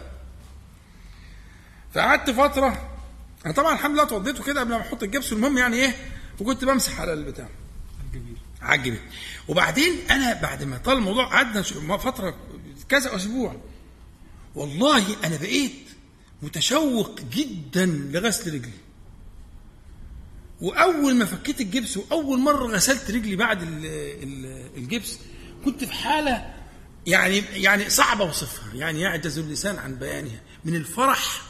فقعدت 1.93 2.30
فترة 2.30 2.97
أنا 3.45 3.54
طبعا 3.54 3.74
الحمد 3.74 3.93
لله 3.93 4.04
اتوضيت 4.04 4.41
كده 4.41 4.60
قبل 4.60 4.70
ما 4.70 4.82
أحط 4.82 5.04
الجبس 5.04 5.34
المهم 5.34 5.58
يعني 5.58 5.78
إيه؟ 5.78 5.95
وكنت 6.39 6.66
بمسح 6.66 7.02
على 7.02 7.14
البتاع. 7.14 7.47
الجبين 8.80 8.99
وبعدين 9.47 10.12
أنا 10.12 10.34
بعد 10.41 10.64
ما 10.64 10.78
طال 10.78 10.97
الموضوع 10.97 11.26
قعدنا 11.26 11.62
فترة 11.97 12.36
كذا 12.89 13.16
أسبوع. 13.16 13.62
والله 14.55 15.16
أنا 15.24 15.38
بقيت 15.38 15.72
متشوق 16.41 17.22
جدا 17.22 17.86
لغسل 17.86 18.53
رجلي. 18.53 18.72
وأول 20.62 21.16
ما 21.16 21.26
فكيت 21.26 21.62
الجبس 21.62 21.97
وأول 21.97 22.39
مرة 22.39 22.68
غسلت 22.68 23.12
رجلي 23.12 23.36
بعد 23.36 23.62
ال- 23.62 23.86
ال- 24.24 24.78
الجبس 24.78 25.18
كنت 25.66 25.84
في 25.84 25.91
حالة 25.93 26.53
يعني 27.07 27.38
يعني 27.38 27.89
صعب 27.89 28.22
أوصفها. 28.22 28.74
يعني 28.74 29.01
يعجز 29.01 29.38
اللسان 29.39 29.78
عن 29.80 29.95
بيانها. 29.95 30.41
من 30.66 30.76
الفرح 30.76 31.41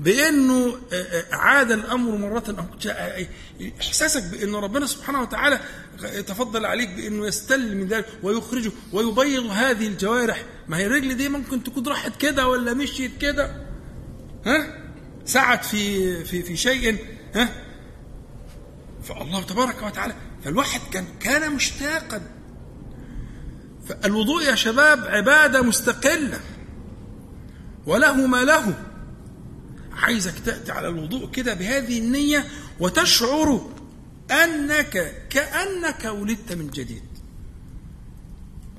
بأنه 0.00 0.76
آه، 0.92 0.94
آه، 0.94 1.34
عاد 1.34 1.72
الأمر 1.72 2.16
مرة 2.16 2.68
جاء- 2.80 3.26
إحساسك 3.80 4.22
بان 4.22 4.54
ربنا 4.54 4.86
سبحانه 4.86 5.20
وتعالى 5.22 5.60
تفضل 6.26 6.66
عليك 6.66 6.88
بأنه 6.88 7.26
يستل 7.26 7.76
من 7.76 7.86
ذلك 7.88 8.06
ويخرجه 8.22 8.72
ويبيض 8.92 9.46
هذه 9.46 9.86
الجوارح. 9.86 10.44
ما 10.68 10.76
هي 10.78 10.86
الرجل 10.86 11.16
دي 11.16 11.28
ممكن 11.28 11.62
تكون 11.64 11.86
راحت 11.88 12.20
كده 12.20 12.48
ولا 12.48 12.74
مشيت 12.74 13.18
كده؟ 13.18 13.56
ها؟ 14.46 14.66
سعت 15.24 15.64
في 15.64 16.24
في 16.24 16.42
في 16.42 16.56
شيء 16.56 16.98
ها؟ 17.34 17.48
فالله 19.04 19.42
تبارك 19.42 19.82
وتعالى 19.82 20.14
فالواحد 20.44 20.80
كان 20.92 21.04
كان 21.20 21.52
مشتاقا. 21.52 22.20
فالوضوء 23.88 24.42
يا 24.42 24.54
شباب 24.54 25.04
عبادة 25.04 25.62
مستقلة. 25.62 26.40
وله 27.86 28.26
ما 28.26 28.44
له. 28.44 28.74
عايزك 29.96 30.34
تأتي 30.44 30.72
على 30.72 30.88
الوضوء 30.88 31.30
كده 31.30 31.54
بهذه 31.54 31.98
النية 31.98 32.48
وتشعر 32.80 33.70
أنك 34.30 35.26
كأنك 35.30 36.04
ولدت 36.04 36.52
من 36.52 36.70
جديد. 36.70 37.02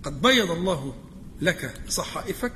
قد 0.03 0.21
بيض 0.21 0.51
الله 0.51 0.95
لك 1.41 1.73
صحائفك 1.89 2.53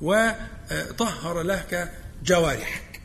وطهر 0.00 1.42
لك 1.42 1.92
جوارحك. 2.24 3.00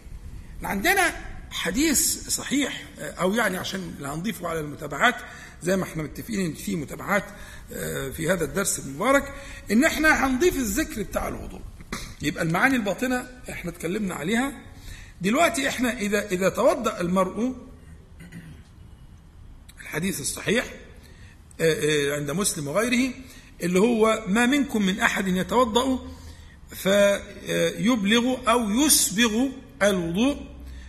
عندنا 0.63 1.11
حديث 1.51 2.30
صحيح 2.30 2.84
أو 2.99 3.34
يعني 3.34 3.57
عشان 3.57 3.93
هنضيفه 4.01 4.47
على 4.47 4.59
المتابعات 4.59 5.15
زي 5.63 5.78
ما 5.78 5.84
إحنا 5.84 6.03
متفقين 6.03 6.45
إن 6.45 6.53
في 6.53 6.76
متابعات 6.76 7.24
في 8.13 8.32
هذا 8.32 8.43
الدرس 8.45 8.80
المبارك 8.80 9.34
إن 9.71 9.84
إحنا 9.86 10.26
هنضيف 10.28 10.55
الذكر 10.55 11.03
بتاع 11.03 11.28
الوضوء. 11.28 11.61
يبقى 12.22 12.44
المعاني 12.44 12.76
الباطنة 12.76 13.28
إحنا 13.50 13.72
اتكلمنا 13.72 14.16
عليها. 14.16 14.54
دلوقتي 15.22 15.70
إحنا 15.70 15.98
إذا 15.98 16.28
إذا 16.28 16.50
توضأ 16.50 17.02
المرء 17.02 17.56
الحديث 19.82 20.22
الصحيح 20.22 20.66
آه، 21.62 21.74
آه، 21.74 22.16
عند 22.16 22.32
مسلم 22.32 22.68
وغيره 22.68 23.14
اللي 23.64 23.80
هو 23.80 24.24
ما 24.28 24.46
منكم 24.46 24.82
من 24.82 25.00
أحد 25.00 25.28
يتوضأ 25.28 26.00
فيبلغ 26.72 28.36
أو 28.52 28.70
يسبغ 28.70 29.46
الوضوء 29.84 30.38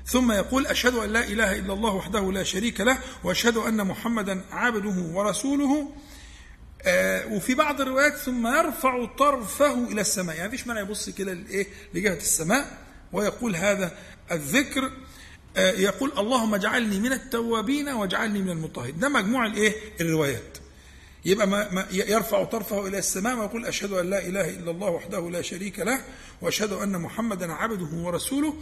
ثم 0.07 0.33
يقول 0.33 0.67
أشهد 0.67 0.95
أن 0.95 1.11
لا 1.11 1.27
إله 1.27 1.59
إلا 1.59 1.73
الله 1.73 1.95
وحده 1.95 2.33
لا 2.33 2.43
شريك 2.43 2.81
له 2.81 2.99
وأشهد 3.25 3.57
أن 3.57 3.87
محمدا 3.87 4.45
عبده 4.51 5.03
ورسوله 5.15 5.93
آه، 6.87 7.27
وفي 7.27 7.55
بعض 7.55 7.81
الروايات 7.81 8.17
ثم 8.17 8.47
يرفع 8.47 9.05
طرفه 9.05 9.89
إلى 9.89 10.01
السماء. 10.01 10.37
يعني 10.37 10.49
مفيش 10.49 10.67
مانع 10.67 10.81
يبص 10.81 11.11
كده 11.11 11.33
لإيه؟ 11.33 11.67
لجهة 11.95 12.17
السماء 12.17 12.79
ويقول 13.13 13.57
هذا 13.57 13.93
الذكر 14.33 14.91
آه، 15.57 15.71
يقول 15.73 16.13
اللهم 16.19 16.55
اجعلني 16.55 17.01
من 17.01 17.13
التوابين 17.13 17.89
واجعلني 17.89 18.39
من 18.43 18.51
المطهرين. 18.51 18.99
ده 18.99 19.09
مجموع 19.09 19.47
الإيه؟ 19.47 19.75
الروايات. 20.01 20.59
يبقى 21.25 21.47
ما 21.47 21.73
ما 21.73 21.87
يرفع 21.93 22.45
طرفه 22.45 22.87
إلى 22.87 22.99
السماء 22.99 23.39
ويقول 23.39 23.67
أشهد 23.67 23.93
أن 23.93 24.11
لا 24.11 24.27
إله 24.27 24.51
إلا 24.51 24.71
الله 24.71 24.91
وحده 24.91 25.31
لا 25.31 25.43
شريك 25.43 25.79
له 25.79 26.01
وأشهد 26.41 26.73
أن 26.73 27.01
محمدا 27.01 27.53
عبده 27.53 27.97
ورسوله. 27.97 28.55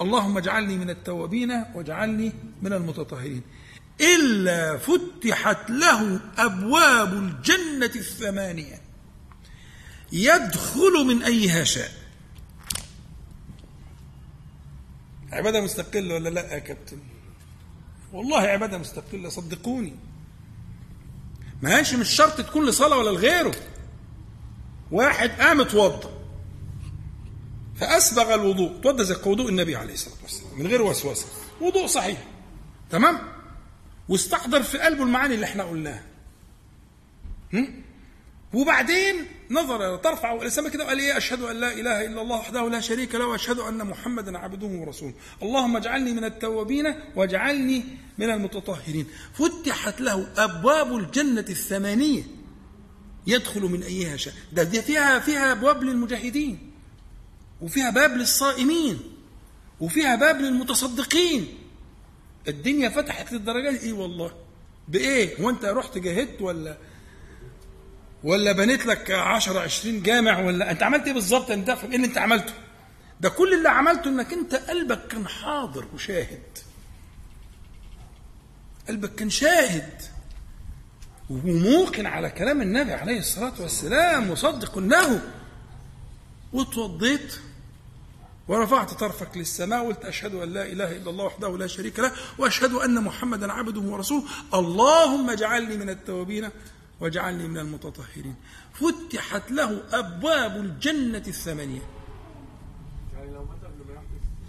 اللهم 0.00 0.36
اجعلني 0.38 0.76
من 0.76 0.90
التوابين 0.90 1.64
واجعلني 1.74 2.32
من 2.62 2.72
المتطهرين. 2.72 3.42
إلا 4.00 4.78
فتحت 4.78 5.70
له 5.70 6.20
أبواب 6.38 7.12
الجنة 7.12 7.90
الثمانية. 7.96 8.80
يدخل 10.12 10.92
من 11.06 11.22
أيها 11.22 11.64
شاء. 11.64 11.92
عبادة 15.32 15.60
مستقلة 15.60 16.14
ولا 16.14 16.28
لا 16.28 16.54
يا 16.54 16.58
كابتن؟ 16.58 16.98
والله 18.12 18.38
عبادة 18.38 18.78
مستقلة 18.78 19.28
صدقوني. 19.28 19.96
ماشي 21.62 21.96
مش 21.96 22.08
شرط 22.10 22.40
تكون 22.40 22.66
لصلاة 22.66 22.96
ولا 22.96 23.10
لغيره. 23.10 23.54
واحد 24.90 25.30
قام 25.30 25.60
اتوضى 25.60 26.08
فأسبغ 27.76 28.34
الوضوء. 28.34 28.80
توضى 28.80 29.04
زي 29.04 29.16
وضوء 29.26 29.48
النبي 29.48 29.76
عليه 29.76 29.94
الصلاة 29.94 30.22
والسلام 30.22 30.58
من 30.58 30.66
غير 30.66 30.82
وسوسة. 30.82 31.26
وضوء 31.60 31.86
صحيح. 31.86 32.24
تمام؟ 32.90 33.39
واستحضر 34.10 34.62
في 34.62 34.78
قلبه 34.78 35.02
المعاني 35.02 35.34
اللي 35.34 35.46
إحنا 35.46 35.64
قلناها؟ 35.64 36.02
وبعدين 38.54 39.14
نظر 39.50 39.96
ترفع 39.96 40.32
الاسلام 40.34 40.68
كده 40.68 40.84
وقال 40.84 40.98
إيه؟ 40.98 41.16
أشهد 41.16 41.42
أن 41.42 41.56
لا 41.56 41.72
إله 41.72 42.06
إلا 42.06 42.22
الله 42.22 42.36
وحده 42.38 42.68
لا 42.68 42.80
شريك 42.80 43.14
له 43.14 43.26
وأشهد 43.26 43.58
أن 43.58 43.86
محمدا 43.86 44.38
عبده 44.38 44.66
ورسوله. 44.66 45.14
اللهم 45.42 45.76
اجعلني 45.76 46.12
من 46.12 46.24
التوابين 46.24 46.94
واجعلني 47.16 47.84
من 48.18 48.30
المتطهرين. 48.30 49.06
فتحت 49.34 50.00
له 50.00 50.28
أبواب 50.36 50.96
الجنة 50.96 51.44
الثمانية 51.50 52.22
يدخل 53.26 53.60
من 53.62 53.82
أيها 53.82 54.16
شاء. 54.16 54.34
ده 54.52 54.62
دي 54.62 54.82
فيها 54.82 55.18
فيها 55.18 55.52
ابواب 55.52 55.82
للمجاهدين 55.82 56.70
وفيها 57.60 57.90
باب 57.90 58.16
للصائمين 58.16 59.00
وفيها 59.80 60.16
باب 60.16 60.40
للمتصدقين. 60.40 61.59
الدنيا 62.48 62.88
فتحت 62.88 63.32
للدرجة 63.32 63.70
دي؟ 63.70 63.78
إيه 63.80 63.92
والله. 63.92 64.30
بإيه؟ 64.88 65.40
هو 65.42 65.50
أنت 65.50 65.64
رحت 65.64 65.98
جاهدت 65.98 66.42
ولا 66.42 66.76
ولا 68.24 68.52
بنيت 68.52 68.86
لك 68.86 69.10
10 69.10 69.60
20 69.60 70.02
جامع 70.02 70.38
ولا 70.40 70.70
أنت 70.70 70.82
عملت 70.82 71.06
إيه 71.06 71.12
بالظبط؟ 71.12 71.50
أنت 71.50 71.68
إيه 71.68 71.96
اللي 71.96 72.06
أنت 72.06 72.18
عملته؟ 72.18 72.52
ده 73.20 73.28
كل 73.28 73.54
اللي 73.54 73.68
عملته 73.68 74.08
إنك 74.08 74.32
أنت 74.32 74.54
قلبك 74.54 75.06
كان 75.06 75.28
حاضر 75.28 75.86
وشاهد. 75.94 76.42
قلبك 78.88 79.14
كان 79.14 79.30
شاهد. 79.30 80.02
وموقن 81.30 82.06
على 82.06 82.30
كلام 82.30 82.62
النبي 82.62 82.92
عليه 82.92 83.18
الصلاة 83.18 83.52
والسلام 83.60 84.30
مصدق 84.30 84.78
له 84.78 85.20
واتوضيت 86.52 87.34
ورفعت 88.50 88.94
طرفك 88.94 89.36
للسماء 89.36 89.84
وقلت 89.84 90.04
أشهد 90.04 90.34
أن 90.34 90.52
لا 90.52 90.66
إله 90.66 90.96
إلا 90.96 91.10
الله 91.10 91.24
وحده 91.24 91.58
لا 91.58 91.66
شريك 91.66 91.98
له 91.98 92.12
وأشهد 92.38 92.72
أن 92.72 93.04
محمدا 93.04 93.52
عبده 93.52 93.80
ورسوله. 93.80 94.24
اللهم 94.54 95.30
اجعلني 95.30 95.76
من 95.76 95.90
التوابين 95.90 96.48
واجعلني 97.00 97.48
من 97.48 97.58
المتطهرين. 97.58 98.34
فتحت 98.74 99.50
له 99.50 99.82
أبواب 99.92 100.56
الجنة 100.56 101.22
الثمانية. 101.26 101.82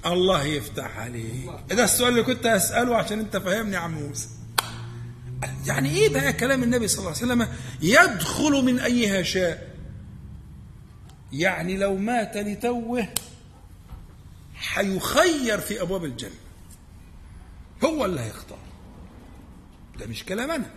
الله 0.06 0.44
يفتح 0.44 1.00
عليك. 1.00 1.50
ده 1.70 1.84
السؤال 1.84 2.10
اللي 2.10 2.24
كنت 2.24 2.46
أسأله 2.46 2.96
عشان 2.96 3.20
أنت 3.20 3.38
فاهمني 3.38 3.74
يا 3.74 3.80
عم 3.80 3.94
موسى. 3.94 4.28
يعني 5.66 5.90
إيه 5.90 6.10
بقى 6.10 6.34
كلام 6.34 6.64
النبي 6.64 6.88
صلى 6.88 7.00
الله 7.00 7.18
عليه 7.18 7.26
وسلم؟ 7.26 7.48
يدخل 7.82 8.52
من 8.52 8.80
أيها 8.80 9.24
شاء. 9.24 9.76
يعني 11.34 11.78
لو 11.78 11.96
مات 11.96 12.38
لتوه 12.38 13.08
هيخير 14.62 15.62
في 15.62 15.82
أبواب 15.82 16.06
الجنة. 16.06 16.36
هو 17.84 18.06
اللي 18.06 18.22
هيختار. 18.22 18.60
ده 20.00 20.06
مش 20.06 20.24
كلام 20.24 20.52
أنا. 20.52 20.72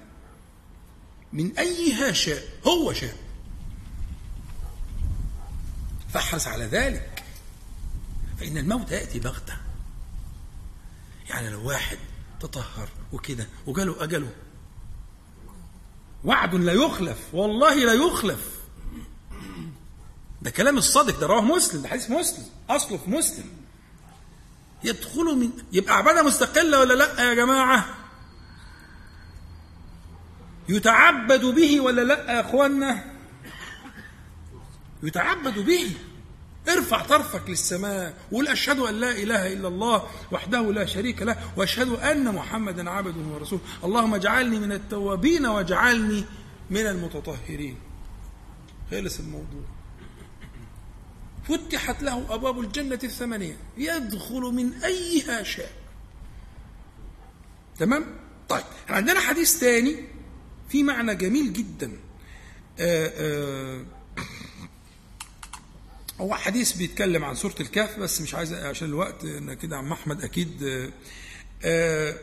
من 1.32 1.58
أيها 1.58 2.12
شاء 2.12 2.42
هو 2.66 2.92
شاء. 2.92 3.16
فاحرص 6.08 6.46
على 6.46 6.64
ذلك. 6.64 7.24
فإن 8.38 8.58
الموت 8.58 8.90
يأتي 8.90 9.20
بغتة. 9.20 9.56
يعني 11.28 11.50
لو 11.50 11.68
واحد 11.68 11.98
تطهر 12.40 12.88
وكده 13.12 13.46
وجاله 13.66 14.04
أجله. 14.04 14.30
وعد 16.24 16.54
لا 16.54 16.72
يخلف 16.72 17.18
والله 17.34 17.74
لا 17.74 17.92
يخلف. 17.92 18.60
ده 20.42 20.50
كلام 20.50 20.78
الصادق 20.78 21.20
ده 21.20 21.26
رواه 21.26 21.40
مسلم 21.40 21.82
ده 21.82 21.88
حديث 21.88 22.10
مسلم 22.10 22.44
أصله 22.70 22.98
في 22.98 23.10
مسلم. 23.10 23.63
يدخلوا 24.84 25.34
من 25.34 25.50
يبقى 25.72 25.96
عبادة 25.96 26.22
مستقلة 26.22 26.80
ولا 26.80 26.94
لأ 26.94 27.28
يا 27.28 27.34
جماعة؟ 27.34 27.86
يتعبد 30.68 31.44
به 31.44 31.80
ولا 31.80 32.04
لأ 32.04 32.32
يا 32.32 32.40
اخوانا 32.40 33.14
يتعبد 35.02 35.58
به. 35.58 35.90
ارفع 36.68 37.02
طرفك 37.02 37.42
للسماء. 37.48 38.14
وقول 38.32 38.48
أشهد 38.48 38.78
أن 38.78 38.94
لا 38.94 39.10
إله 39.10 39.52
إلا 39.52 39.68
الله 39.68 40.06
وحده 40.32 40.72
لا 40.72 40.86
شريك 40.86 41.22
له 41.22 41.36
وأشهد 41.56 41.88
أن 41.88 42.34
محمدا 42.34 42.90
عبده 42.90 43.34
ورسوله. 43.34 43.62
اللهم 43.84 44.14
اجعلني 44.14 44.58
من 44.58 44.72
التوابين 44.72 45.46
واجعلني 45.46 46.24
من 46.70 46.86
المتطهرين. 46.86 47.78
خلص 48.90 49.18
الموضوع. 49.18 49.73
فتحت 51.48 52.02
له 52.02 52.34
أبواب 52.34 52.60
الجنة 52.60 52.98
الثمانية. 53.04 53.56
يدخل 53.78 54.40
من 54.40 54.72
أيها 54.72 55.42
شاء. 55.42 55.72
تمام؟ 57.78 58.04
طيب 58.48 58.64
عندنا 58.88 59.20
حديث 59.20 59.58
ثاني 59.58 59.96
في 60.68 60.82
معنى 60.82 61.14
جميل 61.14 61.52
جدا. 61.52 61.92
آآ 62.78 63.12
آآ 63.16 63.84
هو 66.20 66.34
حديث 66.34 66.72
بيتكلم 66.72 67.24
عن 67.24 67.34
سورة 67.34 67.54
الكهف 67.60 67.98
بس 67.98 68.20
مش 68.20 68.34
عايز 68.34 68.52
عشان 68.52 68.88
الوقت 68.88 69.24
إن 69.24 69.54
كده 69.54 69.76
عم 69.76 69.92
أحمد 69.92 70.24
أكيد 70.24 70.62
آآ 71.64 72.16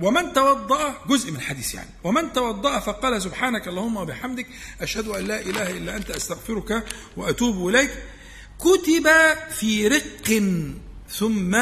ومن 0.00 0.32
توضأ 0.32 0.94
جزء 1.08 1.30
من 1.30 1.36
الحديث 1.36 1.74
يعني. 1.74 1.90
ومن 2.04 2.32
توضأ 2.32 2.78
فقال 2.78 3.22
سبحانك 3.22 3.68
اللهم 3.68 3.96
وبحمدك 3.96 4.46
أشهد 4.80 5.08
أن 5.08 5.24
لا 5.24 5.40
إله 5.40 5.70
إلا 5.70 5.96
أنت 5.96 6.10
أستغفرك 6.10 6.84
وأتوب 7.16 7.68
إليك. 7.68 7.90
كتب 8.58 9.08
في 9.50 9.88
رق 9.88 10.42
ثم 11.10 11.56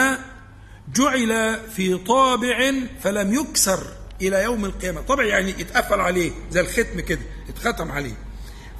جعل 0.95 1.61
في 1.77 1.97
طابع 1.97 2.73
فلم 3.03 3.35
يكسر 3.35 3.87
إلى 4.23 4.43
يوم 4.43 4.65
القيامة. 4.65 5.01
طبع 5.01 5.25
يعني 5.25 5.51
اتقفل 5.51 6.01
عليه 6.01 6.31
زي 6.51 6.61
الختم 6.61 7.01
كده 7.01 7.21
اتختم 7.49 7.91
عليه. 7.91 8.17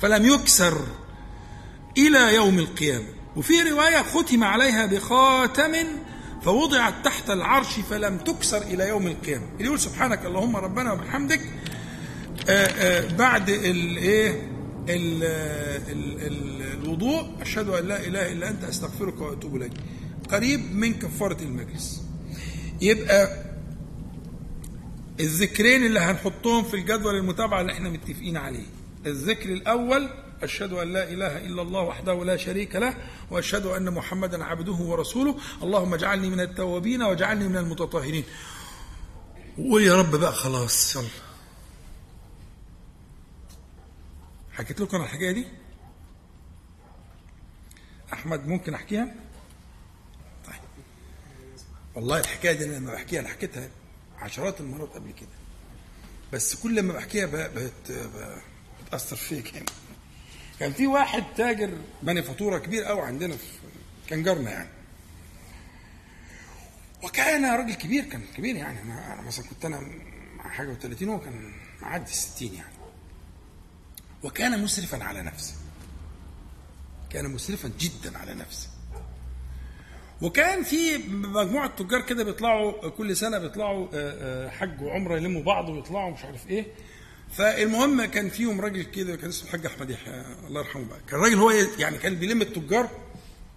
فلم 0.03 0.27
يكسر 0.27 0.87
إلى 1.99 2.35
يوم 2.35 2.59
القيامة. 2.59 3.07
وفي 3.37 3.63
رواية 3.63 4.03
ختم 4.03 4.45
عليها 4.45 4.87
بخاتم 4.87 5.75
فوضعت 6.43 6.95
تحت 7.05 7.31
العرش 7.31 7.81
فلم 7.91 8.19
تكسر 8.19 8.63
إلى 8.63 8.89
يوم 8.89 9.07
القيامة. 9.07 9.45
اللي 9.53 9.65
يقول 9.65 9.81
سبحانك 9.81 10.27
اللهم 10.27 10.57
ربنا 10.57 10.93
وبحمدك 10.93 11.41
آآ 12.49 12.69
آآ 12.79 13.17
بعد 13.17 13.51
الايه 13.51 14.51
الوضوء 16.85 17.43
أشهد 17.43 17.69
أن 17.69 17.89
لا 17.89 18.07
إله 18.07 18.33
إلا 18.33 18.49
أنت 18.51 18.65
أستغفرك 18.65 19.21
وأتوب 19.21 19.57
إليك. 19.57 19.73
قريب 20.31 20.75
من 20.77 20.95
كفارة 20.95 21.43
المجلس. 21.43 22.03
يبقى 22.81 23.45
الذكرين 25.21 25.87
اللي 25.87 26.01
هنحطهم 26.01 26.65
في 26.65 26.75
الجدول 26.77 27.15
المتابعة 27.15 27.61
اللي 27.61 27.73
إحنا 27.73 27.89
متفقين 27.91 28.37
عليه. 28.37 28.67
الذكر 29.07 29.49
الأول 29.53 30.09
أشهد 30.43 30.73
أن 30.73 30.93
لا 30.93 31.11
إله 31.11 31.47
إلا 31.47 31.63
الله 31.63 31.81
وحده 31.81 32.25
لا 32.25 32.37
شريك 32.37 32.77
له 32.77 32.95
وأشهد 33.31 33.67
أن 33.67 33.91
محمدا 33.95 34.45
عبده 34.45 34.73
ورسوله. 34.73 35.37
اللهم 35.63 35.95
اجعلني 35.95 36.31
من 36.31 36.41
التوابين 36.41 37.03
واجعلني 37.03 37.49
من 37.49 37.57
المتطهرين. 37.57 38.25
وقول 39.59 39.83
يا 39.83 39.97
رب 39.97 40.17
بقى 40.17 40.33
خلاص 40.33 40.97
يلا. 40.97 41.09
حكيت 44.53 44.81
لكم 44.81 44.97
الحكاية 44.97 45.33
دي؟ 45.33 45.45
أحمد 48.15 48.49
ممكن 48.49 48.75
أحكيها؟ 48.75 49.15
طيب. 50.47 50.61
والله 51.95 52.21
الحكاية 52.21 52.53
دي 52.53 52.65
أنا 52.65 52.77
لما 52.77 52.93
بحكيها 52.93 53.21
أنا 53.21 53.29
حكيتها 53.29 53.69
عشرات 54.19 54.61
المرات 54.61 54.89
قبل 54.89 55.13
كده. 55.13 55.29
بس 56.33 56.55
كل 56.55 56.83
ما 56.83 56.93
بحكيها 56.93 57.27
بت... 57.27 58.09
بتأثر 58.87 59.17
فيك 59.17 59.55
يعني. 59.55 59.67
كان 60.61 60.73
في 60.73 60.87
واحد 60.87 61.25
تاجر 61.37 61.79
بني 62.03 62.23
فاتورة 62.23 62.59
كبير 62.59 62.85
قوي 62.85 63.01
عندنا 63.01 63.37
في 63.37 63.47
كان 64.09 64.23
جارنا 64.23 64.51
يعني. 64.51 64.69
وكان 67.03 67.45
راجل 67.45 67.75
كبير 67.75 68.05
كان 68.05 68.23
كبير 68.37 68.57
يعني. 68.57 68.83
أنا 68.83 69.23
مثلا 69.23 69.45
كنت 69.47 69.65
أنا 69.65 69.81
حاجة 70.39 70.77
و30 70.79 71.03
هو 71.03 71.21
كان 71.21 71.53
معدي 71.83 72.13
60 72.13 72.55
يعني. 72.55 72.75
وكان 74.23 74.63
مسرفا 74.63 75.05
على 75.05 75.23
نفسه. 75.23 75.55
كان 77.15 77.31
مسرفا 77.31 77.71
جدا 77.81 78.19
على 78.19 78.35
نفسه. 78.35 78.69
وكان 80.23 80.63
في 80.63 80.99
مجموعة 81.09 81.77
تجار 81.77 82.01
كده 82.01 82.25
بيطلعوا 82.25 82.89
كل 82.89 83.17
سنة 83.17 83.39
بيطلعوا 83.39 83.89
حج 84.49 84.83
وعمرة 84.83 85.17
يلموا 85.17 85.43
بعض 85.43 85.69
ويطلعوا 85.69 86.11
مش 86.11 86.25
عارف 86.25 86.49
إيه. 86.51 86.67
فالمهم 87.33 88.05
كان 88.05 88.29
فيهم 88.29 88.61
راجل 88.61 88.83
كده 88.83 89.17
كان 89.17 89.29
اسمه 89.29 89.45
الحاج 89.47 89.67
أحمد 89.67 89.91
يحيى 89.91 90.25
الله 90.47 90.61
يرحمه 90.61 90.85
بقى. 90.85 90.99
كان 91.09 91.21
راجل 91.21 91.39
هو 91.39 91.51
يعني 91.51 91.99
كان 91.99 92.15
بيلم 92.15 92.43
التجار 92.43 92.89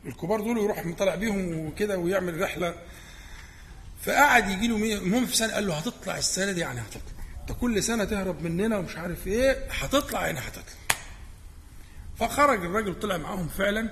الكبار 0.06 0.42
دول 0.42 0.58
ويروح 0.58 0.88
طالع 0.98 1.16
بيهم 1.16 1.66
وكده 1.66 1.98
ويعمل 1.98 2.42
رحلة. 2.42 2.76
فقعد 4.02 4.50
يجي 4.50 4.68
له 4.68 4.98
المهم 4.98 5.26
في 5.26 5.38
سنه 5.38 5.54
قال 5.54 5.68
له 5.68 5.74
هتطلع 5.78 6.18
السنة 6.18 6.52
دي؟ 6.52 6.62
يعني 6.62 6.82
هتطلع. 6.82 7.02
انت 7.42 7.52
كل 7.60 7.84
سنة 7.84 8.04
تهرب 8.04 8.44
مننا 8.44 8.78
ومش 8.78 8.98
عارف 8.98 9.28
إيه؟ 9.28 9.68
هتطلع 9.72 10.26
يعني 10.26 10.40
هتطلع. 10.40 10.77
فخرج 12.20 12.66
الراجل 12.66 13.00
طلع 13.00 13.18
معاهم 13.18 13.48
فعلا 13.48 13.90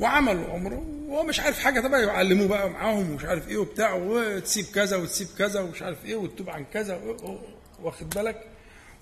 وعملوا 0.00 0.52
عمره 0.52 0.86
وهو 1.06 1.22
مش 1.24 1.40
عارف 1.40 1.58
حاجة. 1.58 1.80
طبعا 1.80 2.00
يعلموه 2.00 2.48
بقى 2.48 2.70
معاهم 2.70 3.10
ومش 3.10 3.24
عارف 3.24 3.48
إيه 3.48 3.56
وبتاع 3.56 3.92
وتسيب 3.94 4.64
كذا 4.74 4.96
وتسيب 4.96 5.28
كذا 5.38 5.60
ومش 5.60 5.82
عارف 5.82 6.04
إيه 6.04 6.16
وتتوب 6.16 6.50
عن 6.50 6.64
كذا 6.64 7.00
واخد 7.82 8.10
بالك؟ 8.10 8.46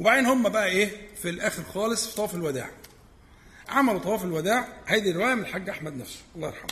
وبعدين 0.01 0.27
هم 0.27 0.43
بقى 0.49 0.67
إيه 0.67 0.91
في 1.23 1.31
الآخر 1.31 1.63
خالص 1.63 2.07
في 2.07 2.17
طواف 2.17 2.35
الوداع. 2.35 2.71
عملوا 3.69 3.99
طواف 3.99 4.25
الوداع 4.25 4.69
هذه 4.87 5.13
رواية 5.13 5.35
من 5.35 5.41
الحاج 5.43 5.69
أحمد 5.71 5.97
نفسه 5.97 6.19
الله 6.37 6.49
يرحمه 6.49 6.71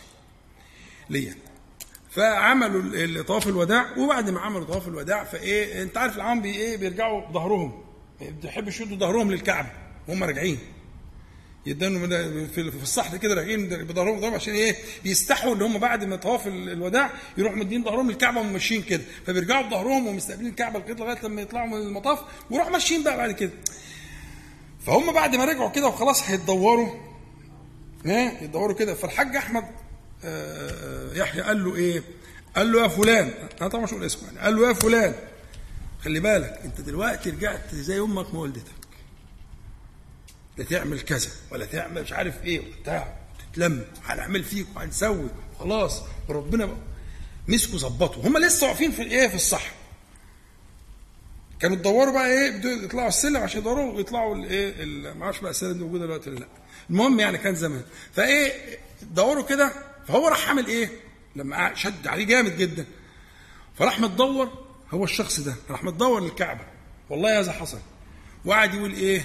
ليا. 1.10 1.34
فعملوا 2.10 3.22
طواف 3.22 3.46
الوداع 3.48 3.96
وبعد 3.98 4.30
ما 4.30 4.40
عملوا 4.40 4.64
طواف 4.66 4.88
الوداع 4.88 5.24
فإيه 5.24 5.82
أنت 5.82 5.96
عارف 5.98 6.16
العام 6.16 6.42
بي 6.42 6.50
إيه 6.54 6.76
بيرجعوا 6.76 7.20
بظهرهم 7.28 7.84
بيحبوا 8.20 8.68
يشدوا 8.68 8.96
ظهرهم 8.96 9.30
للكعبة 9.30 9.68
وهم 10.08 10.24
راجعين. 10.24 10.58
يدانوا 11.66 12.06
في 12.46 12.82
الصحن 12.82 13.16
كده 13.16 13.34
راجعين 13.34 13.68
بظهرهم 13.68 14.20
ضرب 14.20 14.34
عشان 14.34 14.54
إيه؟ 14.54 14.76
بيستحوا 15.04 15.54
ان 15.54 15.62
هم 15.62 15.78
بعد 15.78 16.04
ما 16.04 16.16
طواف 16.16 16.46
الوداع 16.46 17.10
يروحوا 17.38 17.58
مدين 17.58 17.84
ظهرهم 17.84 18.10
للكعبة 18.10 18.40
وماشيين 18.40 18.82
كده. 18.82 19.02
فبيرجعوا 19.26 19.66
بظهرهم 19.66 20.06
ومستقبلين 20.06 20.50
الكعبة 20.50 20.80
كده 20.80 21.04
لغاية 21.04 21.18
لما 21.24 21.42
يطلعوا 21.42 21.66
من 21.66 21.76
المطاف 21.76 22.18
ويروحوا 22.50 22.72
ماشيين 22.72 23.04
بقى 23.04 23.16
بعد 23.16 23.32
كده. 23.32 23.50
فهم 24.86 25.12
بعد 25.12 25.36
ما 25.36 25.44
رجعوا 25.44 25.70
كده 25.70 25.86
وخلاص 25.86 26.22
هيتدوروا. 26.30 26.94
إيه 28.06 28.42
يتدوروا 28.42 28.74
كده. 28.76 28.94
فالحاج 28.94 29.36
أحمد 29.36 29.64
يحيى 31.14 31.42
قال 31.42 31.64
له 31.64 31.76
إيه؟ 31.76 32.02
قال 32.56 32.72
له 32.72 32.82
يا 32.82 32.88
فلان 32.88 33.30
أنا 33.60 33.68
طبعا 33.68 33.84
مش 33.84 33.92
هقول 33.92 34.04
اسمه 34.04 34.26
يعني 34.26 34.38
قال 34.38 34.56
له 34.56 34.68
يا 34.68 34.72
فلان 34.72 35.14
خلي 36.04 36.20
بالك 36.20 36.60
أنت 36.64 36.80
دلوقتي 36.80 37.30
رجعت 37.30 37.74
زي 37.74 38.00
أمك 38.00 38.34
ما 38.34 38.40
ولدتك. 38.40 38.77
لا 40.58 40.64
تعمل 40.64 41.00
كذا 41.00 41.30
ولا 41.50 41.64
تعمل 41.64 42.02
مش 42.02 42.12
عارف 42.12 42.44
إيه 42.44 42.60
وبتاع 42.60 43.16
تتلم 43.52 43.84
هنعمل 44.04 44.44
فيك 44.44 44.66
وهنسوي 44.76 45.28
خلاص 45.58 46.02
وربنا 46.28 46.76
مسكوا 47.48 47.78
ظبطوا 47.78 48.22
هم 48.28 48.38
لسه 48.38 48.66
واقفين 48.66 48.90
في 48.92 49.02
الإيه 49.02 49.28
في 49.28 49.34
الصح 49.34 49.72
كانوا 51.60 51.76
تدوروا 51.76 52.12
بقى 52.12 52.26
إيه 52.30 52.50
بدوا 52.50 52.70
يطلعوا 52.70 53.08
السلم 53.08 53.36
عشان 53.36 53.60
يدوروا 53.60 53.92
ويطلعوا 53.92 54.34
الإيه 54.36 54.84
ما 55.14 55.24
أعرفش 55.24 55.40
بقى 55.40 55.50
السلم 55.50 55.72
دي 55.72 55.78
موجودة 55.78 56.04
دلوقتي 56.06 56.30
ولا 56.30 56.38
لأ. 56.38 56.46
المهم 56.90 57.20
يعني 57.20 57.38
كان 57.38 57.54
زمان. 57.54 57.82
فإيه 58.14 58.52
دوروا 59.02 59.42
كده 59.44 59.72
فهو 60.08 60.28
راح 60.28 60.48
عامل 60.48 60.66
إيه؟ 60.66 60.90
لما 61.36 61.74
شد 61.74 62.06
عليه 62.06 62.24
جامد 62.24 62.56
جدا. 62.56 62.84
فراح 63.78 64.00
متدور 64.00 64.48
هو 64.90 65.04
الشخص 65.04 65.40
ده 65.40 65.54
راح 65.70 65.84
متدور 65.84 66.20
للكعبة. 66.20 66.64
والله 67.10 67.40
هذا 67.40 67.52
حصل. 67.52 67.78
وقعد 68.44 68.74
يقول 68.74 68.92
إيه؟ 68.94 69.24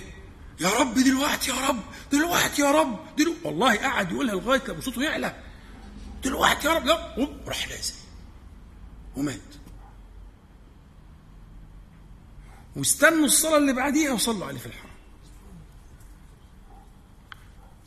يا 0.59 0.69
رب 0.69 0.93
دلوقتي 0.93 1.51
يا 1.51 1.67
رب 1.67 1.79
دلوقتي 2.11 2.61
يا 2.61 2.71
رب 2.71 2.99
دلوقتي 3.17 3.47
والله 3.47 3.77
قعد 3.77 4.11
يقولها 4.11 4.35
لغاية 4.35 4.61
لما 4.67 4.81
صوته 4.81 5.03
يعلى. 5.03 5.43
دلوقتي 6.23 6.67
يا 6.67 6.73
رب 6.73 6.85
لا 6.85 7.15
راح 7.47 7.69
نازل. 7.69 7.93
ومات. 9.15 9.41
واستنوا 12.75 13.25
الصلاة 13.25 13.57
اللي 13.57 13.73
بعديها 13.73 14.11
وصلوا 14.11 14.45
عليه 14.45 14.59
في 14.59 14.65
الحرم. 14.65 14.89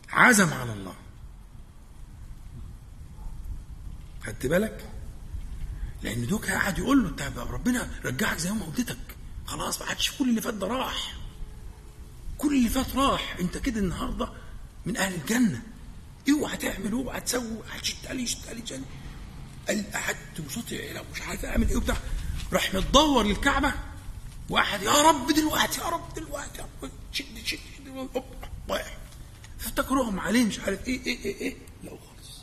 عزم 0.08 0.52
على 0.52 0.72
الله. 0.72 0.94
خدت 4.24 4.46
بالك؟ 4.46 4.90
لأن 6.02 6.26
دوك 6.26 6.46
قاعد 6.46 6.78
يقول 6.78 7.02
له 7.02 7.08
انت 7.08 7.38
ربنا 7.38 7.90
رجعك 8.04 8.38
زي 8.38 8.50
ما 8.50 8.64
قلتك 8.64 9.16
خلاص 9.46 9.82
ما 9.82 9.88
عادش 9.88 10.18
كل 10.18 10.28
اللي 10.30 10.40
فات 10.40 10.54
ده 10.54 10.66
راح. 10.66 11.25
كل 12.38 12.56
اللي 12.56 12.68
فات 12.68 12.96
راح. 12.96 13.36
انت 13.40 13.58
كده 13.58 13.80
النهارده 13.80 14.28
من 14.86 14.96
أهل 14.96 15.14
الجنة. 15.14 15.62
اوعى 16.30 16.56
تعمل 16.56 16.92
اوعى 16.92 17.20
تسوي 17.20 17.58
هتشت 17.70 18.06
علي 18.06 18.26
شت 18.26 18.48
علي 18.48 18.60
جنة 18.60 18.84
قال 19.68 19.92
قعدت 19.92 20.40
وصوتي 20.46 20.92
لو 20.92 21.02
مش 21.14 21.22
عارف 21.22 21.44
أعمل 21.44 21.68
إيه 21.68 21.76
وبتاع. 21.76 21.96
راح 22.52 22.74
متدور 22.74 23.24
للكعبة. 23.24 23.74
واحد 24.50 24.82
يا 24.82 25.02
رب 25.02 25.32
دلوقتي 25.32 25.80
يا 25.80 25.86
رب 25.86 26.14
دلوقتي. 26.14 26.58
يا 26.58 26.66
رب 26.82 26.90
شد 27.12 27.24
شد 27.44 27.58
شد 27.78 27.88
هوب 27.88 28.24
واقع 28.68 28.90
فافتكروهم 29.58 30.20
عليه 30.20 30.44
مش 30.44 30.60
عارف 30.60 30.88
إيه 30.88 31.06
إيه 31.06 31.24
إيه 31.24 31.40
إيه. 31.40 31.56
لا 31.84 31.90
خالص. 31.90 32.40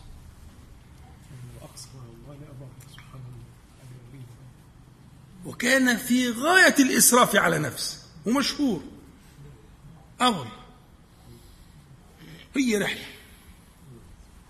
وكان 5.46 5.98
في 5.98 6.30
غاية 6.32 6.76
الإسراف 6.80 7.36
على 7.36 7.60
نفسه. 7.60 7.98
ومشهور. 8.26 8.84
أول. 10.24 10.48
هي 12.56 12.78
رحلة. 12.78 13.06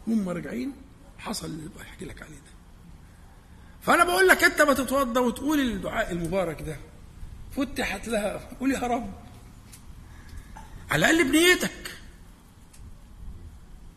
هم 0.08 0.30
راجعين 0.30 0.74
حصل 1.18 1.46
اللي 1.46 1.70
بحكي 1.80 2.06
لك 2.06 2.22
عليه 2.22 2.36
ده. 2.36 2.54
فأنا 3.82 4.04
بقول 4.04 4.28
لك 4.28 4.44
أنت 4.44 4.62
بتتوضى 4.62 5.20
وتقول 5.20 5.60
الدعاء 5.60 6.12
المبارك 6.12 6.62
ده. 6.62 6.78
فتحت 7.52 8.08
لها. 8.08 8.50
قول 8.60 8.72
يا 8.72 8.80
رب. 8.80 9.14
على 10.92 11.12
الأقل 11.12 11.32
بنيتك. 11.32 11.98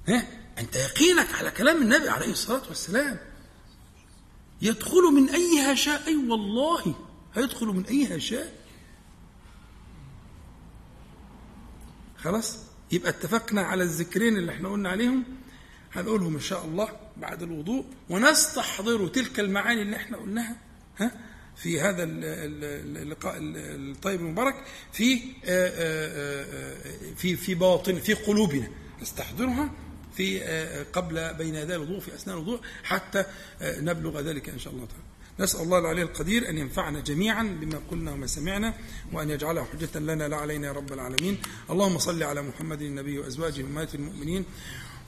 ها؟ 0.09 0.27
أنت 0.59 0.77
يقينك 0.77 1.35
على 1.35 1.51
كلام 1.51 1.83
النبي 1.83 2.09
عليه 2.09 2.31
الصلاة 2.31 2.69
والسلام. 2.69 3.19
يدخل 4.63 5.03
من 5.03 5.29
أيها 5.29 5.75
شاء 5.75 6.07
أي 6.07 6.17
والله. 6.17 6.95
هيدخل 7.35 7.67
من 7.67 7.85
أيها 7.85 8.19
شاء. 8.19 8.66
خلاص؟ 12.19 12.59
يبقى 12.93 13.11
اتفقنا 13.11 13.61
على 13.63 13.83
الذكرين 13.83 14.37
اللي 14.37 14.53
إحنا 14.53 14.69
قلنا 14.69 14.89
عليهم. 14.89 15.25
هنقولهم 15.93 16.35
إن 16.35 16.41
شاء 16.41 16.65
الله 16.65 16.89
بعد 17.17 17.43
الوضوء. 17.43 17.85
ونستحضر 18.09 19.09
تلك 19.09 19.41
المعاني 19.41 19.83
اللي 19.83 19.97
إحنا 19.97 20.17
قلناها 20.17 20.57
ها؟ 20.99 21.11
في 21.57 21.81
هذا 21.81 22.03
ال- 22.03 22.25
ال- 22.25 22.97
اللقاء 23.03 23.37
ال- 23.37 23.91
الطيب 23.91 24.21
المبارك. 24.21 24.55
في 24.93 25.15
آه، 25.15 25.21
آه، 25.45 26.45
آه، 26.45 27.15
في 27.17 27.37
في 27.37 27.55
باطن 27.55 27.95
في 28.01 28.15
قلوبنا. 28.15 28.69
نستحضرها 29.03 29.71
في 30.17 30.41
قبل 30.93 31.35
بين 31.35 31.55
يدي 31.55 31.75
الوضوء 31.77 32.01
في 32.01 32.15
أثناء 32.15 32.37
الوضوء 32.37 32.61
حتى 32.85 33.25
نبلغ 33.63 34.21
ذلك 34.21 34.49
إن 34.49 34.59
شاء 34.59 34.73
الله 34.73 34.87
تعالى. 34.87 35.06
نسأل 35.41 35.61
الله 35.61 35.79
العلي 35.79 36.03
القدير 36.03 36.49
أن 36.49 36.59
ينفعنا 36.59 37.01
جميعا 37.01 37.43
بما 37.61 37.81
قلنا 37.91 38.13
وما 38.13 38.27
سمعنا 38.27 38.75
وأن 39.13 39.31
يجعله 39.31 39.65
حجة 39.65 39.99
لنا 39.99 40.29
لا 40.29 40.37
علينا 40.37 40.67
يا 40.67 40.73
رب 40.73 40.93
العالمين. 40.93 41.39
اللهم 41.71 41.99
صل 41.99 42.23
على 42.23 42.43
محمد 42.43 42.83
النبي 42.83 43.19
وأزواجه 43.19 43.61
أمهات 43.61 43.95
المؤمنين 43.95 44.45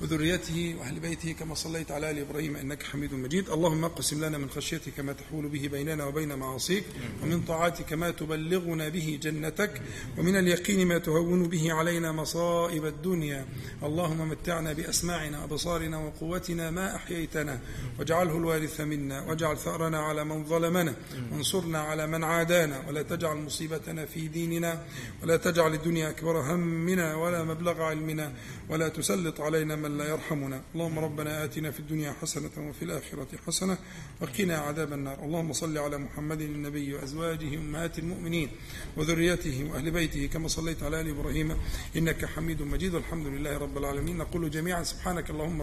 وذريته 0.00 0.76
وأهل 0.78 1.00
بيته 1.00 1.32
كما 1.32 1.54
صليت 1.54 1.90
على 1.90 2.10
آل 2.10 2.18
إبراهيم 2.18 2.56
إنك 2.56 2.82
حميد 2.82 3.14
مجيد، 3.14 3.50
اللهم 3.50 3.84
اقسم 3.84 4.24
لنا 4.24 4.38
من 4.38 4.50
خشيتك 4.50 5.00
ما 5.00 5.12
تحول 5.12 5.48
به 5.48 5.68
بيننا 5.72 6.04
وبين 6.04 6.34
معاصيك، 6.34 6.84
ومن 7.22 7.40
طاعتك 7.40 7.92
ما 7.92 8.10
تبلغنا 8.10 8.88
به 8.88 9.18
جنتك، 9.22 9.82
ومن 10.18 10.36
اليقين 10.36 10.88
ما 10.88 10.98
تهون 10.98 11.48
به 11.48 11.72
علينا 11.72 12.12
مصائب 12.12 12.86
الدنيا، 12.86 13.46
اللهم 13.82 14.28
متعنا 14.28 14.72
بأسماعنا 14.72 15.42
وابصارنا 15.42 15.98
وقوتنا 15.98 16.70
ما 16.70 16.96
أحييتنا، 16.96 17.60
واجعله 17.98 18.36
الوارث 18.36 18.80
منا، 18.80 19.22
واجعل 19.22 19.58
ثأرنا 19.58 19.98
على 19.98 20.24
من 20.24 20.44
ظلمنا، 20.44 20.94
وانصرنا 21.32 21.78
على 21.78 22.06
من 22.06 22.24
عادانا، 22.24 22.88
ولا 22.88 23.02
تجعل 23.02 23.36
مصيبتنا 23.36 24.06
في 24.06 24.28
ديننا، 24.28 24.84
ولا 25.22 25.36
تجعل 25.36 25.74
الدنيا 25.74 26.10
أكبر 26.10 26.40
همنا 26.40 27.14
ولا 27.14 27.44
مبلغ 27.44 27.82
علمنا، 27.82 28.32
ولا 28.68 28.88
تسلط 28.88 29.40
علينا 29.40 29.87
من 29.88 29.98
لا 29.98 30.08
يرحمنا. 30.08 30.62
اللهم 30.74 30.98
ربنا 30.98 31.44
آتنا 31.44 31.70
في 31.70 31.80
الدنيا 31.80 32.12
حسنة 32.12 32.50
وفي 32.58 32.82
الآخرة 32.84 33.28
حسنة 33.46 33.78
وقنا 34.20 34.58
عذاب 34.58 34.92
النار. 34.92 35.24
اللهم 35.24 35.52
صل 35.52 35.78
على 35.78 35.98
محمد 35.98 36.40
النبي 36.40 36.94
وأزواجه 36.94 37.54
أمهات 37.54 37.98
المؤمنين 37.98 38.48
وذريته 38.96 39.70
وأهل 39.70 39.90
بيته 39.90 40.26
كما 40.26 40.48
صليت 40.48 40.82
على 40.82 41.00
آل 41.00 41.08
إبراهيم 41.08 41.56
إنك 41.96 42.24
حميد 42.24 42.62
مجيد. 42.62 42.94
والحمد 42.94 43.26
لله 43.26 43.58
رب 43.58 43.78
العالمين. 43.78 44.16
نقول 44.18 44.50
جميعا 44.50 44.82
سبحانك 44.82 45.30
اللهم 45.30 45.62